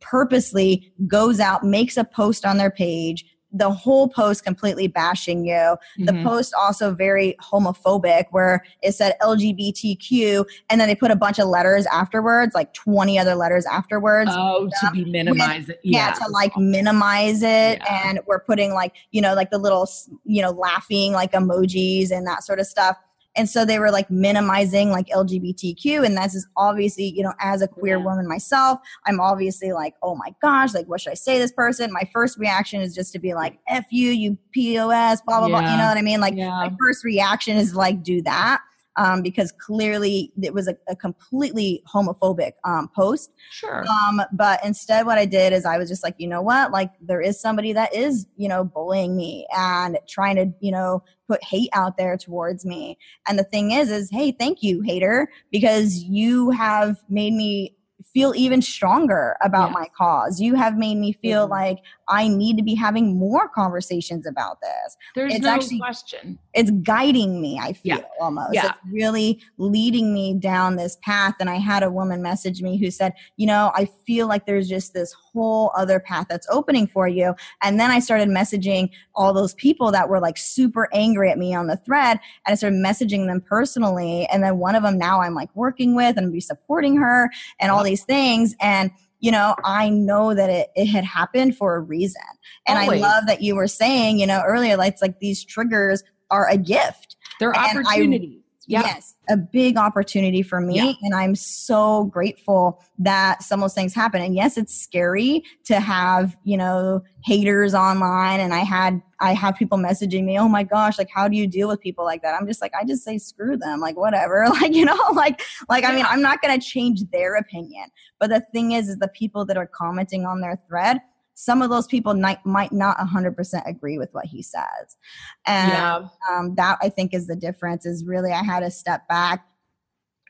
purposely 0.00 0.92
goes 1.06 1.40
out, 1.40 1.64
makes 1.64 1.96
a 1.96 2.04
post 2.04 2.44
on 2.44 2.56
their 2.56 2.70
page, 2.70 3.24
the 3.52 3.70
whole 3.70 4.08
post 4.08 4.44
completely 4.44 4.86
bashing 4.86 5.44
you. 5.44 5.54
Mm-hmm. 5.54 6.04
The 6.04 6.22
post 6.22 6.54
also 6.54 6.94
very 6.94 7.36
homophobic, 7.40 8.26
where 8.30 8.64
it 8.82 8.92
said 8.92 9.14
LGBTQ, 9.20 10.44
and 10.68 10.80
then 10.80 10.88
they 10.88 10.94
put 10.94 11.10
a 11.10 11.16
bunch 11.16 11.38
of 11.38 11.48
letters 11.48 11.86
afterwards, 11.86 12.54
like 12.54 12.72
20 12.74 13.18
other 13.18 13.34
letters 13.34 13.66
afterwards. 13.66 14.30
Oh, 14.32 14.68
to 14.80 14.90
be 14.92 15.04
minimized. 15.04 15.70
Yeah. 15.82 16.08
yeah. 16.08 16.12
to 16.12 16.28
like 16.30 16.56
minimize 16.56 17.42
it. 17.42 17.80
Yeah. 17.80 18.08
And 18.08 18.20
we're 18.26 18.40
putting 18.40 18.72
like, 18.72 18.94
you 19.10 19.20
know, 19.20 19.34
like 19.34 19.50
the 19.50 19.58
little, 19.58 19.88
you 20.24 20.42
know, 20.42 20.50
laughing 20.50 21.12
like 21.12 21.32
emojis 21.32 22.10
and 22.10 22.26
that 22.26 22.44
sort 22.44 22.60
of 22.60 22.66
stuff 22.66 22.96
and 23.36 23.48
so 23.48 23.64
they 23.64 23.78
were 23.78 23.90
like 23.90 24.10
minimizing 24.10 24.90
like 24.90 25.06
lgbtq 25.08 26.04
and 26.04 26.16
that's 26.16 26.34
just 26.34 26.48
obviously 26.56 27.04
you 27.04 27.22
know 27.22 27.32
as 27.40 27.62
a 27.62 27.68
queer 27.68 27.98
yeah. 27.98 28.04
woman 28.04 28.26
myself 28.26 28.78
i'm 29.06 29.20
obviously 29.20 29.72
like 29.72 29.94
oh 30.02 30.14
my 30.14 30.34
gosh 30.42 30.74
like 30.74 30.86
what 30.86 31.00
should 31.00 31.10
i 31.10 31.14
say 31.14 31.34
to 31.34 31.40
this 31.40 31.52
person 31.52 31.92
my 31.92 32.08
first 32.12 32.38
reaction 32.38 32.80
is 32.80 32.94
just 32.94 33.12
to 33.12 33.18
be 33.18 33.34
like 33.34 33.58
f 33.68 33.84
you 33.90 34.10
you 34.10 34.36
pos 34.54 35.20
blah 35.22 35.38
blah 35.38 35.46
yeah. 35.46 35.60
blah 35.60 35.70
you 35.70 35.76
know 35.78 35.86
what 35.86 35.96
i 35.96 36.02
mean 36.02 36.20
like 36.20 36.34
yeah. 36.34 36.48
my 36.48 36.72
first 36.78 37.04
reaction 37.04 37.56
is 37.56 37.74
like 37.74 38.02
do 38.02 38.20
that 38.22 38.60
um, 39.00 39.22
because 39.22 39.50
clearly 39.52 40.30
it 40.42 40.52
was 40.52 40.68
a, 40.68 40.76
a 40.86 40.94
completely 40.94 41.82
homophobic 41.92 42.52
um, 42.64 42.90
post. 42.94 43.32
Sure. 43.50 43.82
Um, 43.88 44.20
but 44.32 44.62
instead, 44.62 45.06
what 45.06 45.16
I 45.16 45.24
did 45.24 45.54
is 45.54 45.64
I 45.64 45.78
was 45.78 45.88
just 45.88 46.04
like, 46.04 46.14
you 46.18 46.28
know 46.28 46.42
what? 46.42 46.70
Like, 46.70 46.90
there 47.00 47.22
is 47.22 47.40
somebody 47.40 47.72
that 47.72 47.94
is, 47.94 48.26
you 48.36 48.46
know, 48.46 48.62
bullying 48.62 49.16
me 49.16 49.46
and 49.56 49.98
trying 50.06 50.36
to, 50.36 50.52
you 50.60 50.70
know, 50.70 51.02
put 51.26 51.42
hate 51.42 51.70
out 51.72 51.96
there 51.96 52.18
towards 52.18 52.66
me. 52.66 52.98
And 53.26 53.38
the 53.38 53.44
thing 53.44 53.70
is, 53.70 53.90
is 53.90 54.10
hey, 54.10 54.32
thank 54.32 54.62
you, 54.62 54.82
hater, 54.82 55.30
because 55.50 56.02
you 56.04 56.50
have 56.50 57.02
made 57.08 57.32
me 57.32 57.74
feel 58.12 58.32
even 58.36 58.60
stronger 58.60 59.36
about 59.42 59.72
my 59.72 59.86
cause. 59.96 60.40
You 60.40 60.54
have 60.54 60.76
made 60.76 60.96
me 60.96 61.12
feel 61.12 61.44
mm-hmm. 61.44 61.52
like 61.52 61.78
I 62.08 62.28
need 62.28 62.56
to 62.56 62.62
be 62.62 62.74
having 62.74 63.18
more 63.18 63.48
conversations 63.48 64.26
about 64.26 64.58
this. 64.60 64.96
There's 65.14 65.34
it's 65.34 65.44
no 65.44 65.50
actually, 65.50 65.78
question. 65.78 66.38
It's 66.54 66.70
guiding 66.82 67.40
me, 67.40 67.58
I 67.60 67.72
feel 67.72 67.98
yeah. 67.98 68.04
almost. 68.20 68.54
Yeah. 68.54 68.66
It's 68.66 68.78
really 68.92 69.40
leading 69.58 70.12
me 70.12 70.34
down 70.34 70.76
this 70.76 70.96
path. 71.02 71.36
And 71.40 71.48
I 71.48 71.56
had 71.56 71.82
a 71.82 71.90
woman 71.90 72.22
message 72.22 72.62
me 72.62 72.78
who 72.78 72.90
said, 72.90 73.12
you 73.36 73.46
know, 73.46 73.70
I 73.74 73.84
feel 74.06 74.26
like 74.26 74.46
there's 74.46 74.68
just 74.68 74.92
this 74.92 75.14
whole 75.32 75.72
other 75.76 76.00
path 76.00 76.26
that's 76.28 76.46
opening 76.50 76.86
for 76.86 77.08
you. 77.08 77.34
And 77.62 77.78
then 77.78 77.90
I 77.90 78.00
started 78.00 78.28
messaging 78.28 78.90
all 79.14 79.32
those 79.32 79.54
people 79.54 79.90
that 79.92 80.08
were 80.08 80.20
like 80.20 80.38
super 80.38 80.88
angry 80.92 81.30
at 81.30 81.38
me 81.38 81.54
on 81.54 81.66
the 81.66 81.76
thread. 81.76 82.18
And 82.46 82.52
I 82.52 82.54
started 82.54 82.76
messaging 82.76 83.26
them 83.26 83.40
personally. 83.40 84.26
And 84.32 84.42
then 84.42 84.58
one 84.58 84.74
of 84.74 84.82
them 84.82 84.98
now 84.98 85.20
I'm 85.20 85.34
like 85.34 85.54
working 85.54 85.94
with 85.94 86.16
and 86.16 86.32
be 86.32 86.40
supporting 86.40 86.96
her 86.96 87.30
and 87.60 87.70
all 87.70 87.84
these 87.84 88.04
things. 88.04 88.54
And 88.60 88.90
you 89.20 89.30
know, 89.30 89.54
I 89.64 89.90
know 89.90 90.34
that 90.34 90.48
it, 90.48 90.70
it 90.74 90.86
had 90.86 91.04
happened 91.04 91.56
for 91.56 91.76
a 91.76 91.80
reason. 91.80 92.22
And 92.66 92.78
Always. 92.78 93.02
I 93.02 93.06
love 93.06 93.26
that 93.26 93.42
you 93.42 93.54
were 93.54 93.68
saying, 93.68 94.18
you 94.18 94.26
know, 94.26 94.42
earlier, 94.46 94.76
like, 94.76 94.94
it's 94.94 95.02
like 95.02 95.20
these 95.20 95.44
triggers 95.44 96.02
are 96.30 96.48
a 96.48 96.56
gift. 96.56 97.16
They're 97.38 97.54
and 97.54 97.78
opportunities. 97.78 98.38
I, 98.38 98.49
Yep. 98.70 98.84
Yes, 98.86 99.16
a 99.28 99.36
big 99.36 99.76
opportunity 99.76 100.42
for 100.42 100.60
me. 100.60 100.76
Yep. 100.76 100.96
And 101.02 101.12
I'm 101.12 101.34
so 101.34 102.04
grateful 102.04 102.80
that 103.00 103.42
some 103.42 103.58
of 103.58 103.64
those 103.64 103.74
things 103.74 103.92
happen. 103.92 104.22
And 104.22 104.32
yes, 104.32 104.56
it's 104.56 104.72
scary 104.72 105.42
to 105.64 105.80
have, 105.80 106.36
you 106.44 106.56
know, 106.56 107.02
haters 107.24 107.74
online. 107.74 108.38
And 108.38 108.54
I 108.54 108.60
had, 108.60 109.02
I 109.18 109.34
have 109.34 109.56
people 109.56 109.76
messaging 109.76 110.24
me, 110.24 110.38
oh 110.38 110.46
my 110.46 110.62
gosh, 110.62 110.98
like, 110.98 111.10
how 111.12 111.26
do 111.26 111.36
you 111.36 111.48
deal 111.48 111.66
with 111.66 111.80
people 111.80 112.04
like 112.04 112.22
that? 112.22 112.40
I'm 112.40 112.46
just 112.46 112.62
like, 112.62 112.72
I 112.80 112.84
just 112.84 113.02
say 113.02 113.18
screw 113.18 113.56
them, 113.56 113.80
like, 113.80 113.96
whatever. 113.96 114.46
Like, 114.60 114.74
you 114.74 114.84
know, 114.84 114.98
like, 115.14 115.42
like, 115.68 115.84
I 115.84 115.94
mean, 115.94 116.04
I'm 116.08 116.22
not 116.22 116.42
going 116.42 116.58
to 116.58 116.64
change 116.64 117.02
their 117.10 117.36
opinion. 117.36 117.88
But 118.20 118.30
the 118.30 118.42
thing 118.52 118.72
is, 118.72 118.88
is 118.88 118.98
the 118.98 119.08
people 119.08 119.44
that 119.46 119.56
are 119.56 119.66
commenting 119.66 120.26
on 120.26 120.40
their 120.40 120.60
thread, 120.68 121.00
some 121.40 121.62
of 121.62 121.70
those 121.70 121.86
people 121.86 122.12
might, 122.12 122.44
might 122.44 122.70
not 122.70 122.98
100% 122.98 123.62
agree 123.66 123.96
with 123.96 124.10
what 124.12 124.26
he 124.26 124.42
says 124.42 124.98
and 125.46 125.72
yeah. 125.72 126.08
um, 126.30 126.54
that 126.54 126.76
i 126.82 126.88
think 126.88 127.14
is 127.14 127.26
the 127.26 127.36
difference 127.36 127.86
is 127.86 128.04
really 128.04 128.30
i 128.30 128.42
had 128.42 128.60
to 128.60 128.70
step 128.70 129.08
back 129.08 129.46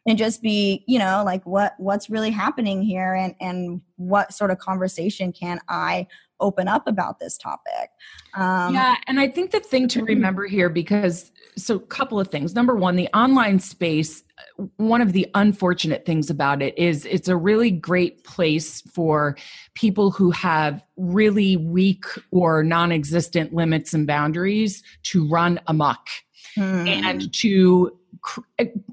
and 0.07 0.17
just 0.17 0.41
be 0.41 0.85
you 0.87 0.99
know 0.99 1.23
like 1.25 1.45
what 1.45 1.75
what's 1.79 2.11
really 2.11 2.31
happening 2.31 2.81
here 2.81 3.15
and 3.15 3.35
and 3.41 3.81
what 3.97 4.33
sort 4.33 4.51
of 4.51 4.59
conversation 4.59 5.33
can 5.33 5.59
i 5.69 6.07
open 6.41 6.69
up 6.69 6.87
about 6.87 7.19
this 7.19 7.37
topic. 7.37 7.91
Um, 8.35 8.75
yeah 8.75 8.95
and 9.07 9.19
i 9.19 9.27
think 9.27 9.51
the 9.51 9.61
thing 9.61 9.89
to 9.89 10.05
remember 10.05 10.47
here 10.47 10.69
because 10.69 11.33
so 11.57 11.77
a 11.77 11.81
couple 11.81 12.19
of 12.19 12.29
things. 12.29 12.55
Number 12.55 12.75
one 12.75 12.97
the 12.97 13.09
online 13.15 13.59
space 13.59 14.23
one 14.77 15.03
of 15.03 15.13
the 15.13 15.29
unfortunate 15.35 16.07
things 16.07 16.31
about 16.31 16.63
it 16.63 16.77
is 16.79 17.05
it's 17.07 17.29
a 17.29 17.37
really 17.37 17.71
great 17.71 18.25
place 18.25 18.81
for 18.83 19.37
people 19.75 20.11
who 20.11 20.31
have 20.31 20.83
really 20.97 21.57
weak 21.57 22.05
or 22.31 22.63
non-existent 22.63 23.53
limits 23.53 23.93
and 23.93 24.07
boundaries 24.07 24.83
to 25.03 25.29
run 25.29 25.61
amok 25.67 26.07
hmm. 26.55 26.87
and 26.87 27.33
to 27.35 27.97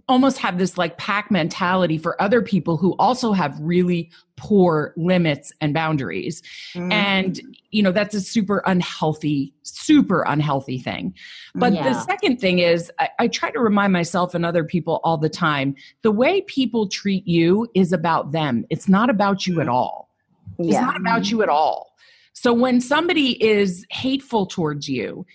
almost 0.08 0.38
have 0.38 0.58
this 0.58 0.78
like 0.78 0.97
pack 0.97 1.30
mentality 1.30 1.97
for 1.97 2.20
other 2.22 2.41
people 2.41 2.78
who 2.78 2.95
also 2.97 3.34
have 3.34 3.60
really 3.60 4.10
poor 4.38 4.93
limits 4.95 5.51
and 5.62 5.74
boundaries 5.74 6.41
mm. 6.74 6.91
and 6.93 7.41
you 7.72 7.82
know 7.82 7.91
that's 7.91 8.16
a 8.16 8.22
super 8.22 8.62
unhealthy 8.66 9.53
super 9.64 10.22
unhealthy 10.28 10.80
thing 10.80 11.14
but 11.55 11.74
yeah. 11.74 11.84
the 11.84 11.99
second 12.01 12.38
thing 12.38 12.60
is 12.60 12.91
I, 12.99 13.10
I 13.20 13.28
try 13.28 13.49
to 13.51 13.60
remind 13.60 13.93
myself 13.93 14.34
and 14.36 14.45
other 14.45 14.64
people 14.64 15.01
all 15.03 15.18
the 15.18 15.30
time 15.30 15.76
the 16.03 16.12
way 16.12 16.41
people 16.41 16.88
treat 16.88 17.28
you 17.28 17.68
is 17.74 17.91
about 17.91 18.32
them 18.32 18.66
it's 18.70 18.88
not 18.88 19.10
about 19.10 19.47
you 19.47 19.60
at 19.60 19.68
all 19.68 20.10
Yeah. 20.58 20.68
it's 20.68 20.82
not 20.82 20.97
about 20.97 21.30
you 21.32 21.41
at 21.41 21.49
all 21.49 21.95
so 22.34 22.53
when 22.53 22.80
somebody 22.80 23.43
is 23.43 23.86
hateful 23.89 24.45
towards 24.45 24.88
you 24.88 25.26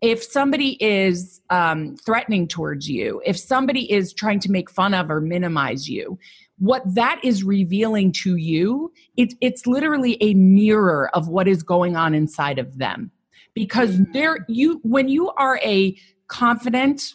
if 0.00 0.22
somebody 0.22 0.82
is 0.82 1.40
um, 1.50 1.96
threatening 1.96 2.48
towards 2.48 2.88
you, 2.88 3.20
if 3.26 3.38
somebody 3.38 3.90
is 3.92 4.12
trying 4.12 4.40
to 4.40 4.50
make 4.50 4.70
fun 4.70 4.94
of 4.94 5.10
or 5.10 5.20
minimize 5.20 5.88
you, 5.88 6.18
what 6.58 6.82
that 6.94 7.20
is 7.22 7.44
revealing 7.44 8.12
to 8.12 8.36
you, 8.36 8.92
it, 9.16 9.34
it's 9.40 9.66
literally 9.66 10.16
a 10.22 10.34
mirror 10.34 11.10
of 11.14 11.28
what 11.28 11.48
is 11.48 11.62
going 11.62 11.96
on 11.96 12.14
inside 12.14 12.58
of 12.58 12.78
them. 12.78 13.10
Because 13.54 13.98
there, 14.12 14.44
you 14.48 14.80
when 14.84 15.08
you 15.08 15.30
are 15.30 15.58
a 15.64 15.96
confident, 16.28 17.14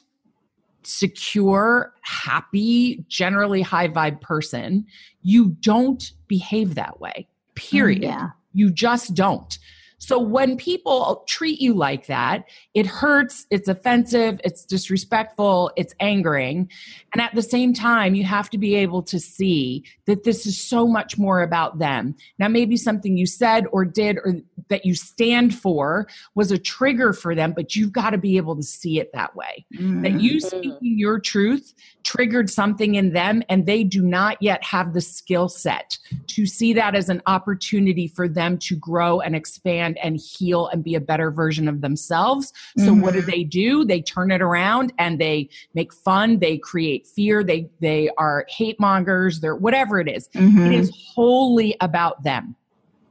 secure, 0.83 1.93
happy, 2.01 3.05
generally 3.07 3.61
high 3.61 3.87
vibe 3.87 4.19
person, 4.21 4.85
you 5.21 5.55
don't 5.61 6.11
behave 6.27 6.75
that 6.75 6.99
way. 6.99 7.27
Period. 7.55 8.03
Yeah. 8.03 8.29
You 8.53 8.69
just 8.69 9.13
don't. 9.13 9.57
So 9.97 10.19
when 10.19 10.57
people 10.57 11.23
treat 11.27 11.61
you 11.61 11.73
like 11.73 12.07
that, 12.07 12.45
it 12.73 12.85
hurts, 12.85 13.47
it's 13.49 13.67
offensive, 13.67 14.39
it's 14.43 14.65
disrespectful, 14.65 15.71
it's 15.75 15.95
angering. 15.99 16.69
And 17.13 17.21
at 17.21 17.33
the 17.33 17.41
same 17.41 17.73
time, 17.73 18.13
you 18.13 18.23
have 18.23 18.49
to 18.51 18.57
be 18.57 18.75
able 18.75 19.01
to 19.03 19.19
see 19.19 19.83
that 20.05 20.23
this 20.23 20.45
is 20.45 20.59
so 20.59 20.87
much 20.87 21.17
more 21.17 21.41
about 21.41 21.79
them. 21.79 22.15
Now, 22.39 22.49
maybe 22.49 22.77
something 22.77 23.17
you 23.17 23.25
said 23.25 23.65
or 23.71 23.85
did 23.85 24.17
or 24.17 24.35
that 24.67 24.85
you 24.85 24.95
stand 24.95 25.55
for 25.55 26.07
was 26.33 26.51
a 26.51 26.57
trigger 26.57 27.13
for 27.13 27.35
them, 27.35 27.53
but 27.53 27.75
you've 27.75 27.91
got 27.91 28.09
to 28.11 28.17
be 28.17 28.37
able 28.37 28.55
to 28.55 28.63
see 28.63 28.99
it 28.99 29.11
that 29.13 29.35
way. 29.35 29.65
Mm-hmm. 29.75 30.01
That 30.01 30.19
you 30.19 30.39
speaking 30.39 30.97
your 30.97 31.19
truth 31.19 31.73
triggered 32.03 32.49
something 32.49 32.95
in 32.95 33.13
them, 33.13 33.43
and 33.49 33.65
they 33.65 33.83
do 33.83 34.01
not 34.01 34.41
yet 34.41 34.63
have 34.63 34.93
the 34.93 35.01
skill 35.01 35.49
set 35.49 35.97
to 36.27 36.45
see 36.45 36.73
that 36.73 36.95
as 36.95 37.09
an 37.09 37.21
opportunity 37.27 38.07
for 38.07 38.27
them 38.27 38.57
to 38.59 38.75
grow 38.75 39.19
and 39.19 39.35
expand 39.35 39.84
and 40.01 40.17
heal 40.17 40.67
and 40.67 40.83
be 40.83 40.95
a 40.95 40.99
better 40.99 41.31
version 41.31 41.67
of 41.67 41.81
themselves. 41.81 42.53
So 42.77 42.85
mm-hmm. 42.85 43.01
what 43.01 43.13
do 43.13 43.21
they 43.21 43.43
do? 43.43 43.85
They 43.85 44.01
turn 44.01 44.31
it 44.31 44.41
around 44.41 44.93
and 44.97 45.19
they 45.19 45.49
make 45.73 45.93
fun, 45.93 46.39
they 46.39 46.57
create 46.57 47.07
fear, 47.07 47.43
they 47.43 47.69
they 47.79 48.09
are 48.17 48.45
hate 48.49 48.79
mongers, 48.79 49.39
they're 49.39 49.55
whatever 49.55 49.99
it 49.99 50.07
is. 50.07 50.29
Mm-hmm. 50.29 50.65
It 50.65 50.73
is 50.73 50.91
wholly 51.13 51.75
about 51.81 52.23
them. 52.23 52.55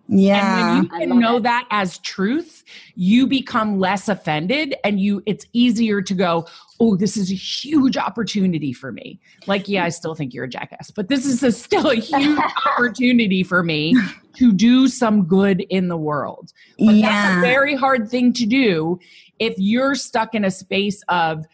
Yeah. 0.09 0.79
And 0.79 0.91
when 0.91 1.01
you 1.01 1.09
can 1.09 1.19
know 1.19 1.37
it. 1.39 1.45
that 1.45 1.67
as 1.71 1.99
truth, 1.99 2.65
you 2.95 3.27
become 3.27 3.79
less 3.79 4.09
offended 4.09 4.75
and 4.85 5.01
you 5.01 5.23
it's 5.25 5.47
easier 5.53 6.03
to 6.03 6.15
go, 6.15 6.47
"Oh, 6.79 6.97
this 6.97 7.17
is 7.17 7.31
a 7.31 7.35
huge 7.35 7.97
opportunity 7.97 8.73
for 8.73 8.93
me." 8.93 9.19
Like, 9.47 9.69
yeah, 9.69 9.85
I 9.85 9.89
still 9.89 10.15
think 10.15 10.35
you're 10.35 10.45
a 10.45 10.49
jackass, 10.49 10.91
but 10.91 11.09
this 11.09 11.25
is 11.25 11.43
a, 11.43 11.51
still 11.51 11.91
a 11.91 11.95
huge 11.95 12.39
opportunity 12.67 13.43
for 13.43 13.63
me 13.63 13.97
to 14.37 14.53
do 14.53 14.89
some 14.89 15.25
good 15.25 15.61
in 15.71 15.89
the 15.89 15.97
world. 15.97 16.53
But 16.79 16.97
yeah. 16.97 17.11
that's 17.11 17.39
a 17.39 17.41
very 17.41 17.75
hard 17.75 18.11
thing 18.11 18.33
to 18.35 18.47
do 18.47 18.99
if 19.39 19.55
you're 19.59 19.95
stuck 19.95 20.35
in 20.35 20.45
a 20.45 20.51
space 20.51 21.03
of 21.09 21.47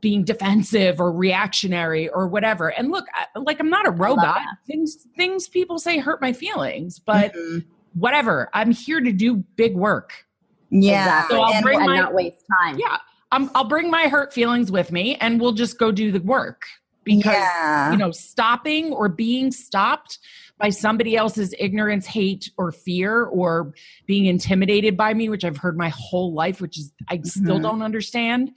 being 0.00 0.24
defensive 0.24 1.00
or 1.00 1.12
reactionary 1.12 2.08
or 2.08 2.28
whatever. 2.28 2.68
And 2.68 2.90
look, 2.90 3.06
I, 3.12 3.38
like 3.38 3.60
I'm 3.60 3.70
not 3.70 3.86
a 3.86 3.90
robot. 3.90 4.40
Things 4.66 5.06
things 5.16 5.48
people 5.48 5.78
say 5.78 5.98
hurt 5.98 6.20
my 6.20 6.32
feelings, 6.32 6.98
but 6.98 7.34
mm-hmm. 7.34 7.68
whatever. 7.94 8.48
I'm 8.54 8.70
here 8.70 9.00
to 9.00 9.12
do 9.12 9.36
big 9.56 9.74
work. 9.74 10.24
Yeah. 10.70 11.02
Exactly. 11.02 11.36
So 11.36 11.42
I'll 11.42 11.54
and, 11.54 11.62
bring 11.62 11.78
and 11.78 11.86
my, 11.86 11.96
not 11.96 12.14
waste 12.14 12.44
time. 12.60 12.78
Yeah. 12.78 12.96
i 13.32 13.48
I'll 13.54 13.68
bring 13.68 13.90
my 13.90 14.08
hurt 14.08 14.32
feelings 14.32 14.70
with 14.70 14.92
me 14.92 15.16
and 15.16 15.40
we'll 15.40 15.52
just 15.52 15.78
go 15.78 15.92
do 15.92 16.10
the 16.10 16.20
work 16.20 16.62
because 17.04 17.34
yeah. 17.34 17.92
you 17.92 17.98
know 17.98 18.10
stopping 18.10 18.92
or 18.92 19.08
being 19.08 19.50
stopped 19.50 20.18
by 20.58 20.70
somebody 20.70 21.16
else's 21.16 21.54
ignorance, 21.58 22.06
hate, 22.06 22.50
or 22.56 22.72
fear, 22.72 23.24
or 23.24 23.74
being 24.06 24.26
intimidated 24.26 24.96
by 24.96 25.12
me, 25.12 25.28
which 25.28 25.44
I've 25.44 25.58
heard 25.58 25.76
my 25.76 25.90
whole 25.90 26.32
life, 26.32 26.60
which 26.60 26.78
is 26.78 26.92
I 27.08 27.18
mm-hmm. 27.18 27.26
still 27.26 27.58
don't 27.58 27.82
understand. 27.82 28.52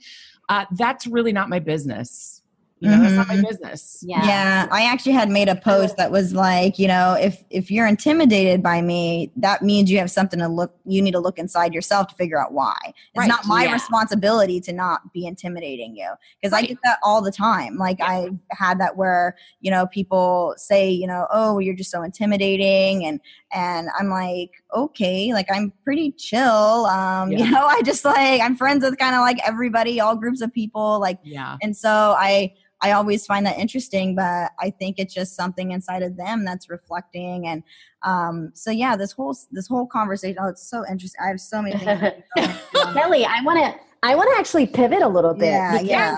Uh, 0.50 0.66
that's 0.72 1.06
really 1.06 1.32
not 1.32 1.48
my 1.48 1.60
business. 1.60 2.42
You 2.80 2.88
know, 2.88 2.94
mm-hmm. 2.94 3.02
that's 3.02 3.14
not 3.14 3.28
my 3.28 3.34
mm-hmm. 3.34 3.46
business. 3.46 4.02
Yeah. 4.06 4.26
Yeah. 4.26 4.68
I 4.70 4.84
actually 4.84 5.12
had 5.12 5.28
made 5.28 5.50
a 5.50 5.54
post 5.54 5.98
that 5.98 6.10
was 6.10 6.32
like, 6.32 6.78
you 6.78 6.88
know, 6.88 7.12
if 7.12 7.44
if 7.50 7.70
you're 7.70 7.86
intimidated 7.86 8.62
by 8.62 8.80
me, 8.80 9.30
that 9.36 9.60
means 9.60 9.90
you 9.90 9.98
have 9.98 10.10
something 10.10 10.38
to 10.38 10.48
look 10.48 10.74
you 10.86 11.02
need 11.02 11.10
to 11.10 11.20
look 11.20 11.38
inside 11.38 11.74
yourself 11.74 12.08
to 12.08 12.14
figure 12.14 12.40
out 12.40 12.54
why. 12.54 12.78
It's 12.86 12.96
right. 13.18 13.28
not 13.28 13.44
my 13.44 13.64
yeah. 13.64 13.74
responsibility 13.74 14.62
to 14.62 14.72
not 14.72 15.12
be 15.12 15.26
intimidating 15.26 15.94
you. 15.94 16.08
Because 16.40 16.52
right. 16.52 16.64
I 16.64 16.68
get 16.68 16.78
that 16.84 16.98
all 17.02 17.20
the 17.20 17.30
time. 17.30 17.76
Like 17.76 17.98
yeah. 17.98 18.06
I 18.06 18.28
had 18.50 18.80
that 18.80 18.96
where, 18.96 19.36
you 19.60 19.70
know, 19.70 19.86
people 19.86 20.54
say, 20.56 20.90
you 20.90 21.06
know, 21.06 21.26
oh, 21.30 21.58
you're 21.58 21.76
just 21.76 21.90
so 21.90 22.02
intimidating 22.02 23.04
and 23.04 23.20
and 23.52 23.88
I'm 23.98 24.08
like, 24.08 24.50
okay, 24.74 25.32
like 25.32 25.46
I'm 25.52 25.72
pretty 25.84 26.12
chill. 26.12 26.86
Um, 26.86 27.32
yeah. 27.32 27.38
you 27.38 27.50
know, 27.50 27.64
I 27.64 27.82
just 27.82 28.04
like 28.04 28.40
I'm 28.40 28.56
friends 28.56 28.84
with 28.84 28.98
kind 28.98 29.14
of 29.14 29.20
like 29.20 29.38
everybody, 29.46 30.00
all 30.00 30.16
groups 30.16 30.40
of 30.40 30.52
people. 30.52 31.00
Like 31.00 31.18
yeah. 31.22 31.56
And 31.62 31.76
so 31.76 32.14
I 32.18 32.54
I 32.82 32.92
always 32.92 33.26
find 33.26 33.44
that 33.46 33.58
interesting, 33.58 34.14
but 34.14 34.52
I 34.58 34.70
think 34.70 34.98
it's 34.98 35.12
just 35.12 35.36
something 35.36 35.72
inside 35.72 36.02
of 36.02 36.16
them 36.16 36.44
that's 36.44 36.70
reflecting. 36.70 37.46
And 37.46 37.62
um, 38.02 38.52
so, 38.54 38.70
yeah, 38.70 38.96
this 38.96 39.12
whole 39.12 39.36
this 39.50 39.66
whole 39.66 39.86
conversation. 39.86 40.38
Oh, 40.40 40.48
it's 40.48 40.68
so 40.68 40.84
interesting. 40.90 41.20
I 41.22 41.28
have 41.28 41.40
so 41.40 41.60
many 41.60 41.78
things. 41.78 42.22
Kelly, 42.94 43.26
I 43.26 43.42
want 43.42 43.58
to 43.58 43.78
I 44.02 44.14
want 44.14 44.30
to 44.32 44.38
actually 44.38 44.66
pivot 44.66 45.02
a 45.02 45.08
little 45.08 45.34
bit. 45.34 45.48
Yeah, 45.48 45.80
yeah. 45.80 46.16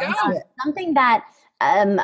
Something 0.62 0.94
that 0.94 1.24
um, 1.62 2.00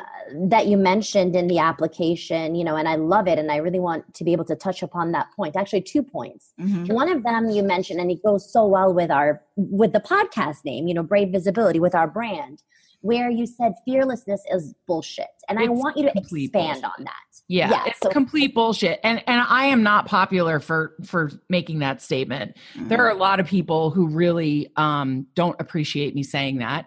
that 0.49 0.67
you 0.67 0.77
mentioned 0.77 1.35
in 1.35 1.49
the 1.49 1.59
application, 1.59 2.55
you 2.55 2.65
know, 2.65 2.77
and 2.77 2.89
I 2.89 2.95
love 2.95 3.27
it, 3.27 3.39
and 3.39 3.51
I 3.51 3.57
really 3.57 3.81
want 3.81 4.15
to 4.15 4.25
be 4.25 4.33
able 4.33 4.45
to 4.47 4.57
touch 4.57 4.83
upon 4.83 5.13
that 5.13 5.29
point. 5.35 5.57
Actually, 5.57 5.83
two 5.83 6.03
points. 6.03 6.53
Mm-hmm. 6.61 6.93
One 6.93 7.11
of 7.11 7.23
them 7.25 7.51
you 7.51 7.63
mentioned, 7.63 8.01
and 8.01 8.11
it 8.11 8.23
goes 8.23 8.51
so 8.51 8.67
well 8.67 8.95
with 8.95 9.11
our 9.11 9.43
with 9.57 9.93
the 9.93 10.01
podcast 10.01 10.65
name, 10.65 10.87
you 10.87 10.95
know, 10.95 11.03
Brave 11.03 11.31
Visibility, 11.31 11.81
with 11.81 11.95
our 11.95 12.07
brand 12.07 12.63
where 13.01 13.31
you 13.31 13.47
said 13.47 13.75
fearlessness 13.85 14.43
is 14.53 14.75
bullshit. 14.87 15.27
And 15.49 15.59
it's 15.59 15.69
I 15.69 15.71
want 15.71 15.97
you 15.97 16.05
to 16.05 16.13
expand 16.17 16.53
bullshit. 16.53 16.85
on 16.85 17.05
that. 17.05 17.15
Yeah, 17.47 17.71
yeah 17.71 17.85
it's 17.87 18.01
so- 18.01 18.11
complete 18.11 18.55
bullshit. 18.55 19.01
And 19.03 19.23
and 19.27 19.45
I 19.49 19.67
am 19.67 19.83
not 19.83 20.07
popular 20.07 20.61
for 20.61 20.95
for 21.05 21.31
making 21.49 21.79
that 21.81 22.03
statement. 22.03 22.57
Mm-hmm. 22.75 22.89
There 22.89 23.05
are 23.05 23.11
a 23.11 23.15
lot 23.15 23.41
of 23.41 23.47
people 23.47 23.91
who 23.91 24.09
really 24.09 24.71
um, 24.77 25.27
don't 25.35 25.57
appreciate 25.61 26.15
me 26.15 26.23
saying 26.23 26.59
that. 26.59 26.87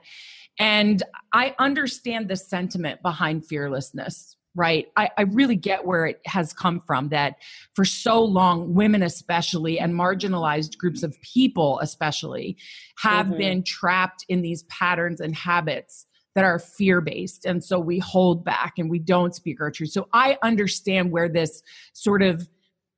And 0.60 1.02
I 1.34 1.56
understand 1.60 2.28
the 2.28 2.36
sentiment 2.36 3.02
behind 3.02 3.46
fearlessness 3.46 4.36
right? 4.56 4.88
I, 4.98 5.10
I, 5.18 5.22
really 5.24 5.56
get 5.56 5.86
where 5.86 6.06
it 6.06 6.20
has 6.26 6.52
come 6.52 6.82
from 6.82 7.10
that 7.10 7.36
for 7.74 7.86
so 7.86 8.22
long, 8.22 8.74
women, 8.74 9.02
especially, 9.02 9.80
and 9.80 9.94
marginalized 9.94 10.78
groups 10.78 11.04
of 11.04 11.16
people, 11.22 11.80
especially, 11.80 12.58
have 12.98 13.28
mm-hmm. 13.28 13.38
been 13.38 13.64
trapped 13.64 14.26
in 14.28 14.42
these 14.42 14.64
patterns 14.64 15.22
and 15.22 15.36
habits 15.36 16.06
that 16.36 16.44
are 16.44 16.60
fear 16.60 17.02
based. 17.02 17.46
And 17.46 17.64
so 17.64 17.80
we 17.80 18.00
hold 18.00 18.44
back 18.44 18.74
and 18.78 18.90
we 18.90 19.00
don't 19.00 19.36
speak 19.36 19.62
our 19.62 19.72
truth. 19.72 19.92
So 19.92 20.08
I 20.14 20.38
understand 20.44 21.12
where 21.12 21.30
this 21.30 21.62
sort 21.94 22.22
of 22.22 22.48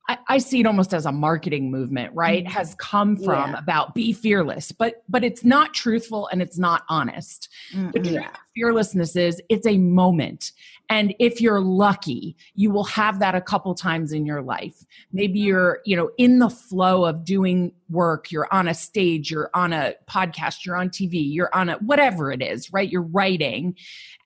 I, 0.08 0.18
I, 0.28 0.38
see 0.38 0.60
it 0.60 0.66
almost 0.66 0.92
as 0.92 1.06
a 1.06 1.12
marketing 1.12 1.70
movement, 1.70 2.12
right? 2.14 2.44
Mm-hmm. 2.44 2.52
Has 2.52 2.74
come 2.74 3.16
from 3.16 3.52
yeah. 3.52 3.58
about 3.58 3.94
be 3.94 4.12
fearless, 4.12 4.70
but 4.70 5.02
but 5.08 5.24
it's 5.24 5.44
not 5.44 5.72
truthful 5.72 6.28
and 6.28 6.42
it's 6.42 6.58
not 6.58 6.82
honest. 6.88 7.48
Mm-hmm. 7.72 7.90
The 7.92 7.98
truth 8.00 8.12
yeah. 8.12 8.30
fearlessness 8.54 9.16
is 9.16 9.40
it's 9.48 9.66
a 9.66 9.78
moment. 9.78 10.52
And 10.90 11.14
if 11.18 11.40
you're 11.40 11.60
lucky, 11.60 12.36
you 12.54 12.70
will 12.70 12.84
have 12.84 13.18
that 13.20 13.34
a 13.34 13.40
couple 13.40 13.74
times 13.74 14.12
in 14.12 14.26
your 14.26 14.42
life. 14.42 14.84
Maybe 15.12 15.38
you're, 15.40 15.80
you 15.86 15.96
know, 15.96 16.10
in 16.18 16.38
the 16.38 16.50
flow 16.50 17.06
of 17.06 17.24
doing 17.24 17.72
work, 17.94 18.30
you're 18.30 18.52
on 18.52 18.68
a 18.68 18.74
stage, 18.74 19.30
you're 19.30 19.50
on 19.54 19.72
a 19.72 19.94
podcast, 20.06 20.66
you're 20.66 20.76
on 20.76 20.90
TV, 20.90 21.12
you're 21.12 21.54
on 21.54 21.70
a 21.70 21.76
whatever 21.78 22.30
it 22.32 22.42
is, 22.42 22.72
right? 22.72 22.90
You're 22.90 23.02
writing 23.02 23.76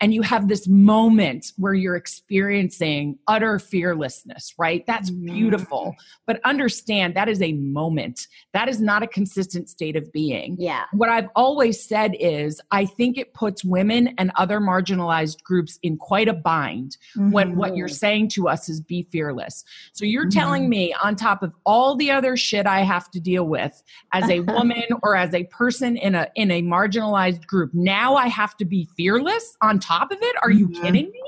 and 0.00 0.14
you 0.14 0.22
have 0.22 0.48
this 0.48 0.66
moment 0.68 1.52
where 1.56 1.74
you're 1.74 1.96
experiencing 1.96 3.18
utter 3.26 3.58
fearlessness, 3.58 4.54
right? 4.58 4.84
That's 4.86 5.10
mm-hmm. 5.10 5.26
beautiful. 5.26 5.94
But 6.26 6.40
understand 6.44 7.14
that 7.14 7.28
is 7.28 7.42
a 7.42 7.52
moment. 7.52 8.26
That 8.52 8.68
is 8.68 8.80
not 8.80 9.02
a 9.02 9.06
consistent 9.06 9.68
state 9.68 9.96
of 9.96 10.10
being. 10.12 10.56
Yeah. 10.58 10.84
What 10.92 11.08
I've 11.08 11.28
always 11.36 11.82
said 11.82 12.14
is 12.18 12.60
I 12.70 12.86
think 12.86 13.18
it 13.18 13.34
puts 13.34 13.64
women 13.64 14.14
and 14.18 14.30
other 14.36 14.60
marginalized 14.60 15.42
groups 15.42 15.78
in 15.82 15.96
quite 15.96 16.28
a 16.28 16.32
bind 16.32 16.96
mm-hmm. 17.16 17.32
when 17.32 17.56
what 17.56 17.76
you're 17.76 17.88
saying 17.88 18.28
to 18.30 18.48
us 18.48 18.68
is 18.68 18.80
be 18.80 19.06
fearless. 19.10 19.64
So 19.92 20.04
you're 20.04 20.24
mm-hmm. 20.24 20.38
telling 20.38 20.68
me 20.68 20.94
on 21.02 21.16
top 21.16 21.42
of 21.42 21.52
all 21.66 21.96
the 21.96 22.10
other 22.10 22.36
shit 22.36 22.66
I 22.66 22.80
have 22.80 23.10
to 23.10 23.20
deal 23.20 23.44
with 23.44 23.57
as 23.58 24.28
a 24.30 24.40
woman 24.40 24.84
or 25.02 25.16
as 25.16 25.34
a 25.34 25.44
person 25.44 25.96
in 25.96 26.14
a 26.14 26.28
in 26.34 26.50
a 26.50 26.62
marginalized 26.62 27.46
group, 27.46 27.72
now 27.74 28.14
I 28.14 28.28
have 28.28 28.56
to 28.58 28.64
be 28.64 28.88
fearless 28.96 29.56
on 29.60 29.78
top 29.78 30.10
of 30.10 30.18
it? 30.20 30.36
Are 30.42 30.50
you 30.50 30.68
mm-hmm. 30.68 30.82
kidding 30.82 31.10
me? 31.10 31.22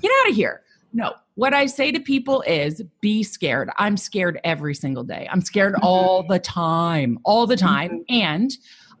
Get 0.00 0.10
out 0.22 0.30
of 0.30 0.36
here. 0.36 0.62
No, 0.92 1.12
what 1.34 1.52
I 1.52 1.66
say 1.66 1.90
to 1.90 2.00
people 2.00 2.42
is 2.46 2.82
be 3.00 3.22
scared. 3.22 3.70
I'm 3.76 3.96
scared 3.96 4.40
every 4.44 4.74
single 4.74 5.02
day. 5.02 5.28
I'm 5.30 5.40
scared 5.40 5.74
mm-hmm. 5.74 5.84
all 5.84 6.22
the 6.22 6.38
time, 6.38 7.18
all 7.24 7.46
the 7.46 7.56
time. 7.56 7.90
Mm-hmm. 7.90 8.14
And 8.14 8.50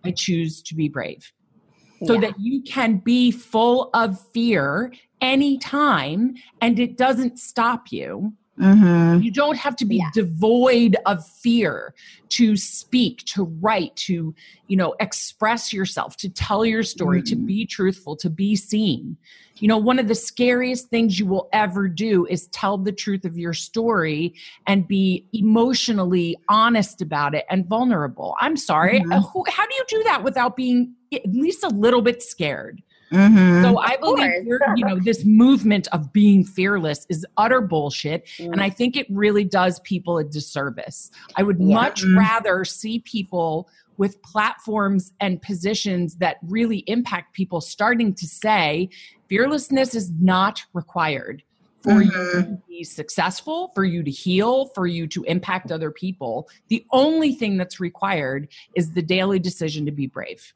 I 0.04 0.10
choose 0.10 0.62
to 0.62 0.74
be 0.74 0.88
brave 0.88 1.32
so 2.04 2.14
yeah. 2.14 2.20
that 2.20 2.34
you 2.38 2.62
can 2.62 2.98
be 2.98 3.30
full 3.30 3.90
of 3.94 4.20
fear 4.32 4.92
anytime 5.20 6.34
and 6.60 6.78
it 6.78 6.96
doesn't 6.96 7.38
stop 7.38 7.90
you 7.90 8.32
Mm-hmm. 8.58 9.22
You 9.22 9.32
don't 9.32 9.56
have 9.56 9.74
to 9.76 9.84
be 9.84 9.96
yeah. 9.96 10.10
devoid 10.14 10.96
of 11.06 11.26
fear 11.26 11.94
to 12.30 12.56
speak, 12.56 13.24
to 13.26 13.44
write, 13.60 13.94
to, 13.96 14.34
you 14.68 14.76
know, 14.76 14.94
express 15.00 15.72
yourself, 15.72 16.16
to 16.18 16.28
tell 16.28 16.64
your 16.64 16.82
story, 16.82 17.20
mm-hmm. 17.20 17.30
to 17.30 17.36
be 17.36 17.66
truthful, 17.66 18.16
to 18.16 18.30
be 18.30 18.54
seen. 18.54 19.16
You 19.56 19.68
know, 19.68 19.78
one 19.78 19.98
of 19.98 20.08
the 20.08 20.14
scariest 20.14 20.88
things 20.88 21.18
you 21.18 21.26
will 21.26 21.48
ever 21.52 21.88
do 21.88 22.26
is 22.26 22.48
tell 22.48 22.76
the 22.76 22.92
truth 22.92 23.24
of 23.24 23.38
your 23.38 23.52
story 23.52 24.34
and 24.66 24.86
be 24.86 25.26
emotionally 25.32 26.36
honest 26.48 27.00
about 27.02 27.34
it 27.34 27.44
and 27.50 27.66
vulnerable. 27.66 28.34
I'm 28.40 28.56
sorry. 28.56 29.00
Mm-hmm. 29.00 29.50
How 29.50 29.66
do 29.66 29.74
you 29.74 29.84
do 29.88 30.02
that 30.04 30.22
without 30.22 30.56
being 30.56 30.94
at 31.12 31.26
least 31.26 31.64
a 31.64 31.68
little 31.68 32.02
bit 32.02 32.22
scared? 32.22 32.82
Mm-hmm. 33.12 33.62
So 33.62 33.78
I 33.78 33.96
believe 33.96 34.30
you 34.76 34.84
know 34.84 34.98
this 34.98 35.24
movement 35.24 35.88
of 35.88 36.12
being 36.12 36.44
fearless 36.44 37.06
is 37.08 37.26
utter 37.36 37.60
bullshit, 37.60 38.26
mm. 38.38 38.52
and 38.52 38.60
I 38.60 38.70
think 38.70 38.96
it 38.96 39.06
really 39.10 39.44
does 39.44 39.80
people 39.80 40.18
a 40.18 40.24
disservice. 40.24 41.10
I 41.36 41.42
would 41.42 41.58
yeah. 41.60 41.74
much 41.74 42.02
mm. 42.02 42.18
rather 42.18 42.64
see 42.64 43.00
people 43.00 43.68
with 43.96 44.20
platforms 44.22 45.12
and 45.20 45.40
positions 45.40 46.16
that 46.16 46.38
really 46.42 46.78
impact 46.86 47.32
people 47.34 47.60
starting 47.60 48.12
to 48.14 48.26
say 48.26 48.88
fearlessness 49.28 49.94
is 49.94 50.10
not 50.20 50.64
required 50.72 51.42
for 51.84 51.90
mm-hmm. 51.90 52.02
you 52.02 52.42
to 52.42 52.62
be 52.66 52.82
successful, 52.82 53.70
for 53.74 53.84
you 53.84 54.02
to 54.02 54.10
heal, 54.10 54.66
for 54.68 54.86
you 54.86 55.06
to 55.06 55.22
impact 55.24 55.70
other 55.70 55.90
people. 55.90 56.48
The 56.68 56.84
only 56.90 57.34
thing 57.34 57.58
that's 57.58 57.78
required 57.78 58.48
is 58.74 58.92
the 58.92 59.02
daily 59.02 59.38
decision 59.38 59.84
to 59.84 59.92
be 59.92 60.06
brave. 60.06 60.54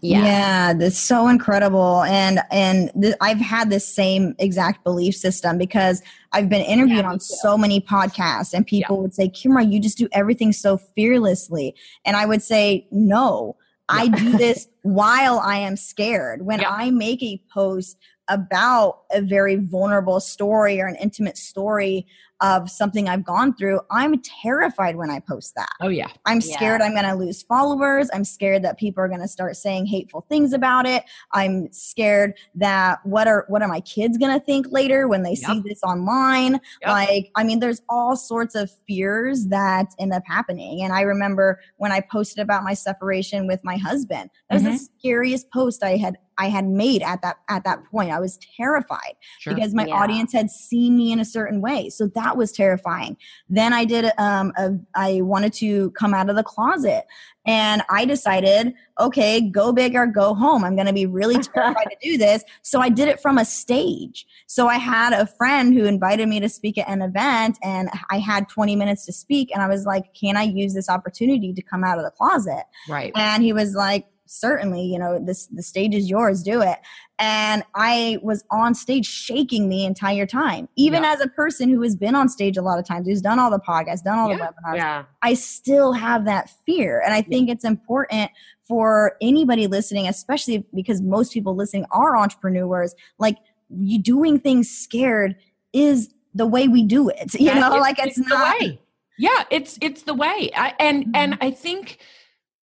Yeah. 0.00 0.24
yeah, 0.24 0.74
that's 0.74 0.98
so 0.98 1.28
incredible. 1.28 2.02
And 2.02 2.40
and 2.50 2.90
th- 3.00 3.14
I've 3.20 3.38
had 3.38 3.70
this 3.70 3.86
same 3.86 4.34
exact 4.38 4.84
belief 4.84 5.14
system 5.14 5.58
because 5.58 6.02
I've 6.32 6.48
been 6.48 6.62
interviewed 6.62 6.98
yeah, 6.98 7.10
on 7.10 7.20
so 7.20 7.56
many 7.56 7.80
podcasts, 7.80 8.52
and 8.52 8.66
people 8.66 8.96
yeah. 8.96 9.02
would 9.02 9.14
say, 9.14 9.28
"Kimra, 9.28 9.70
you 9.70 9.80
just 9.80 9.98
do 9.98 10.08
everything 10.12 10.52
so 10.52 10.76
fearlessly," 10.76 11.74
and 12.04 12.16
I 12.16 12.26
would 12.26 12.42
say, 12.42 12.86
"No." 12.90 13.56
I 13.88 14.08
do 14.08 14.36
this 14.36 14.66
while 14.82 15.38
I 15.38 15.58
am 15.58 15.76
scared. 15.76 16.42
When 16.44 16.64
I 16.64 16.90
make 16.90 17.22
a 17.22 17.40
post 17.54 17.96
about 18.28 19.02
a 19.12 19.22
very 19.22 19.56
vulnerable 19.56 20.20
story 20.20 20.80
or 20.80 20.86
an 20.86 20.96
intimate 20.96 21.38
story, 21.38 22.06
of 22.40 22.70
something 22.70 23.08
I've 23.08 23.24
gone 23.24 23.54
through, 23.54 23.80
I'm 23.90 24.20
terrified 24.20 24.96
when 24.96 25.10
I 25.10 25.20
post 25.20 25.54
that. 25.56 25.70
Oh, 25.80 25.88
yeah. 25.88 26.08
I'm 26.26 26.40
scared 26.40 26.80
yeah. 26.80 26.86
I'm 26.86 26.92
going 26.92 27.04
to 27.04 27.14
lose 27.14 27.42
followers. 27.42 28.08
I'm 28.12 28.24
scared 28.24 28.62
that 28.62 28.78
people 28.78 29.02
are 29.02 29.08
going 29.08 29.20
to 29.20 29.28
start 29.28 29.56
saying 29.56 29.86
hateful 29.86 30.26
things 30.28 30.52
about 30.52 30.86
it. 30.86 31.04
I'm 31.32 31.72
scared 31.72 32.34
that 32.54 32.98
what 33.04 33.26
are 33.26 33.44
what 33.48 33.62
are 33.62 33.68
my 33.68 33.80
kids 33.80 34.18
going 34.18 34.38
to 34.38 34.44
think 34.44 34.66
later 34.70 35.08
when 35.08 35.22
they 35.22 35.34
yep. 35.34 35.50
see 35.50 35.62
this 35.64 35.82
online? 35.82 36.52
Yep. 36.52 36.60
Like, 36.86 37.30
I 37.34 37.44
mean, 37.44 37.60
there's 37.60 37.82
all 37.88 38.16
sorts 38.16 38.54
of 38.54 38.70
fears 38.86 39.46
that 39.46 39.86
end 39.98 40.12
up 40.12 40.22
happening. 40.26 40.82
And 40.82 40.92
I 40.92 41.02
remember 41.02 41.60
when 41.76 41.92
I 41.92 42.00
posted 42.00 42.42
about 42.42 42.64
my 42.64 42.74
separation 42.74 43.46
with 43.46 43.60
my 43.64 43.76
husband, 43.76 44.30
that 44.50 44.60
mm-hmm. 44.60 44.72
the 44.72 44.88
scariest 45.06 45.50
post 45.50 45.82
I 45.82 45.96
had 45.96 46.18
I 46.38 46.48
had 46.48 46.66
made 46.66 47.02
at 47.02 47.22
that 47.22 47.36
at 47.48 47.64
that 47.64 47.84
point. 47.90 48.10
I 48.10 48.20
was 48.20 48.38
terrified 48.56 49.14
sure. 49.38 49.54
because 49.54 49.74
my 49.74 49.86
yeah. 49.86 49.94
audience 49.94 50.32
had 50.32 50.50
seen 50.50 50.96
me 50.96 51.10
in 51.12 51.18
a 51.18 51.24
certain 51.24 51.62
way. 51.62 51.88
So 51.88 52.08
that 52.08 52.36
was 52.36 52.52
terrifying. 52.52 53.16
Then 53.48 53.72
I 53.72 53.84
did 53.84 54.10
um 54.18 54.52
a, 54.56 54.72
I 54.94 55.20
wanted 55.22 55.52
to 55.54 55.90
come 55.92 56.12
out 56.12 56.28
of 56.28 56.36
the 56.36 56.42
closet 56.42 57.04
and 57.46 57.82
I 57.88 58.04
decided, 58.04 58.74
okay, 58.98 59.40
go 59.40 59.72
big 59.72 59.94
or 59.94 60.06
go 60.06 60.34
home. 60.34 60.64
I'm 60.64 60.74
going 60.74 60.88
to 60.88 60.92
be 60.92 61.06
really 61.06 61.38
terrified 61.38 61.86
to 61.90 61.96
do 62.02 62.18
this. 62.26 62.42
So 62.62 62.80
I 62.80 62.88
did 62.88 63.08
it 63.08 63.20
from 63.20 63.38
a 63.38 63.44
stage. 63.44 64.26
So 64.48 64.66
I 64.66 64.78
had 64.78 65.12
a 65.12 65.26
friend 65.26 65.72
who 65.72 65.84
invited 65.84 66.28
me 66.28 66.40
to 66.40 66.48
speak 66.48 66.76
at 66.76 66.88
an 66.88 67.02
event 67.02 67.56
and 67.62 67.88
I 68.10 68.18
had 68.18 68.48
20 68.48 68.74
minutes 68.74 69.06
to 69.06 69.12
speak 69.12 69.52
and 69.54 69.62
I 69.62 69.68
was 69.68 69.86
like, 69.86 70.12
"Can 70.12 70.36
I 70.36 70.42
use 70.42 70.74
this 70.74 70.88
opportunity 70.88 71.52
to 71.54 71.62
come 71.62 71.84
out 71.84 71.98
of 71.98 72.04
the 72.04 72.10
closet?" 72.10 72.64
Right. 72.88 73.12
And 73.14 73.42
he 73.42 73.52
was 73.52 73.74
like, 73.74 74.06
certainly 74.26 74.82
you 74.82 74.98
know 74.98 75.18
this 75.18 75.46
the 75.46 75.62
stage 75.62 75.94
is 75.94 76.10
yours 76.10 76.42
do 76.42 76.60
it 76.60 76.78
and 77.18 77.62
i 77.74 78.18
was 78.22 78.44
on 78.50 78.74
stage 78.74 79.06
shaking 79.06 79.68
the 79.68 79.84
entire 79.84 80.26
time 80.26 80.68
even 80.76 81.02
yeah. 81.02 81.12
as 81.12 81.20
a 81.20 81.28
person 81.28 81.68
who 81.68 81.80
has 81.80 81.96
been 81.96 82.14
on 82.14 82.28
stage 82.28 82.56
a 82.56 82.62
lot 82.62 82.78
of 82.78 82.84
times 82.84 83.06
who's 83.06 83.22
done 83.22 83.38
all 83.38 83.50
the 83.50 83.60
podcasts 83.60 84.02
done 84.02 84.18
all 84.18 84.28
yeah. 84.28 84.36
the 84.36 84.42
webinars 84.42 84.76
yeah. 84.76 85.04
i 85.22 85.32
still 85.32 85.92
have 85.92 86.24
that 86.24 86.50
fear 86.66 87.00
and 87.04 87.14
i 87.14 87.22
think 87.22 87.48
it's 87.48 87.64
important 87.64 88.30
for 88.66 89.16
anybody 89.20 89.66
listening 89.66 90.08
especially 90.08 90.66
because 90.74 91.00
most 91.00 91.32
people 91.32 91.54
listening 91.54 91.86
are 91.90 92.16
entrepreneurs 92.16 92.94
like 93.18 93.36
you 93.70 94.00
doing 94.00 94.38
things 94.38 94.68
scared 94.68 95.36
is 95.72 96.10
the 96.34 96.46
way 96.46 96.68
we 96.68 96.82
do 96.82 97.08
it 97.08 97.32
you 97.34 97.54
know 97.54 97.76
like 97.76 97.98
it's, 97.98 98.18
it's 98.18 98.28
not 98.28 98.58
the 98.58 98.66
way. 98.66 98.80
yeah 99.18 99.44
it's 99.50 99.78
it's 99.80 100.02
the 100.02 100.14
way 100.14 100.50
I, 100.54 100.74
and 100.78 101.04
mm-hmm. 101.04 101.12
and 101.14 101.38
i 101.40 101.50
think 101.50 101.98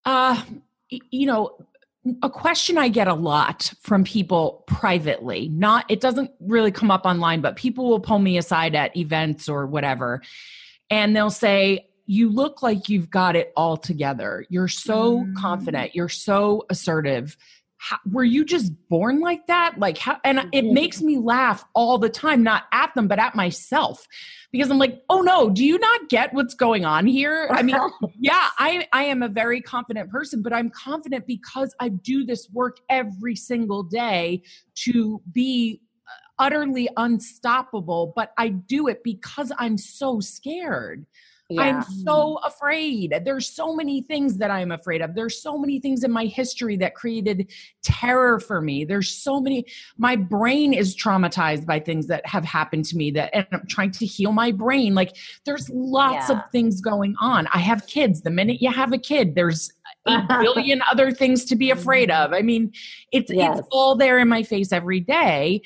uh 0.06 0.42
you 1.12 1.26
know, 1.26 1.58
a 2.22 2.30
question 2.30 2.78
I 2.78 2.90
get 2.90 3.08
a 3.08 3.14
lot 3.14 3.72
from 3.82 4.04
people 4.04 4.64
privately, 4.68 5.48
not 5.50 5.86
it 5.90 6.02
doesn't 6.02 6.32
really 6.40 6.72
come 6.72 6.92
up 6.92 7.06
online, 7.06 7.42
but 7.42 7.56
people 7.56 7.90
will 7.90 8.00
pull 8.00 8.20
me 8.20 8.38
aside 8.38 8.76
at 8.76 8.96
events 8.98 9.48
or 9.48 9.66
whatever, 9.66 10.22
and 10.90 11.16
they'll 11.16 11.30
say, 11.30 11.88
You 12.06 12.30
look 12.30 12.62
like 12.62 12.90
you've 12.90 13.10
got 13.10 13.36
it 13.36 13.54
all 13.56 13.78
together. 13.78 14.46
You're 14.50 14.68
so 14.68 15.20
mm. 15.20 15.36
confident, 15.36 15.96
you're 15.96 16.10
so 16.10 16.66
assertive. 16.70 17.38
How, 17.84 17.98
were 18.10 18.24
you 18.24 18.46
just 18.46 18.72
born 18.88 19.20
like 19.20 19.48
that? 19.48 19.78
Like 19.78 19.98
how, 19.98 20.18
and 20.24 20.48
it 20.54 20.64
makes 20.64 21.02
me 21.02 21.18
laugh 21.18 21.66
all 21.76 21.98
the 21.98 22.08
time, 22.08 22.42
not 22.42 22.64
at 22.72 22.96
them, 22.96 23.10
but 23.10 23.20
at 23.20 23.36
myself 23.36 24.08
because 24.54 24.72
I'm 24.72 24.78
like, 24.78 25.04
oh 25.10 25.20
no, 25.20 25.50
do 25.50 25.66
you 25.66 25.78
not 25.78 26.08
get 26.08 26.34
what's 26.34 26.54
going 26.54 26.86
on 26.86 27.06
here? 27.06 27.50
I 27.52 27.62
mean, 27.62 27.76
yeah, 28.20 28.50
I, 28.58 28.88
I 28.94 29.04
am 29.04 29.22
a 29.22 29.28
very 29.28 29.60
confident 29.60 30.10
person, 30.10 30.42
but 30.42 30.54
I'm 30.54 30.70
confident 30.70 31.28
because 31.28 31.76
I 31.82 31.90
do 31.90 32.26
this 32.26 32.50
work 32.54 32.78
every 32.88 33.36
single 33.36 33.84
day 33.84 34.44
to 34.76 35.22
be 35.34 35.82
uh, 36.08 36.46
utterly 36.46 36.88
unstoppable, 36.96 38.14
but 38.16 38.32
I 38.38 38.48
do 38.50 38.88
it 38.88 39.04
because 39.04 39.52
I'm 39.60 39.78
so 39.78 40.22
scared. 40.22 41.06
Yeah. 41.50 41.62
I'm 41.62 41.84
so 41.84 42.40
afraid. 42.46 43.14
There's 43.26 43.50
so 43.50 43.76
many 43.76 44.02
things 44.02 44.38
that 44.38 44.50
I'm 44.50 44.72
afraid 44.72 45.02
of. 45.02 45.14
There's 45.14 45.42
so 45.42 45.58
many 45.58 45.80
things 45.80 46.04
in 46.04 46.12
my 46.12 46.26
history 46.26 46.78
that 46.78 46.96
created 46.96 47.52
terror 47.84 48.40
for 48.40 48.62
me. 48.62 48.86
There's 48.86 49.10
so 49.10 49.42
many 49.42 49.66
my 49.98 50.16
brain 50.16 50.74
is 50.74 50.96
traumatized 50.96 51.66
by 51.66 51.80
things 51.80 52.08
that 52.08 52.26
have 52.26 52.46
happened 52.46 52.86
to 52.86 52.98
me 52.98 53.12
that 53.12 53.30
and 53.34 53.46
I'm 53.52 53.68
trying 53.68 53.92
to 53.92 54.06
heal 54.06 54.32
my 54.32 54.52
brain. 54.52 54.96
Like 54.96 55.16
there's 55.46 55.70
lots 55.70 56.30
yeah. 56.30 56.38
of 56.38 56.52
things 56.52 56.80
going 56.80 57.16
on. 57.20 57.48
I 57.54 57.60
have 57.60 57.88
kids. 57.88 58.22
The 58.22 58.32
minute 58.32 58.62
you 58.62 58.72
have 58.72 58.94
a 58.94 58.98
kid, 58.98 59.36
there's 59.36 59.72
a 60.06 60.26
billion 60.42 60.82
other 60.90 61.12
things 61.12 61.46
to 61.46 61.56
be 61.56 61.72
afraid 61.72 62.10
of. 62.10 62.34
I 62.34 62.42
mean, 62.42 62.72
it's 63.12 63.32
yes. 63.32 63.60
it's 63.60 63.68
all 63.72 63.96
there 63.96 64.20
in 64.20 64.28
my 64.28 64.44
face 64.44 64.72
every 64.72 65.00
day. 65.00 65.62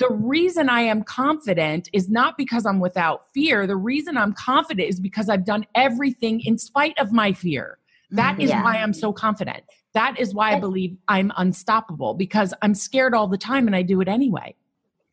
The 0.00 0.10
reason 0.10 0.70
I 0.70 0.80
am 0.80 1.04
confident 1.04 1.90
is 1.92 2.08
not 2.08 2.38
because 2.38 2.64
I'm 2.64 2.80
without 2.80 3.26
fear. 3.34 3.66
The 3.66 3.76
reason 3.76 4.16
I'm 4.16 4.32
confident 4.32 4.88
is 4.88 4.98
because 4.98 5.28
I've 5.28 5.44
done 5.44 5.66
everything 5.74 6.40
in 6.40 6.56
spite 6.56 6.98
of 6.98 7.12
my 7.12 7.34
fear. 7.34 7.78
That 8.10 8.40
is 8.40 8.48
yeah. 8.48 8.64
why 8.64 8.78
I'm 8.78 8.94
so 8.94 9.12
confident. 9.12 9.62
That 9.92 10.18
is 10.18 10.34
why 10.34 10.54
I 10.54 10.58
believe 10.58 10.96
I'm 11.06 11.30
unstoppable 11.36 12.14
because 12.14 12.54
I'm 12.62 12.74
scared 12.74 13.14
all 13.14 13.28
the 13.28 13.38
time 13.38 13.66
and 13.66 13.76
I 13.76 13.82
do 13.82 14.00
it 14.00 14.08
anyway. 14.08 14.56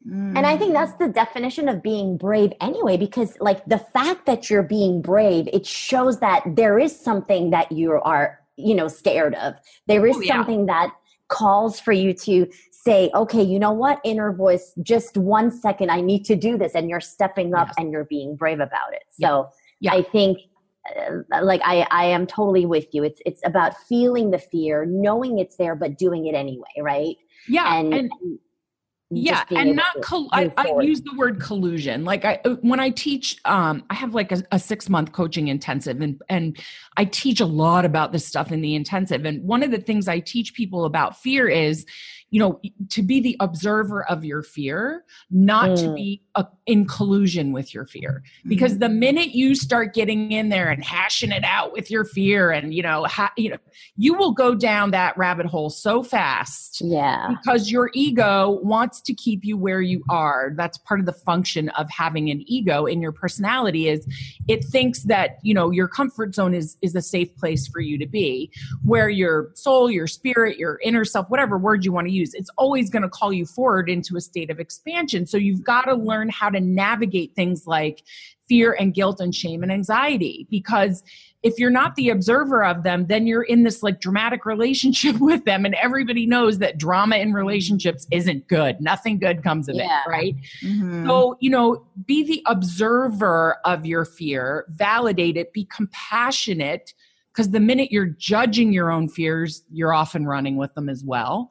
And 0.10 0.46
I 0.46 0.56
think 0.56 0.72
that's 0.72 0.94
the 0.94 1.10
definition 1.10 1.68
of 1.68 1.84
being 1.84 2.16
brave 2.16 2.54
anyway, 2.62 2.96
because 2.96 3.36
like 3.42 3.66
the 3.66 3.80
fact 3.80 4.26
that 4.26 4.50
you're 4.50 4.64
being 4.64 5.02
brave, 5.02 5.50
it 5.52 5.66
shows 5.66 6.22
that 6.22 6.44
there 6.46 6.80
is 6.80 6.98
something 6.98 7.50
that 7.50 7.74
you 7.74 7.92
are, 7.92 8.40
you 8.56 8.74
know, 8.74 8.88
scared 8.88 9.36
of. 9.36 9.56
There 9.88 10.08
is 10.08 10.16
oh, 10.16 10.22
yeah. 10.22 10.36
something 10.36 10.68
that 10.68 10.92
calls 11.28 11.78
for 11.78 11.92
you 11.92 12.14
to 12.14 12.48
say, 12.84 13.10
okay, 13.14 13.42
you 13.42 13.60
know 13.60 13.72
what, 13.72 14.00
inner 14.04 14.32
voice, 14.32 14.74
just 14.82 15.18
one 15.18 15.52
second, 15.52 15.90
I 15.90 16.02
need 16.02 16.24
to 16.26 16.36
do 16.36 16.58
this. 16.58 16.74
And 16.76 16.90
you're 16.90 17.02
stepping 17.02 17.54
up 17.54 17.68
yes. 17.70 17.76
and 17.78 17.92
you're 17.92 18.06
being 18.06 18.36
brave 18.36 18.60
about 18.60 18.94
it. 18.94 19.04
So 19.20 19.50
yeah. 19.80 19.94
I 19.94 20.04
think 20.04 20.40
uh, 20.96 21.44
like 21.44 21.62
I, 21.64 21.88
I 21.92 22.06
am 22.06 22.26
totally 22.26 22.66
with 22.66 22.88
you. 22.94 23.04
It's 23.04 23.22
it's 23.26 23.42
about 23.46 23.78
feeling 23.90 24.32
the 24.32 24.40
fear, 24.40 24.86
knowing 24.86 25.40
it's 25.40 25.58
there, 25.58 25.76
but 25.76 25.98
doing 25.98 26.28
it 26.28 26.36
anyway, 26.36 26.64
right? 26.80 27.18
Yeah. 27.48 27.80
and, 27.80 27.94
and 27.94 28.12
yeah 29.10 29.44
and 29.52 29.76
not 29.76 30.02
col- 30.02 30.28
I, 30.34 30.52
I, 30.58 30.82
use 30.82 31.02
the 31.02 31.16
word 31.16 31.40
collusion 31.40 32.04
like 32.04 32.26
i 32.26 32.42
uh, 32.44 32.56
when 32.62 32.82
i 32.82 32.90
teach 32.90 33.38
um 33.46 33.86
i 33.90 33.94
have 33.94 34.14
like 34.14 34.34
a, 34.34 34.44
a, 34.52 34.60
six 34.60 34.90
month 34.90 35.14
coaching 35.14 35.48
intensive 35.48 36.02
and 36.02 36.22
and 36.28 36.58
i 36.98 37.06
teach 37.06 37.40
a 37.40 37.46
lot 37.46 37.86
about 37.86 38.12
this 38.12 38.26
stuff 38.26 38.52
in 38.52 38.60
the 38.60 38.76
intensive 38.76 39.24
and 39.24 39.42
one 39.44 39.64
of 39.64 39.72
the 39.72 39.78
things 39.78 40.10
i 40.10 40.20
teach 40.20 40.54
people 40.54 40.84
about 40.84 41.18
fear 41.18 41.48
is 41.48 41.86
you 42.30 42.40
know 42.40 42.60
to 42.90 43.02
be 43.02 43.20
the 43.20 43.38
observer 43.40 44.04
of 44.10 44.26
your 44.26 44.44
fear 44.44 45.06
not 45.32 45.70
mm. 45.70 45.82
to 45.82 45.94
be 45.94 46.22
a, 46.36 46.46
in 46.66 46.86
collusion 46.86 47.54
with 47.54 47.74
your 47.74 47.86
fear 47.86 48.22
because 48.48 48.76
mm. 48.76 48.80
the 48.80 48.90
minute 48.90 49.30
you 49.30 49.56
start 49.56 49.94
getting 49.94 50.32
in 50.32 50.50
there 50.50 50.70
and 50.70 50.84
hashing 50.84 51.32
it 51.32 51.44
out 51.46 51.72
with 51.72 51.90
your 51.90 52.04
fear 52.04 52.52
and 52.52 52.74
you 52.74 52.84
know 52.84 53.06
ha, 53.06 53.32
you 53.38 53.50
know 53.50 53.58
you 53.96 54.14
will 54.14 54.34
go 54.34 54.54
down 54.54 54.92
that 54.92 55.18
rabbit 55.18 55.46
hole 55.46 55.70
so 55.70 56.04
fast 56.04 56.82
yeah 56.82 57.30
because 57.30 57.72
your 57.72 57.90
ego 57.94 58.60
wants 58.62 59.00
to 59.00 59.14
keep 59.14 59.46
you 59.46 59.58
where 59.58 59.82
you 59.82 60.04
are 60.10 60.52
that's 60.58 60.78
part 60.80 61.00
of 61.00 61.06
the 61.06 61.14
function 61.14 61.70
of 61.70 61.90
having 61.90 62.30
an 62.30 62.44
ego 62.46 62.86
in 62.86 63.02
your 63.02 63.14
personality 63.14 63.88
is 63.88 64.06
it 64.50 64.64
thinks 64.66 65.04
that 65.04 65.38
you 65.44 65.54
know 65.54 65.72
your 65.72 65.88
comfort 65.88 66.36
zone 66.36 66.54
is 66.54 66.78
is 66.82 66.94
a 66.94 67.02
safe 67.02 67.34
place 67.38 67.68
for 67.68 67.80
you 67.80 67.98
to 67.98 68.06
be 68.06 68.52
where 68.84 69.08
your 69.08 69.52
soul 69.54 69.90
your 69.90 70.08
spirit 70.08 70.58
your 70.58 70.80
inner 70.84 71.06
self 71.06 71.30
whatever 71.30 71.58
word 71.58 71.86
you 71.86 71.92
want 71.94 72.06
to 72.06 72.12
use 72.12 72.17
it's 72.22 72.50
always 72.58 72.90
going 72.90 73.04
to 73.04 73.10
call 73.10 73.34
you 73.34 73.46
forward 73.46 73.90
into 73.90 74.16
a 74.16 74.22
state 74.22 74.50
of 74.50 74.60
expansion. 74.60 75.26
So 75.26 75.38
you've 75.38 75.64
got 75.64 75.84
to 75.84 75.96
learn 75.96 76.30
how 76.30 76.50
to 76.50 76.60
navigate 76.60 77.36
things 77.36 77.68
like 77.68 78.04
fear 78.48 78.76
and 78.80 78.94
guilt 78.94 79.20
and 79.20 79.34
shame 79.34 79.64
and 79.64 79.72
anxiety 79.72 80.48
because 80.50 81.04
if 81.44 81.60
you're 81.60 81.70
not 81.70 81.96
the 81.96 82.10
observer 82.10 82.64
of 82.64 82.84
them 82.84 83.08
then 83.08 83.28
you're 83.28 83.44
in 83.44 83.64
this 83.64 83.84
like 83.84 84.00
dramatic 84.00 84.46
relationship 84.46 85.16
with 85.20 85.44
them 85.46 85.66
and 85.66 85.76
everybody 85.76 86.26
knows 86.26 86.60
that 86.60 86.78
drama 86.78 87.18
in 87.18 87.34
relationships 87.34 88.08
isn't 88.12 88.48
good 88.48 88.80
nothing 88.80 89.20
good 89.20 89.44
comes 89.44 89.68
of 89.68 89.76
yeah. 89.76 90.02
it 90.06 90.10
right 90.10 90.36
mm-hmm. 90.64 91.08
so 91.08 91.38
you 91.40 91.50
know 91.50 91.86
be 92.06 92.24
the 92.24 92.42
observer 92.46 93.58
of 93.66 93.86
your 93.86 94.06
fear 94.06 94.66
validate 94.70 95.38
it 95.38 95.54
be 95.54 95.66
compassionate 95.66 96.94
because 97.34 97.52
the 97.52 97.60
minute 97.60 97.92
you're 97.92 98.06
judging 98.06 98.72
your 98.72 98.92
own 98.92 99.08
fears 99.08 99.64
you're 99.72 99.94
often 99.94 100.26
running 100.26 100.58
with 100.58 100.74
them 100.74 100.90
as 100.90 101.04
well 101.04 101.50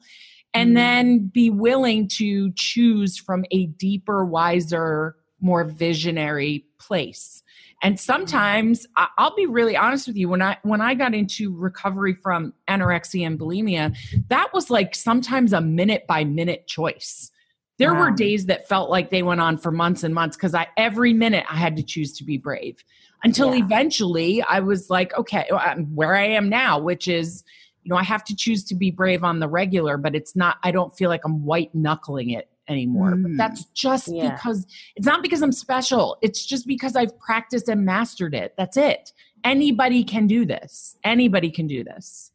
and 0.57 0.71
mm. 0.71 0.75
then 0.75 1.27
be 1.27 1.49
willing 1.49 2.07
to 2.07 2.51
choose 2.53 3.17
from 3.17 3.45
a 3.51 3.67
deeper, 3.67 4.25
wiser, 4.25 5.15
more 5.39 5.63
visionary 5.63 6.65
place. 6.79 7.43
And 7.83 7.99
sometimes 7.99 8.87
I'll 9.19 9.35
be 9.35 9.45
really 9.45 9.77
honest 9.77 10.07
with 10.07 10.17
you 10.17 10.29
when 10.29 10.41
I 10.41 10.57
when 10.63 10.81
I 10.81 10.95
got 10.95 11.13
into 11.13 11.55
recovery 11.55 12.15
from 12.15 12.53
anorexia 12.67 13.27
and 13.27 13.39
bulimia, 13.39 13.95
that 14.29 14.51
was 14.51 14.71
like 14.71 14.95
sometimes 14.95 15.53
a 15.53 15.61
minute 15.61 16.07
by 16.07 16.23
minute 16.23 16.65
choice. 16.65 17.29
There 17.77 17.93
wow. 17.93 18.05
were 18.05 18.11
days 18.11 18.47
that 18.47 18.67
felt 18.67 18.89
like 18.89 19.11
they 19.11 19.21
went 19.21 19.41
on 19.41 19.57
for 19.59 19.71
months 19.71 20.03
and 20.03 20.15
months 20.15 20.35
because 20.35 20.55
I 20.55 20.65
every 20.75 21.13
minute 21.13 21.45
I 21.47 21.55
had 21.55 21.75
to 21.75 21.83
choose 21.83 22.17
to 22.17 22.23
be 22.23 22.39
brave. 22.39 22.83
Until 23.23 23.53
yeah. 23.53 23.63
eventually 23.63 24.41
I 24.41 24.59
was 24.59 24.89
like, 24.89 25.15
okay, 25.15 25.47
I'm 25.51 25.85
where 25.95 26.15
I 26.15 26.25
am 26.25 26.49
now, 26.49 26.79
which 26.79 27.07
is 27.07 27.43
you 27.87 27.93
know, 27.93 27.97
I 27.97 28.03
have 28.03 28.25
to 28.25 28.35
choose 28.35 28.65
to 28.65 28.75
be 28.75 28.91
brave 28.91 29.23
on 29.23 29.39
the 29.39 29.47
regular, 29.47 29.95
but 29.95 30.13
it's 30.13 30.35
not, 30.35 30.57
I 30.61 30.71
don't 30.71 30.93
feel 30.97 31.09
like 31.09 31.21
I'm 31.23 31.45
white 31.45 31.73
knuckling 31.73 32.31
it 32.31 32.49
anymore. 32.67 33.11
Mm. 33.11 33.23
But 33.23 33.31
that's 33.37 33.63
just 33.73 34.09
yeah. 34.09 34.31
because 34.31 34.67
it's 34.97 35.07
not 35.07 35.23
because 35.23 35.41
I'm 35.41 35.53
special. 35.53 36.17
It's 36.21 36.45
just 36.45 36.67
because 36.67 36.97
I've 36.97 37.17
practiced 37.17 37.69
and 37.69 37.85
mastered 37.85 38.35
it. 38.35 38.55
That's 38.57 38.75
it. 38.75 39.13
Anybody 39.45 40.03
can 40.03 40.27
do 40.27 40.45
this. 40.45 40.97
Anybody 41.05 41.49
can 41.49 41.65
do 41.65 41.85
this. 41.85 42.33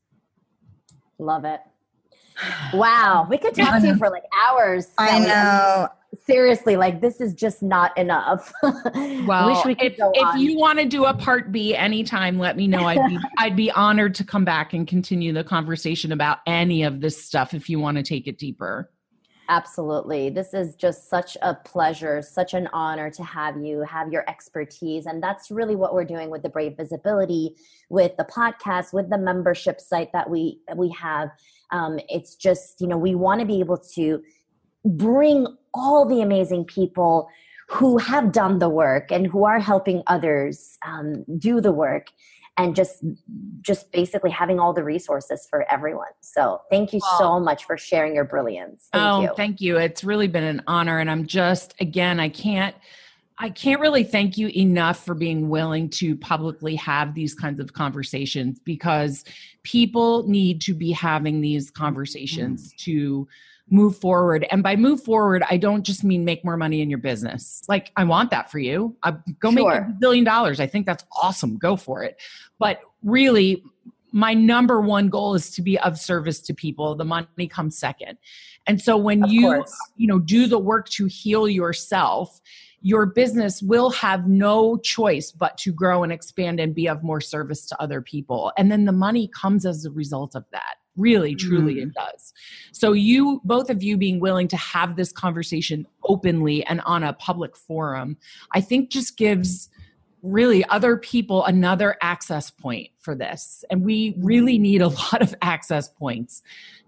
Love 1.19 1.45
it. 1.45 1.61
Wow. 2.73 3.27
We 3.29 3.37
could 3.37 3.55
talk 3.55 3.79
to 3.79 3.87
you 3.87 3.97
for 3.97 4.09
like 4.09 4.25
hours. 4.49 4.89
I 4.97 5.19
know 5.19 5.89
seriously, 6.27 6.77
like 6.77 7.01
this 7.01 7.21
is 7.21 7.35
just 7.35 7.63
not 7.63 7.97
enough. 7.97 8.53
well, 8.63 9.63
we 9.65 9.77
if, 9.79 9.95
if 9.99 10.41
you 10.41 10.59
want 10.59 10.79
to 10.79 10.85
do 10.85 11.05
a 11.05 11.15
part 11.15 11.53
B 11.53 11.75
anytime, 11.75 12.39
let 12.39 12.57
me 12.57 12.67
know. 12.67 12.87
I'd 12.87 13.09
be 13.09 13.19
I'd 13.39 13.57
be 13.57 13.71
honored 13.71 14.15
to 14.17 14.25
come 14.25 14.45
back 14.45 14.73
and 14.73 14.87
continue 14.87 15.33
the 15.33 15.45
conversation 15.45 16.13
about 16.13 16.39
any 16.47 16.83
of 16.83 17.01
this 17.01 17.23
stuff 17.23 17.55
if 17.55 17.69
you 17.69 17.79
want 17.79 17.97
to 17.97 18.03
take 18.03 18.27
it 18.27 18.39
deeper. 18.39 18.91
Absolutely. 19.49 20.31
This 20.31 20.55
is 20.55 20.75
just 20.77 21.11
such 21.11 21.37
a 21.43 21.55
pleasure, 21.55 22.23
such 22.23 22.55
an 22.55 22.69
honor 22.73 23.11
to 23.11 23.25
have 23.25 23.59
you, 23.59 23.81
have 23.83 24.11
your 24.13 24.29
expertise. 24.29 25.05
And 25.07 25.23
that's 25.23 25.51
really 25.51 25.77
what 25.77 25.93
we're 25.93 26.05
doing 26.05 26.31
with 26.31 26.43
the 26.43 26.49
Brave 26.49 26.77
Visibility, 26.77 27.57
with 27.91 28.17
the 28.17 28.25
podcast, 28.25 28.95
with 28.95 29.11
the 29.11 29.19
membership 29.19 29.81
site 29.81 30.13
that 30.13 30.31
we 30.31 30.61
we 30.77 30.91
have. 30.91 31.31
Um, 31.71 31.99
it's 32.09 32.35
just, 32.35 32.81
you 32.81 32.87
know, 32.87 32.97
we 32.97 33.15
want 33.15 33.41
to 33.41 33.47
be 33.47 33.61
able 33.61 33.79
to 33.95 34.23
bring 34.85 35.47
all 35.75 36.07
the 36.07 36.21
amazing 36.21 36.65
people 36.65 37.29
who 37.69 37.97
have 37.99 38.33
done 38.33 38.59
the 38.59 38.69
work 38.69 39.11
and 39.11 39.27
who 39.27 39.45
are 39.45 39.59
helping 39.59 40.03
others 40.07 40.79
um, 40.85 41.25
do 41.39 41.61
the 41.61 41.73
work 41.73 42.09
and 42.59 42.77
just 42.77 43.03
just 43.63 43.91
basically 43.93 44.31
having 44.31 44.61
all 44.61 44.75
the 44.75 44.85
resources 44.85 45.47
for 45.49 45.65
everyone 45.73 46.11
so 46.21 46.61
thank 46.71 46.93
you 46.93 47.01
so 47.19 47.41
much 47.41 47.65
for 47.65 47.79
sharing 47.79 48.15
your 48.15 48.25
brilliance 48.25 48.89
thank 48.93 49.03
oh 49.03 49.23
you. 49.23 49.33
thank 49.37 49.61
you 49.61 49.79
it's 49.79 50.05
really 50.05 50.29
been 50.29 50.45
an 50.45 50.63
honor 50.67 50.99
and 50.99 51.11
i'm 51.11 51.27
just 51.27 51.75
again 51.81 52.21
i 52.21 52.29
can't 52.29 52.77
I 53.39 53.51
can't 53.51 53.81
really 53.81 54.05
thank 54.05 54.39
you 54.39 54.53
enough 54.55 55.05
for 55.05 55.15
being 55.15 55.49
willing 55.49 55.89
to 55.91 56.15
publicly 56.17 56.77
have 56.77 57.15
these 57.15 57.35
kinds 57.35 57.59
of 57.59 57.73
conversations 57.73 58.61
because 58.61 59.25
people 59.65 60.29
need 60.29 60.61
to 60.61 60.75
be 60.75 60.93
having 60.93 61.41
these 61.41 61.69
conversations 61.69 62.69
mm-hmm. 62.69 62.91
to 62.91 63.29
move 63.73 63.97
forward. 63.97 64.47
And 64.51 64.63
by 64.63 64.77
move 64.77 65.03
forward, 65.03 65.43
I 65.51 65.57
don't 65.57 65.83
just 65.83 66.05
mean 66.05 66.25
make 66.25 66.45
more 66.45 66.59
money 66.59 66.83
in 66.83 66.91
your 66.91 66.99
business. 66.99 67.63
Like 67.69 67.91
I 67.97 68.05
want 68.05 68.31
that 68.31 68.51
for 68.51 68.59
you. 68.59 68.95
I, 69.03 69.13
go 69.41 69.51
sure. 69.51 69.53
make 69.53 69.67
a 69.67 69.97
billion 69.99 70.25
dollars. 70.25 70.61
I 70.61 70.67
think 70.67 70.85
that's 70.85 71.05
awesome. 71.21 71.57
Go 71.57 71.77
for 71.77 72.05
it. 72.05 72.21
But 72.59 72.81
really, 73.03 73.65
my 74.13 74.35
number 74.35 74.83
one 74.83 75.09
goal 75.09 75.35
is 75.35 75.51
to 75.53 75.63
be 75.63 75.79
of 75.79 75.99
service 75.99 76.41
to 76.43 76.55
people. 76.55 76.95
The 76.95 77.07
money 77.07 77.49
comes 77.49 77.79
second. 77.79 78.19
And 78.67 78.81
so 78.81 78.97
when 78.97 79.25
of 79.25 79.33
you 79.33 79.43
course. 79.43 79.75
you 79.97 80.07
know 80.07 80.19
do 80.19 80.47
the 80.47 80.59
work 80.59 80.91
to 80.91 81.07
heal 81.07 81.49
yourself, 81.49 82.41
your 82.83 83.07
business 83.07 83.63
will 83.63 83.91
have 83.91 84.29
no 84.29 84.77
choice 84.77 85.33
but 85.33 85.57
to 85.59 85.73
grow 85.73 86.03
and 86.03 86.13
expand 86.13 86.61
and 86.61 86.75
be 86.75 86.89
of 86.89 87.03
more 87.03 87.23
service 87.23 87.65
to 87.67 87.81
other 87.81 88.03
people. 88.03 88.53
And 88.59 88.71
then 88.71 88.85
the 88.85 88.93
money 88.93 89.29
comes 89.29 89.65
as 89.65 89.87
a 89.87 89.91
result 89.91 90.35
of 90.35 90.45
that. 90.53 90.75
Really, 90.97 91.35
truly, 91.35 91.77
Mm. 91.77 91.83
it 91.85 91.95
does. 91.95 92.33
So, 92.73 92.93
you, 92.93 93.41
both 93.45 93.71
of 93.71 93.83
you 93.83 93.97
being 93.97 94.21
willing 94.21 94.49
to 94.49 94.57
have 94.57 94.97
this 94.97 95.13
conversation 95.13 95.87
openly 96.05 96.65
and 96.67 96.81
on 96.83 97.03
a 97.03 97.13
public 97.15 97.57
forum, 97.57 98.17
I 98.55 98.61
think 98.61 98.91
just 98.91 99.17
gives 99.17 99.71
really 100.23 100.65
other 100.67 100.97
people 100.97 101.45
another 101.45 101.97
access 102.01 102.51
point 102.51 102.89
for 103.01 103.15
this. 103.15 103.65
And 103.71 103.85
we 103.85 104.15
really 104.19 104.57
need 104.59 104.81
a 104.81 104.89
lot 105.13 105.21
of 105.21 105.35
access 105.43 105.89
points 105.89 106.43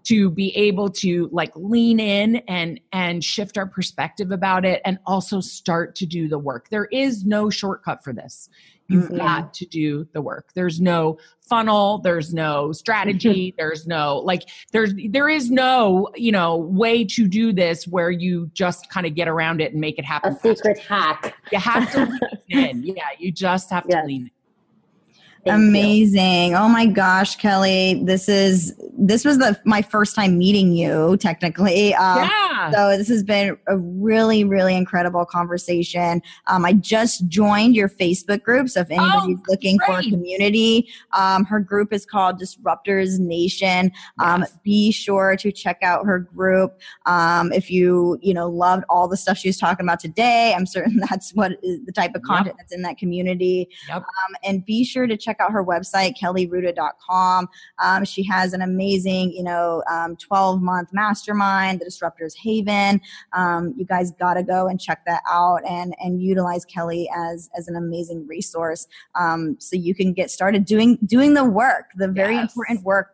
to 0.05 0.29
be 0.29 0.55
able 0.55 0.89
to 0.89 1.27
like 1.33 1.51
lean 1.55 1.99
in 1.99 2.37
and 2.47 2.79
and 2.93 3.23
shift 3.23 3.57
our 3.57 3.65
perspective 3.65 4.31
about 4.31 4.63
it 4.63 4.81
and 4.85 4.99
also 5.05 5.41
start 5.41 5.95
to 5.95 6.05
do 6.05 6.27
the 6.29 6.37
work. 6.39 6.69
There 6.69 6.85
is 6.85 7.25
no 7.25 7.49
shortcut 7.49 8.03
for 8.03 8.13
this. 8.13 8.49
You've 8.87 9.09
Mm-mm. 9.09 9.17
got 9.17 9.53
to 9.55 9.65
do 9.65 10.07
the 10.13 10.21
work. 10.21 10.49
There's 10.53 10.79
no 10.79 11.17
funnel, 11.41 11.99
there's 11.99 12.33
no 12.33 12.71
strategy, 12.71 13.53
there's 13.57 13.87
no 13.87 14.17
like 14.17 14.43
there's 14.71 14.93
there 15.09 15.29
is 15.29 15.49
no, 15.49 16.09
you 16.15 16.31
know, 16.31 16.57
way 16.57 17.03
to 17.05 17.27
do 17.27 17.51
this 17.51 17.87
where 17.87 18.11
you 18.11 18.49
just 18.53 18.89
kind 18.89 19.05
of 19.05 19.15
get 19.15 19.27
around 19.27 19.61
it 19.61 19.71
and 19.71 19.81
make 19.81 19.97
it 19.97 20.05
happen. 20.05 20.33
A 20.33 20.39
secret 20.39 20.79
hack. 20.79 21.35
You 21.51 21.59
have 21.59 21.91
to 21.93 22.05
lean 22.49 22.65
in. 22.65 22.83
Yeah, 22.83 23.03
you 23.17 23.31
just 23.31 23.69
have 23.69 23.87
to 23.87 24.03
lean 24.05 24.23
in. 24.23 24.31
Thank 25.45 25.59
you. 25.59 25.69
Amazing. 25.69 26.55
Oh 26.55 26.67
my 26.67 26.87
gosh, 26.87 27.35
Kelly. 27.35 28.01
This 28.03 28.27
is 28.27 28.73
this 28.97 29.23
was 29.23 29.37
the 29.37 29.59
my 29.65 29.81
first 29.81 30.15
time 30.15 30.37
meeting 30.37 30.71
you 30.71 31.17
technically. 31.17 31.93
Um, 31.93 32.17
yeah. 32.29 32.71
So 32.71 32.97
this 32.97 33.07
has 33.09 33.23
been 33.23 33.55
a 33.67 33.77
really, 33.77 34.43
really 34.43 34.75
incredible 34.75 35.23
conversation. 35.25 36.21
Um, 36.47 36.65
I 36.65 36.73
just 36.73 37.27
joined 37.27 37.75
your 37.75 37.89
Facebook 37.89 38.41
group, 38.41 38.69
so 38.69 38.79
if 38.79 38.89
anybody's 38.89 39.37
looking 39.47 39.77
for 39.85 39.99
a 39.99 40.01
community, 40.03 40.87
um, 41.13 41.45
her 41.45 41.59
group 41.59 41.93
is 41.93 42.05
called 42.05 42.39
Disruptors 42.41 43.19
Nation. 43.19 43.91
Um, 44.19 44.41
Yes. 44.41 44.57
Be 44.63 44.91
sure 44.91 45.35
to 45.37 45.51
check 45.51 45.77
out 45.83 46.05
her 46.05 46.19
group. 46.19 46.79
Um, 47.05 47.51
if 47.53 47.69
you 47.69 48.17
you 48.21 48.33
know 48.33 48.49
loved 48.49 48.83
all 48.89 49.07
the 49.07 49.17
stuff 49.17 49.37
she 49.37 49.49
was 49.49 49.57
talking 49.57 49.85
about 49.85 49.99
today, 49.99 50.53
I'm 50.55 50.65
certain 50.65 50.97
that's 51.09 51.31
what 51.35 51.51
is 51.61 51.85
the 51.85 51.91
type 51.91 52.15
of 52.15 52.21
Yep. 52.25 52.37
content 52.37 52.55
that's 52.57 52.73
in 52.73 52.81
that 52.81 52.97
community. 52.97 53.69
Yep. 53.89 53.97
Um, 53.97 54.35
and 54.43 54.65
be 54.65 54.83
sure 54.83 55.05
to 55.05 55.15
check 55.15 55.34
out 55.39 55.51
her 55.51 55.63
website, 55.63 56.13
kellyruda.com. 56.21 57.47
Um, 57.83 58.05
she 58.05 58.23
has 58.23 58.53
an 58.53 58.61
amazing, 58.61 59.31
you 59.33 59.43
know, 59.43 59.83
um, 59.89 60.15
12 60.17 60.61
month 60.61 60.89
mastermind, 60.93 61.79
the 61.81 61.85
Disruptors 61.85 62.35
Haven. 62.37 63.01
Um, 63.33 63.73
you 63.77 63.85
guys 63.85 64.11
got 64.11 64.35
to 64.35 64.43
go 64.43 64.67
and 64.67 64.79
check 64.79 65.01
that 65.05 65.21
out 65.29 65.61
and, 65.67 65.95
and 65.99 66.21
utilize 66.21 66.65
Kelly 66.65 67.09
as, 67.15 67.49
as 67.57 67.67
an 67.67 67.75
amazing 67.75 68.25
resource. 68.27 68.87
Um, 69.19 69.55
so 69.59 69.75
you 69.75 69.93
can 69.95 70.13
get 70.13 70.31
started 70.31 70.65
doing, 70.65 70.97
doing 71.05 71.33
the 71.33 71.45
work, 71.45 71.85
the 71.97 72.07
very 72.07 72.35
Yes. 72.35 72.51
important 72.55 72.83
work. 72.83 73.07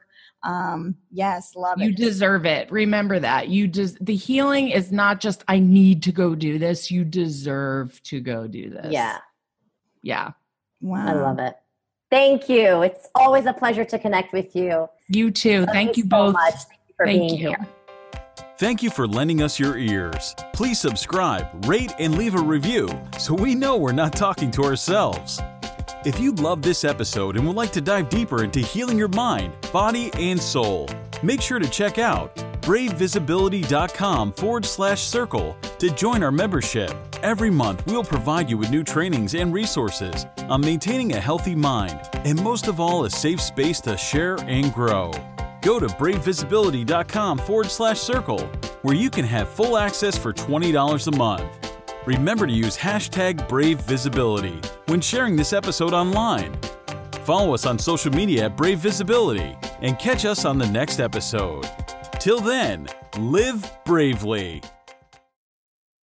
Um, 0.43 0.95
yes, 1.11 1.53
love 1.55 1.77
You 1.77 1.85
it. 1.85 1.89
You 1.89 1.95
deserve 1.95 2.47
it. 2.47 2.71
Remember 2.71 3.19
that. 3.19 3.49
You 3.49 3.67
des- 3.67 3.95
the 4.01 4.15
healing 4.15 4.69
is 4.69 4.91
not 4.91 5.19
just 5.19 5.43
I 5.47 5.59
need 5.59 6.01
to 6.03 6.11
go 6.11 6.33
do 6.33 6.57
this. 6.57 6.89
You 6.89 7.05
deserve 7.05 8.01
to 8.05 8.19
go 8.21 8.47
do 8.47 8.71
this. 8.71 8.87
Yeah, 8.91 9.19
Yeah. 10.01 10.31
wow. 10.81 11.07
I 11.07 11.13
love 11.13 11.37
it. 11.37 11.55
Thank 12.11 12.49
you. 12.49 12.81
It's 12.81 13.07
always 13.15 13.45
a 13.45 13.53
pleasure 13.53 13.85
to 13.85 13.97
connect 13.97 14.33
with 14.33 14.55
you. 14.55 14.87
You 15.07 15.31
too. 15.31 15.61
Love 15.61 15.69
Thank 15.69 15.97
you 15.97 16.03
so 16.03 16.09
both. 16.09 16.33
much. 16.33 16.53
Thank 16.53 16.79
you 16.87 16.93
for 16.97 17.05
Thank 17.05 17.19
being 17.19 17.39
you. 17.39 17.47
here. 17.47 17.67
Thank 18.57 18.83
you 18.83 18.91
for 18.91 19.07
lending 19.07 19.41
us 19.41 19.59
your 19.59 19.77
ears. 19.77 20.35
Please 20.53 20.79
subscribe, 20.79 21.65
rate, 21.65 21.93
and 21.97 22.15
leave 22.17 22.35
a 22.35 22.41
review 22.41 22.87
so 23.17 23.33
we 23.33 23.55
know 23.55 23.75
we're 23.77 23.91
not 23.91 24.13
talking 24.13 24.51
to 24.51 24.63
ourselves. 24.63 25.41
If 26.05 26.19
you 26.19 26.33
loved 26.33 26.63
this 26.63 26.83
episode 26.83 27.37
and 27.37 27.47
would 27.47 27.55
like 27.55 27.71
to 27.71 27.81
dive 27.81 28.09
deeper 28.09 28.43
into 28.43 28.59
healing 28.59 28.97
your 28.97 29.07
mind, 29.07 29.53
body, 29.71 30.11
and 30.15 30.39
soul, 30.39 30.87
make 31.23 31.41
sure 31.41 31.59
to 31.59 31.69
check 31.69 31.97
out 31.97 32.43
bravevisibility.com 32.61 34.33
forward 34.33 34.65
slash 34.65 35.01
circle 35.01 35.57
to 35.79 35.89
join 35.89 36.23
our 36.23 36.31
membership. 36.31 36.93
Every 37.23 37.49
month, 37.49 37.85
we'll 37.85 38.03
provide 38.03 38.49
you 38.49 38.57
with 38.57 38.71
new 38.71 38.83
trainings 38.83 39.35
and 39.35 39.53
resources 39.53 40.25
on 40.49 40.61
maintaining 40.61 41.13
a 41.13 41.19
healthy 41.19 41.55
mind 41.55 41.99
and, 42.25 42.41
most 42.43 42.67
of 42.67 42.79
all, 42.79 43.05
a 43.05 43.09
safe 43.09 43.41
space 43.41 43.79
to 43.81 43.97
share 43.97 44.37
and 44.47 44.73
grow. 44.73 45.11
Go 45.61 45.79
to 45.79 45.87
bravevisibility.com 45.87 47.37
forward 47.39 47.69
slash 47.69 47.99
circle, 47.99 48.39
where 48.81 48.95
you 48.95 49.09
can 49.09 49.25
have 49.25 49.47
full 49.49 49.77
access 49.77 50.17
for 50.17 50.33
$20 50.33 51.07
a 51.07 51.15
month. 51.15 51.71
Remember 52.05 52.47
to 52.47 52.53
use 52.53 52.75
hashtag 52.75 53.47
BraveVisibility 53.47 54.65
when 54.87 55.01
sharing 55.01 55.35
this 55.35 55.53
episode 55.53 55.93
online. 55.93 56.57
Follow 57.23 57.53
us 57.53 57.67
on 57.67 57.77
social 57.77 58.11
media 58.11 58.45
at 58.45 58.57
Brave 58.57 58.79
Visibility 58.79 59.55
and 59.81 59.99
catch 59.99 60.25
us 60.25 60.43
on 60.43 60.57
the 60.57 60.67
next 60.67 60.99
episode. 60.99 61.69
Till 62.21 62.39
then, 62.39 62.87
live 63.17 63.67
bravely. 63.83 64.61